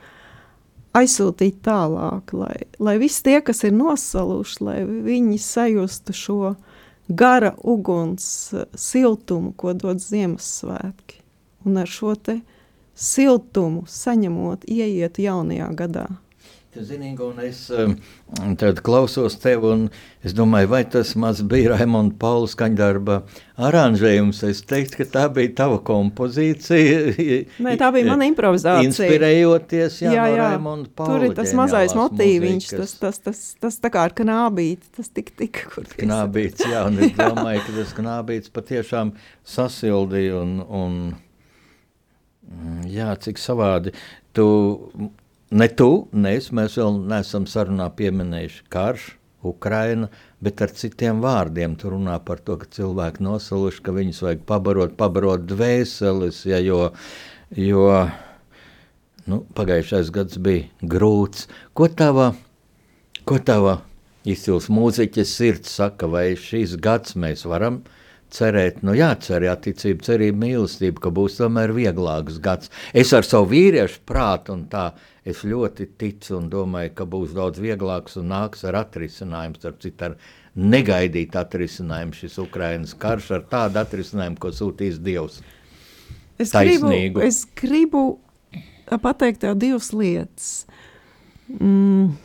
aizsūtīt 0.99 1.61
tālāk, 1.65 2.33
lai, 2.33 2.65
lai 2.81 2.97
visi 3.01 3.21
tie, 3.27 3.37
kas 3.45 3.61
ir 3.67 3.75
nosaluši, 3.77 4.63
lai 4.65 4.79
viņi 4.83 5.37
sajustu 5.43 6.15
šo 6.17 6.55
gara 7.09 7.55
uguns 7.63 8.53
siltumu, 8.75 9.53
ko 9.57 9.73
dod 9.73 9.99
Ziemassvētki. 10.03 11.23
Un 11.65 11.81
ar 11.81 11.89
šo 11.89 12.13
siltumu 12.95 13.85
saņemot, 13.87 14.65
ieiet 14.67 15.19
jaunajā 15.19 15.69
gadā. 15.75 16.07
Tu 16.79 16.85
zini, 16.85 17.09
un 17.19 17.39
es 17.43 17.65
um, 17.75 17.95
klausos 18.79 19.33
tevi, 19.43 19.67
un 19.67 19.81
es 20.23 20.31
domāju, 20.31 20.69
vai 20.71 20.85
tas 20.87 21.09
maz 21.19 21.41
bija 21.43 21.73
Raimonda 21.73 22.15
Paula 22.21 22.47
skaņdarba 22.47 23.17
aranžējums. 23.67 24.39
Es 24.47 24.61
teiktu, 24.63 25.01
ka 25.01 25.07
tā 25.11 25.25
bija 25.35 25.51
tava 25.57 25.81
kompozīcija. 25.83 27.17
Nē, 27.67 27.75
tā 27.81 27.91
bija 27.91 28.13
mana 28.13 28.29
improvizācija. 28.31 28.87
Inspirējoties 28.93 29.99
jā, 30.05 30.15
jā, 30.15 30.29
jā. 30.31 30.39
no 30.39 30.39
Raimonda 30.45 30.95
Paula. 30.95 31.19
Tur 31.19 31.27
ir 31.27 31.37
tas 31.41 31.51
mazais 31.59 31.99
motīviņš, 31.99 32.71
tas, 32.79 32.95
tas, 33.03 33.23
tas, 33.27 33.45
tas 33.59 33.81
tā 33.83 33.91
kā 33.91 34.07
ar 34.07 34.15
knābīti, 34.15 34.95
tas 34.95 35.11
tik 35.11 35.35
tik, 35.35 35.65
kur 35.75 35.93
knābīts, 35.99 36.63
jā, 36.63 36.87
un 36.87 37.03
es 37.03 37.15
domāju, 37.19 37.67
ka 37.67 37.79
tas 37.81 37.95
knābīts 37.99 38.55
patiešām 38.55 39.17
sasildīja 39.43 40.45
un, 40.45 40.59
un 40.63 40.99
mm, 42.47 42.83
jā, 42.95 43.11
cik 43.27 43.43
savādi. 43.49 43.99
Tu 44.31 44.47
Ne 45.49 45.65
tu, 45.73 46.05
ne 46.13 46.35
es, 46.37 46.51
mēs 46.53 46.75
vēl 46.77 46.99
neesam 47.09 47.47
sarunā 47.49 47.87
pieminējuši 47.97 48.65
karš, 48.69 49.07
Ukraina, 49.49 50.09
bet 50.43 50.61
ar 50.61 50.73
citiem 50.75 51.21
vārdiem. 51.23 51.73
Tur 51.79 51.95
runā 51.95 52.17
par 52.25 52.41
to, 52.43 52.57
ka 52.59 52.67
cilvēki 52.69 53.23
nosaluši, 53.23 53.81
ka 53.81 53.95
viņus 53.95 54.21
vajag 54.25 54.43
pabarot, 54.49 54.93
pabarot 54.99 55.47
dvēseles, 55.49 56.43
ja, 56.49 56.59
jo, 56.61 56.91
jo 57.55 57.85
nu, 59.25 59.41
pagājušais 59.57 60.11
gads 60.13 60.37
bija 60.43 60.67
grūts. 60.83 61.47
Ko 61.73 61.87
tava, 61.87 62.33
ko 63.25 63.39
tava 63.41 63.79
izcils 64.27 64.69
mūziķis 64.69 65.33
sirds 65.33 65.73
saka, 65.79 66.11
vai 66.11 66.33
šīs 66.37 66.75
gads 66.83 67.17
mēs 67.17 67.47
varam 67.49 67.81
cerēt, 68.33 68.81
nu 68.85 68.93
jācer, 68.97 69.45
atticība, 69.51 70.05
cerība, 70.05 70.39
mīlestība, 70.43 71.03
ka 71.05 71.11
būs 71.13 71.39
tomēr 71.39 71.73
vieglāks 71.75 72.39
gads. 72.43 72.71
Es 72.93 73.13
ar 73.17 73.27
savu 73.27 73.49
vīriešu 73.53 74.03
prātu 74.09 74.55
un 74.55 74.65
tā, 74.71 74.91
es 75.25 75.43
ļoti 75.47 75.89
ticu 75.99 76.37
un 76.37 76.49
domāju, 76.51 76.93
ka 76.97 77.07
būs 77.09 77.33
daudz 77.37 77.61
vieglāks 77.63 78.19
un 78.21 78.29
nāks 78.33 78.65
ar 78.69 78.79
atrisinājumu, 78.83 79.59
starp 79.61 79.81
citu 79.83 80.09
ar 80.09 80.17
negaidīt 80.59 81.35
atrisinājumu 81.39 82.17
šis 82.17 82.39
Ukrainas 82.41 82.95
karš 82.97 83.31
ar 83.37 83.45
tādu 83.51 83.81
atrisinājumu, 83.83 84.39
ko 84.41 84.53
sūtīs 84.55 84.99
Dievs. 85.03 85.41
Es 86.39 86.53
Taisnīgu. 86.53 87.19
gribu, 87.19 87.25
es 87.25 87.43
gribu 87.59 88.03
pateikt 89.03 89.43
tev 89.43 89.57
divas 89.59 89.91
lietas. 89.93 90.65
Mm, 91.49 92.15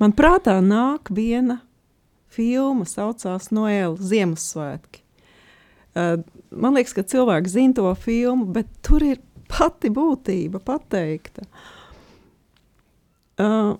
man 0.00 0.14
prātā 0.16 0.60
nāk 0.64 1.10
viena 1.14 1.60
filma, 2.30 2.86
saucās 2.88 3.50
Noēla 3.54 3.98
Ziemassvētki. 3.98 5.04
Uh, 5.90 6.20
man 6.50 6.76
liekas, 6.76 6.94
ka 6.94 7.02
cilvēki 7.02 7.50
zina 7.50 7.76
to 7.80 7.90
filmu, 7.98 8.46
bet 8.54 8.68
tur 8.86 9.02
ir 9.02 9.18
pati 9.50 9.90
būtība 9.90 10.60
pateikta. 10.62 11.46
Uh, 13.40 13.74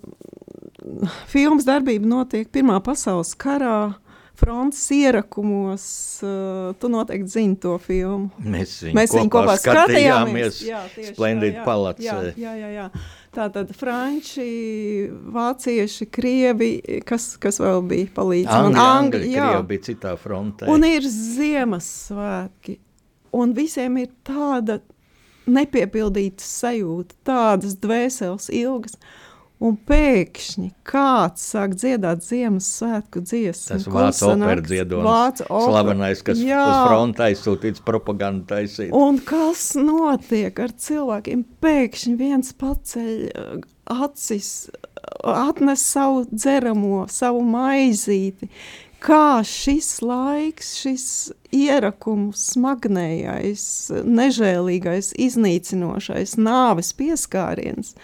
filmas 1.31 1.67
darbība 1.69 2.09
notiek 2.09 2.51
Pirmā 2.51 2.81
pasaules 2.83 3.35
karā. 3.39 3.95
Frontes 4.41 4.83
ierakumos, 4.97 5.85
uh, 6.25 6.73
tu 6.81 6.89
noteikti 6.89 7.29
zini 7.29 7.57
to 7.61 7.75
filmu. 7.83 8.31
Mēs 8.41 8.79
viņu, 8.87 8.95
Mēs 8.97 9.13
viņu 9.13 9.33
kopā, 9.35 9.57
kopā 9.57 9.57
skatījāmies. 9.61 10.61
Jā, 10.65 10.81
Splendid 11.11 11.59
palats. 11.67 12.01
Jā, 12.05 12.17
jā, 12.41 12.55
jā, 12.57 12.71
jā. 12.73 12.87
Tātad 13.37 13.75
franči, 13.77 14.47
vācieši, 15.35 16.09
krievi, 16.11 16.71
kas, 17.07 17.35
kas 17.43 17.61
vēl 17.63 17.85
bija 17.93 18.09
palīdz. 18.17 18.49
Angļi, 18.51 18.81
angļi, 18.81 19.27
angļi 19.27 19.35
jā. 19.37 19.51
bija 19.69 19.87
citā 19.91 20.15
frontē. 20.19 20.71
Un 20.73 20.89
ir 20.89 21.05
Ziemassvētki. 21.05 22.79
Un 23.37 23.53
visiem 23.55 24.01
ir 24.01 24.09
tāda 24.27 24.81
nepiepildīta 25.51 26.45
sajūta, 26.45 27.19
tādas 27.29 27.77
dvēseles 27.83 28.49
ilgas. 28.57 28.97
Un 29.61 29.75
pēkšņi 29.85 30.71
kāds 30.89 31.43
sāk 31.53 31.75
dziedāt 31.77 32.23
Ziemassvētku 32.25 33.21
dziesmu. 33.21 33.67
Tas 33.75 33.89
vācu 33.93 34.31
operas 34.33 34.65
dziedājums, 34.71 35.43
slavenais, 35.45 36.23
kas 36.25 36.41
jā. 36.41 36.63
uz 36.65 36.79
fronta 36.87 37.27
aizsūtīts 37.27 37.85
propaganda 37.85 38.55
taisīt. 38.55 38.89
Un 38.97 39.21
kas 39.21 39.75
notiek 39.77 40.63
ar 40.65 40.73
cilvēkiem? 40.73 41.45
Pēkšņi 41.61 42.15
viens 42.17 42.55
paceļ 42.57 43.13
uh, 43.29 43.61
acis, 44.01 44.49
atnes 45.29 45.85
savu 45.93 46.25
dzeramo, 46.31 47.05
savu 47.13 47.45
maizīti. 47.45 48.49
Kā 49.05 49.43
šis 49.45 49.99
laiks, 50.05 50.73
šis 50.81 51.07
ierakumu 51.53 52.33
smagnējais, 52.37 53.69
nežēlīgais, 54.09 55.13
iznīcinošais 55.29 56.39
nāves 56.41 56.97
pieskāriens– 56.97 57.93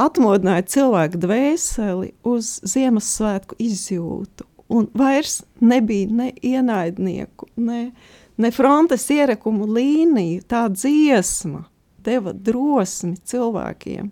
atmodināja 0.00 0.64
cilvēku 0.76 1.20
dvēseli 1.20 2.12
uz 2.26 2.58
Ziemassvētku 2.68 3.58
izjūtu. 3.62 4.46
Un 4.72 4.88
vairs 4.98 5.40
nebija 5.62 6.10
ne 6.10 6.32
ienaidnieku, 6.42 7.48
ne, 7.56 7.92
ne 8.36 8.50
frontes 8.52 9.06
ierekumu 9.14 9.68
līniju. 9.70 10.42
Tā 10.50 10.66
dziesma 10.74 11.62
deva 12.02 12.34
drosmi 12.34 13.16
cilvēkiem 13.22 14.10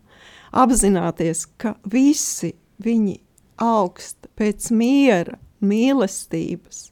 apzināties, 0.55 1.47
ka 1.59 1.75
visi 1.91 2.55
viņi 2.83 3.19
augst 3.63 4.29
pēc 4.39 4.71
miera, 4.75 5.39
mīlestības. 5.65 6.91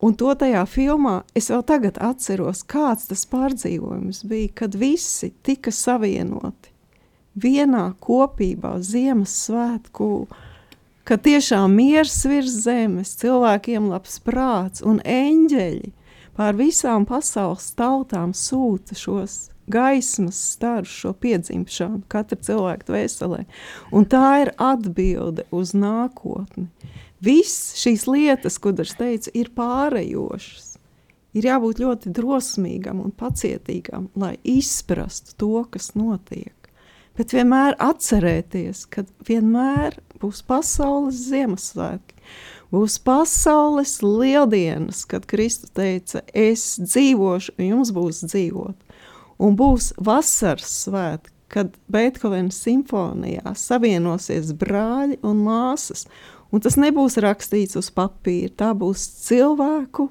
Un 0.00 0.14
to 0.16 0.32
tajā 0.36 0.62
filmā 0.68 1.20
es 1.36 1.50
vēl 1.52 1.64
tagad 1.68 1.98
atceros, 2.00 2.62
kāds 2.64 3.08
tas 3.10 3.26
pārdzīvojums 3.28 4.22
bija, 4.28 4.52
kad 4.62 4.76
visi 4.80 5.28
tika 5.44 5.72
savienoti 5.72 6.69
vienā 7.42 7.90
kopībā 8.02 8.76
Ziemassvētku, 8.84 10.10
ka 11.04 11.16
tiešām 11.18 11.74
miers 11.74 12.18
virs 12.28 12.60
zemes, 12.66 13.16
cilvēkiem 13.20 13.88
labs 13.90 14.20
prāts 14.24 14.84
un 14.86 15.00
eņģeļi 15.04 15.94
pār 16.36 16.56
visām 16.56 17.04
pasaules 17.08 17.72
tautām 17.76 18.30
sūta 18.36 18.96
šos 18.96 19.50
gaismas 19.70 20.38
starus, 20.54 20.92
šo 21.02 21.12
piedzimšanu 21.20 22.02
katra 22.10 22.38
cilvēka 22.40 22.88
dvēselē. 22.88 23.44
Un 23.94 24.06
tā 24.10 24.26
ir 24.44 24.52
atbilde 24.58 25.46
uz 25.54 25.74
nākotni. 25.76 26.68
Viss 27.20 27.74
šīs 27.82 28.06
lietas, 28.08 28.56
kuras 28.62 28.94
teicu, 28.98 29.30
ir 29.36 29.52
pārējošas. 29.56 30.66
Ir 31.36 31.46
jābūt 31.46 31.82
ļoti 31.84 32.10
drosmīgam 32.16 33.02
un 33.04 33.12
pacietīgam, 33.14 34.08
lai 34.18 34.34
izprastu 34.42 35.36
to, 35.38 35.52
kas 35.70 35.92
notiek 35.94 36.59
bet 37.18 37.34
vienmēr 37.34 37.76
atcerēties, 37.82 38.86
ka 38.92 39.04
vienmēr 39.28 39.98
būs 40.20 40.42
pasaules 40.46 41.20
Ziemassvētki. 41.30 42.16
Būs 42.70 43.00
pasaules 43.02 43.96
lieldienas, 44.04 45.02
kad 45.10 45.26
Kristus 45.30 45.72
teica, 45.74 46.22
es 46.30 46.76
dzīvošu, 46.78 47.56
un 47.58 47.66
jums 47.72 47.90
būs 47.96 48.22
dzīvot. 48.28 48.76
Un 49.42 49.56
būs 49.58 49.90
vasaras 49.98 50.70
svētki, 50.84 51.32
kad 51.50 51.74
Beethovena 51.90 52.54
simfonijā 52.54 53.56
savienosies 53.58 54.52
brāļi 54.54 55.18
un 55.26 55.42
māsas. 55.48 56.06
Un 56.54 56.62
tas 56.62 56.76
nebūs 56.78 57.18
rakstīts 57.22 57.78
uz 57.78 57.90
papīra, 57.94 58.52
tā 58.54 58.70
būs 58.78 59.02
cilvēku 59.26 60.06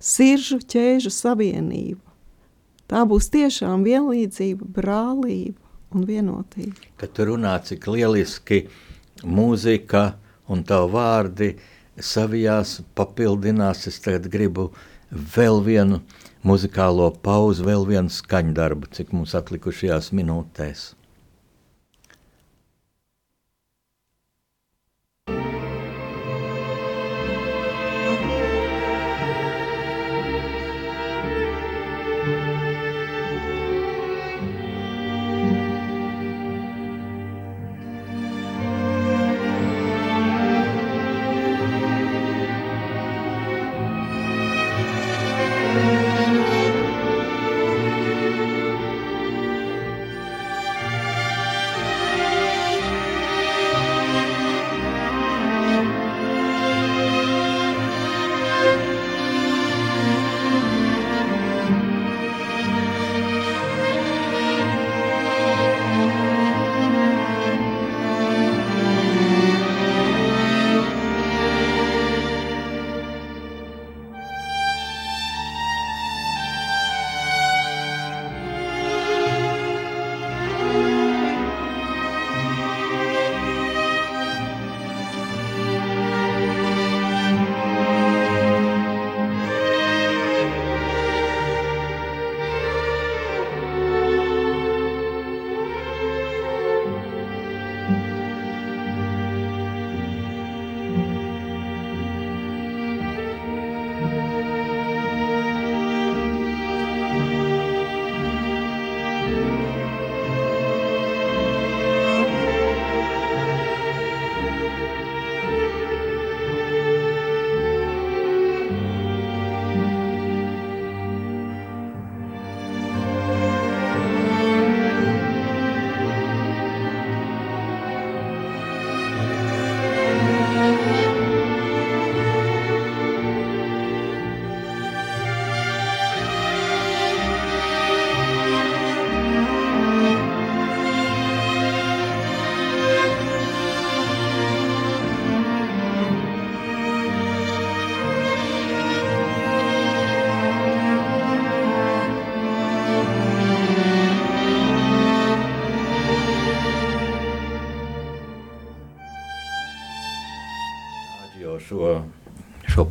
siržu 0.00 0.60
ķēžu 0.64 1.12
savienība. 1.12 2.04
Tā 2.88 3.04
būs 3.08 3.28
tiešām 3.32 3.84
vienlīdzība, 3.84 4.66
brālība 4.80 5.69
un 5.94 6.06
vienotība. 6.08 6.76
Kad 7.00 7.14
tu 7.16 7.26
runā, 7.30 7.56
cik 7.66 7.88
lieliski 7.90 8.64
mūzika 9.24 10.14
un 10.50 10.64
tavu 10.66 10.92
vārdi 10.94 11.54
savijās 12.00 12.78
papildinās, 12.96 13.86
es 13.90 14.00
tagad 14.02 14.30
gribu 14.32 14.70
vēl 15.10 15.60
vienu 15.66 16.00
muzikālo 16.46 17.10
pauzi, 17.22 17.66
vēl 17.66 17.84
vienu 17.88 18.12
skaņdarbu, 18.12 18.92
cik 18.96 19.12
mums 19.16 19.34
atlikušajās 19.36 20.12
minūtēs. 20.16 20.90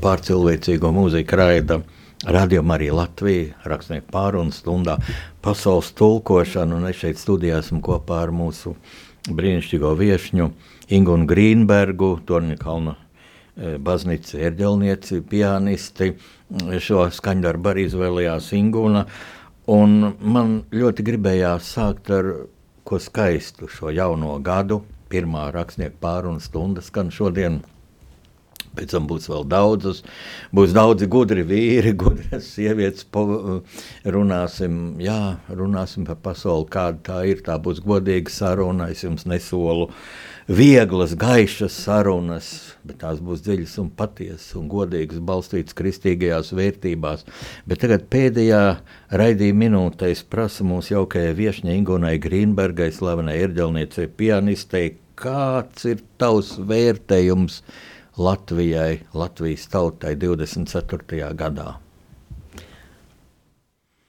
Pārcilvēcīgo 0.03 0.91
mūziku 0.95 1.39
raida 1.39 1.81
radījuma 2.27 2.75
arī 2.75 2.89
Latvija, 2.91 3.53
rakstnieku 3.67 4.11
pārunu 4.11 4.51
stundā, 4.55 4.97
pasaules 5.43 5.91
tulkošanu, 5.95 6.79
un 6.79 6.89
es 6.89 6.99
šeit 6.99 7.19
studijā 7.19 7.61
esmu 7.63 7.81
kopā 7.85 8.23
ar 8.25 8.33
mūsu 8.35 8.75
brīnišķīgo 9.29 9.93
viešņu 9.99 10.49
Ingunu 10.95 11.27
Grīnbergu, 11.29 12.11
Torņakalnu 12.27 12.95
e, 12.95 13.77
baznīca 13.77 14.39
ērģelnieci, 14.49 15.21
pianisti. 15.29 16.13
Šo 16.81 17.05
skaņdarbu 17.13 17.71
arī 17.71 17.85
izvēlējās 17.87 18.51
Inguna, 18.57 19.05
un 19.69 20.15
man 20.19 20.63
ļoti 20.73 21.05
gribējās 21.05 21.75
sākt 21.75 22.09
ar 22.15 22.31
ko 22.83 22.97
skaistu 22.99 23.69
šo 23.69 23.93
jauno 23.93 24.39
gadu. 24.41 24.81
Pirmā 25.09 25.47
rakstnieka 25.53 25.97
pārunu 26.01 26.41
stunda 26.41 26.81
skan 26.85 27.13
šodien. 27.13 27.61
Pēc 28.79 28.95
tam 28.95 29.09
būs 29.09 29.27
vēl 29.27 29.43
daudzas, 29.51 30.01
būs 30.55 30.71
daudzi 30.75 31.09
gudri 31.11 31.43
vīri, 31.47 31.91
gudras 32.03 32.47
sievietes. 32.55 33.03
Po, 33.03 33.25
runāsim, 34.07 34.79
jā, 35.03 35.37
runāsim 35.51 36.07
par 36.07 36.21
pasauli, 36.23 36.69
kāda 36.71 37.03
tā 37.11 37.21
ir. 37.27 37.43
Tā 37.43 37.59
būs 37.59 37.83
godīga 37.83 38.31
saruna. 38.31 38.87
Es 38.93 39.03
jums 39.03 39.27
nesolu 39.27 39.89
vieglas, 40.49 41.13
gaišas 41.19 41.75
sarunas, 41.83 42.47
bet 42.87 43.01
tās 43.03 43.19
būs 43.21 43.43
dziļas 43.45 43.75
un 43.83 43.91
patiesas 43.93 44.55
un 44.57 44.65
godīgas, 44.71 45.19
balstītas 45.21 45.77
kristīgajās 45.77 46.49
vērtībās. 46.57 47.27
Bet 47.69 47.83
tagad 47.83 48.07
pēdējā 48.09 48.63
raidījuma 49.19 49.65
minūtē 49.65 50.09
es 50.15 50.23
prasu 50.25 50.65
mūsu 50.65 50.95
jaukajai 50.95 51.35
viesņai 51.37 51.77
Ingunai 51.77 52.15
Grīnbergai, 52.23 52.89
slavenai 52.95 53.37
ierģelniecei, 53.43 54.09
pianistei, 54.17 54.95
kāds 55.19 55.85
ir 55.91 56.01
tavs 56.17 56.55
vērtējums 56.57 57.61
Latvijai, 58.19 58.99
Latvijas 59.15 59.67
tautai 59.71 60.15
24. 60.19 61.29
gadā? 61.39 61.69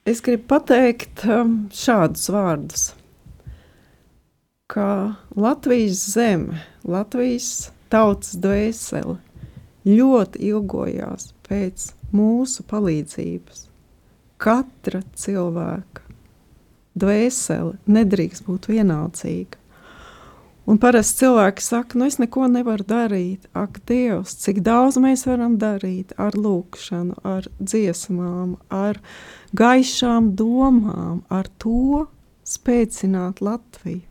Es 0.05 0.19
gribu 0.25 0.49
pateikt 0.51 1.23
um, 1.29 1.61
šādus 1.71 2.27
vārdus 2.33 2.89
ka 4.71 5.13
Latvijas 5.35 6.09
zeme, 6.13 6.61
Latvijas 6.87 7.71
tautas 7.91 8.37
dvēsele 8.39 9.17
ļoti 9.83 10.45
ilgojās 10.47 11.33
pēc 11.43 11.89
mūsu 12.15 12.63
palīdzības. 12.69 13.65
Katra 14.39 15.01
cilvēka 15.23 16.05
dvēsele 17.03 17.73
nedrīkst 17.97 18.47
būt 18.47 18.69
vienalcīga. 18.71 19.59
Un 20.71 20.77
parasti 20.79 21.25
cilvēki 21.25 21.63
saka, 21.65 21.97
nu 21.99 22.05
es 22.07 22.15
neko 22.21 22.45
nevaru 22.47 22.85
darīt. 22.87 23.49
Ak, 23.57 23.81
Dievs, 23.89 24.37
cik 24.39 24.61
daudz 24.63 24.95
mēs 25.03 25.25
varam 25.27 25.57
darīt 25.59 26.13
ar 26.15 26.37
lūkšanu, 26.39 27.17
ar 27.27 27.49
dziesmām, 27.59 28.53
ar 28.71 29.01
gaišām 29.51 30.29
domām, 30.39 31.25
ar 31.27 31.49
to 31.59 32.05
spēcināt 32.47 33.43
Latviju 33.43 34.07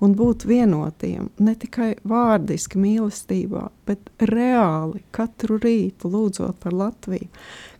un 0.00 0.14
būt 0.16 0.46
vienotiem 0.48 1.28
ne 1.44 1.54
tikai 1.60 1.90
vārdiski 2.08 2.80
mīlestībā, 2.80 3.66
bet 3.84 4.08
reāli 4.30 5.02
katru 5.12 5.58
rītu 5.60 6.08
lūdzot 6.08 6.62
par 6.62 6.76
Latviju, 6.80 7.28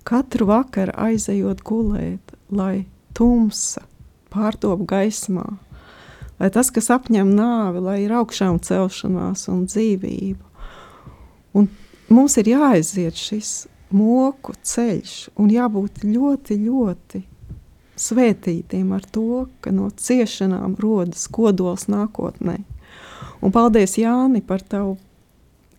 katru 0.05 0.51
vakaru 0.51 0.93
aizejot 1.09 1.65
gulēt, 1.65 2.37
lai 2.53 2.85
tumsa 3.17 3.87
pārtop 4.31 4.85
gaismā, 4.93 5.47
lai 6.41 6.51
tas, 6.53 6.71
kas 6.73 6.91
apņem 6.93 7.35
nāvi, 7.37 7.83
lai 7.85 7.99
ir 8.05 8.15
augšām 8.17 8.61
celšanās 8.65 9.47
un 9.53 9.67
dzīvība. 9.69 10.67
Un 11.57 11.69
mums 12.11 12.39
ir 12.41 12.53
jāaiziet 12.55 13.19
šis 13.19 13.53
moku 13.95 14.55
ceļš 14.63 15.15
un 15.41 15.51
jābūt 15.51 16.05
ļoti, 16.07 16.57
ļoti 16.65 17.23
svētītiem 18.01 18.93
ar 18.97 19.05
to, 19.13 19.47
ka 19.61 19.73
no 19.75 19.91
ciešanām 19.91 20.77
rodas 20.81 21.27
kodols 21.29 21.89
nākotnē. 21.91 22.61
Un 23.41 23.53
paldies 23.53 23.97
Jāni 24.01 24.43
par 24.45 24.63
tavu 24.65 24.97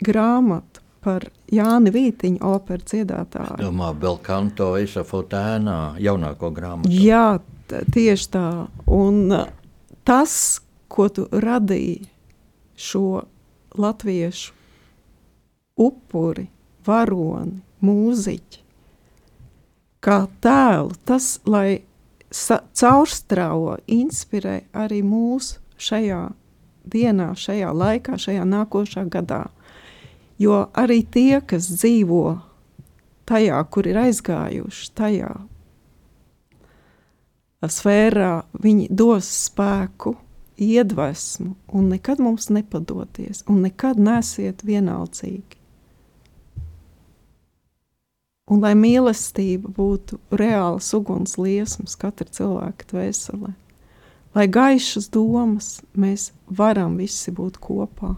grāmatu, 0.02 0.82
par 1.02 1.28
Jāni 1.52 1.94
Vītiņu 1.94 2.42
operu 2.46 2.86
dziedātāju. 2.90 3.58
Domā, 3.62 3.92
Belkanto 3.98 4.74
Ešafotēnā 4.82 5.98
jaunāko 6.02 6.52
grāmatu. 6.54 6.94
Jā, 6.94 7.40
tieši 7.70 8.30
tā. 8.34 8.48
Un 8.92 9.34
tas, 10.08 10.62
ko 10.92 11.08
tu 11.10 11.28
radīji 11.32 12.10
šo 12.76 13.22
latviešu 13.78 14.54
upuri, 15.82 16.48
varoni, 16.86 17.62
mūziķi, 17.82 18.60
kā 20.02 20.18
tēlu, 20.44 20.98
tas, 21.06 21.36
lai 21.46 21.82
caurstrāvo, 22.32 23.78
inspirē 23.92 24.62
arī 24.74 25.02
mūs 25.06 25.56
šajā 25.82 26.22
dienā, 26.92 27.32
šajā 27.38 27.72
laikā, 27.74 28.18
šajā 28.22 28.46
nākošā 28.48 29.06
gadā. 29.12 29.46
Jo 30.42 30.66
arī 30.78 31.02
tie, 31.06 31.42
kas 31.46 31.70
dzīvo 31.70 32.40
tajā, 33.30 33.60
kur 33.70 33.88
ir 33.88 34.00
aizgājuši, 34.02 34.92
tajā 34.98 35.32
sfērā, 37.70 38.42
viņi 38.64 38.88
dos 38.90 39.28
spēku, 39.46 40.16
iedvesmu 40.62 41.56
un 41.74 41.90
nekad 41.90 42.20
mums 42.22 42.50
nepadoties, 42.50 43.44
un 43.50 43.64
nekad 43.66 44.00
nesiet 44.00 44.62
vienaldzīgi. 44.66 45.58
Un 48.52 48.60
lai 48.60 48.74
mīlestība 48.76 49.72
būtu 49.72 50.20
reāls 50.36 50.90
uguns 50.98 51.38
liesmas 51.40 51.96
katra 51.96 52.28
cilvēka 52.36 52.90
dvēselē, 52.92 53.54
lai 54.36 54.46
gaišas 54.52 55.08
domas 55.14 55.80
mēs 55.96 56.32
varam 56.46 56.98
visi 57.00 57.32
būt 57.32 57.62
kopā. 57.64 58.18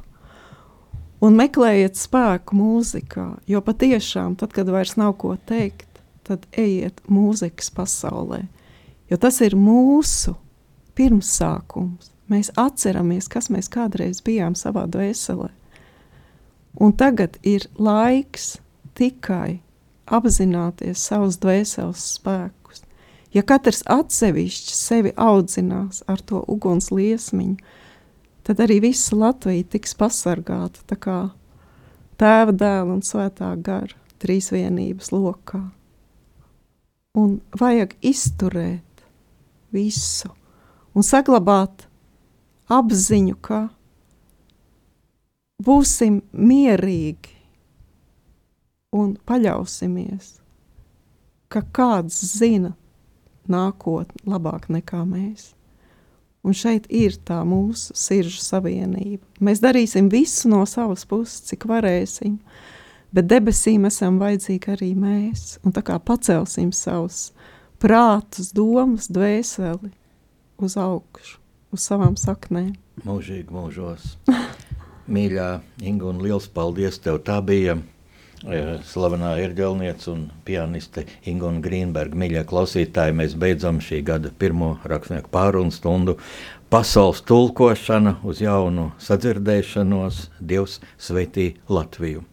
Un 1.24 1.38
meklējiet 1.40 1.96
spēku 1.96 2.58
mūzikā, 2.60 3.28
jo 3.48 3.62
patiešām, 3.64 4.36
tad, 4.36 4.52
kad 4.58 4.68
vairs 4.68 4.98
nav 5.00 5.14
ko 5.22 5.38
teikt, 5.48 5.88
tad 6.28 6.44
ejiet 6.52 7.00
mūzikas 7.08 7.70
pasaulē, 7.72 8.42
jo 9.14 9.20
tas 9.22 9.38
ir 9.46 9.54
mūsu 9.54 10.34
pirmsākums. 10.98 12.10
Mēs 12.32 12.50
atceramies, 12.58 13.28
kas 13.30 13.52
mēs 13.54 13.70
kādreiz 13.70 14.24
bijām 14.26 14.56
savā 14.58 14.88
dvēselē. 14.90 15.52
Un 16.82 16.96
tagad 16.98 17.38
ir 17.46 17.68
laiks 17.78 18.56
tikai 18.98 19.60
apzināties 20.10 21.04
savus 21.06 21.38
dvēseles 21.44 22.08
spēkus. 22.16 22.82
Ja 23.34 23.44
katrs 23.46 23.84
atsevišķi 23.90 24.78
sevi 24.78 25.12
audzinās 25.18 26.02
ar 26.10 26.22
to 26.26 26.42
uguns 26.50 26.90
liesmiņu, 26.94 27.60
tad 28.46 28.64
arī 28.66 28.80
visa 28.88 29.18
Latvija 29.18 29.68
tiks 29.76 29.94
pasargāta 29.98 30.82
tā 30.90 30.98
kā 30.98 31.20
tēva 32.18 32.54
dēla 32.54 32.98
un 32.98 33.06
svētā 33.06 33.52
gara 33.62 33.94
trīsvienības 34.24 35.14
lokā. 35.14 35.62
Un 37.14 37.38
vajag 37.60 37.94
izturēt 38.02 38.93
visu 39.74 40.32
un 40.94 41.06
saglabāt 41.06 41.88
apziņu, 42.72 43.38
ka 43.42 43.66
būsim 45.64 46.22
mierīgi 46.34 47.34
un 48.94 49.16
paļausimies, 49.28 50.38
ka 51.50 51.64
kāds 51.74 52.22
zina 52.38 52.74
nākotni 53.50 54.24
labāk 54.30 54.70
nekā 54.72 55.04
mēs. 55.08 55.52
Un 56.44 56.56
šeit 56.58 56.90
ir 56.92 57.16
tā 57.24 57.40
mūsu 57.48 57.96
sirdžu 57.96 58.42
savienība. 58.44 59.24
Mēs 59.40 59.62
darīsim 59.64 60.10
visu 60.12 60.50
no 60.52 60.66
savas 60.68 61.06
puses, 61.08 61.40
cik 61.48 61.64
varēsim, 61.70 62.36
bet 63.16 63.30
debesīm 63.32 63.88
esam 63.88 64.18
vajadzīgi 64.20 64.74
arī 64.74 64.92
mēs. 64.98 65.58
Un 65.64 65.72
tā 65.76 65.86
kā 65.88 65.96
pacelsim 66.04 66.74
savus 66.76 67.30
prātus, 67.84 68.54
domas, 68.56 69.10
dvēseli 69.12 69.92
uz 70.64 70.78
augšu, 70.80 71.40
uz 71.76 71.84
savām 71.84 72.16
saknēm. 72.20 72.76
Mūžīgi 73.04 73.52
mūžos. 73.52 74.14
Mīļā 75.14 75.50
Inga, 75.84 76.14
un 76.14 76.22
liels 76.24 76.48
paldies 76.48 77.02
tev! 77.04 77.20
Tā 77.28 77.42
bija 77.44 77.76
slavenā 78.88 79.34
ierģelniece 79.40 80.10
un 80.12 80.26
pianiste 80.48 81.06
Ingūna 81.28 81.64
Grīnberga. 81.64 82.18
Mīļie 82.20 82.44
klausītāji, 82.48 83.16
mēs 83.20 83.38
beidzam 83.40 83.80
šī 83.84 84.02
gada 84.08 84.32
pirmo 84.32 84.78
rakstnieku 84.88 85.32
pārunu 85.34 85.76
stundu. 85.76 86.18
Pasaules 86.72 87.22
tulkošana 87.28 88.18
uz 88.26 88.42
jaunu 88.44 88.92
sadzirdēšanos, 89.04 90.28
Dievs 90.40 90.80
svētī 90.98 91.54
Latviju! 91.70 92.24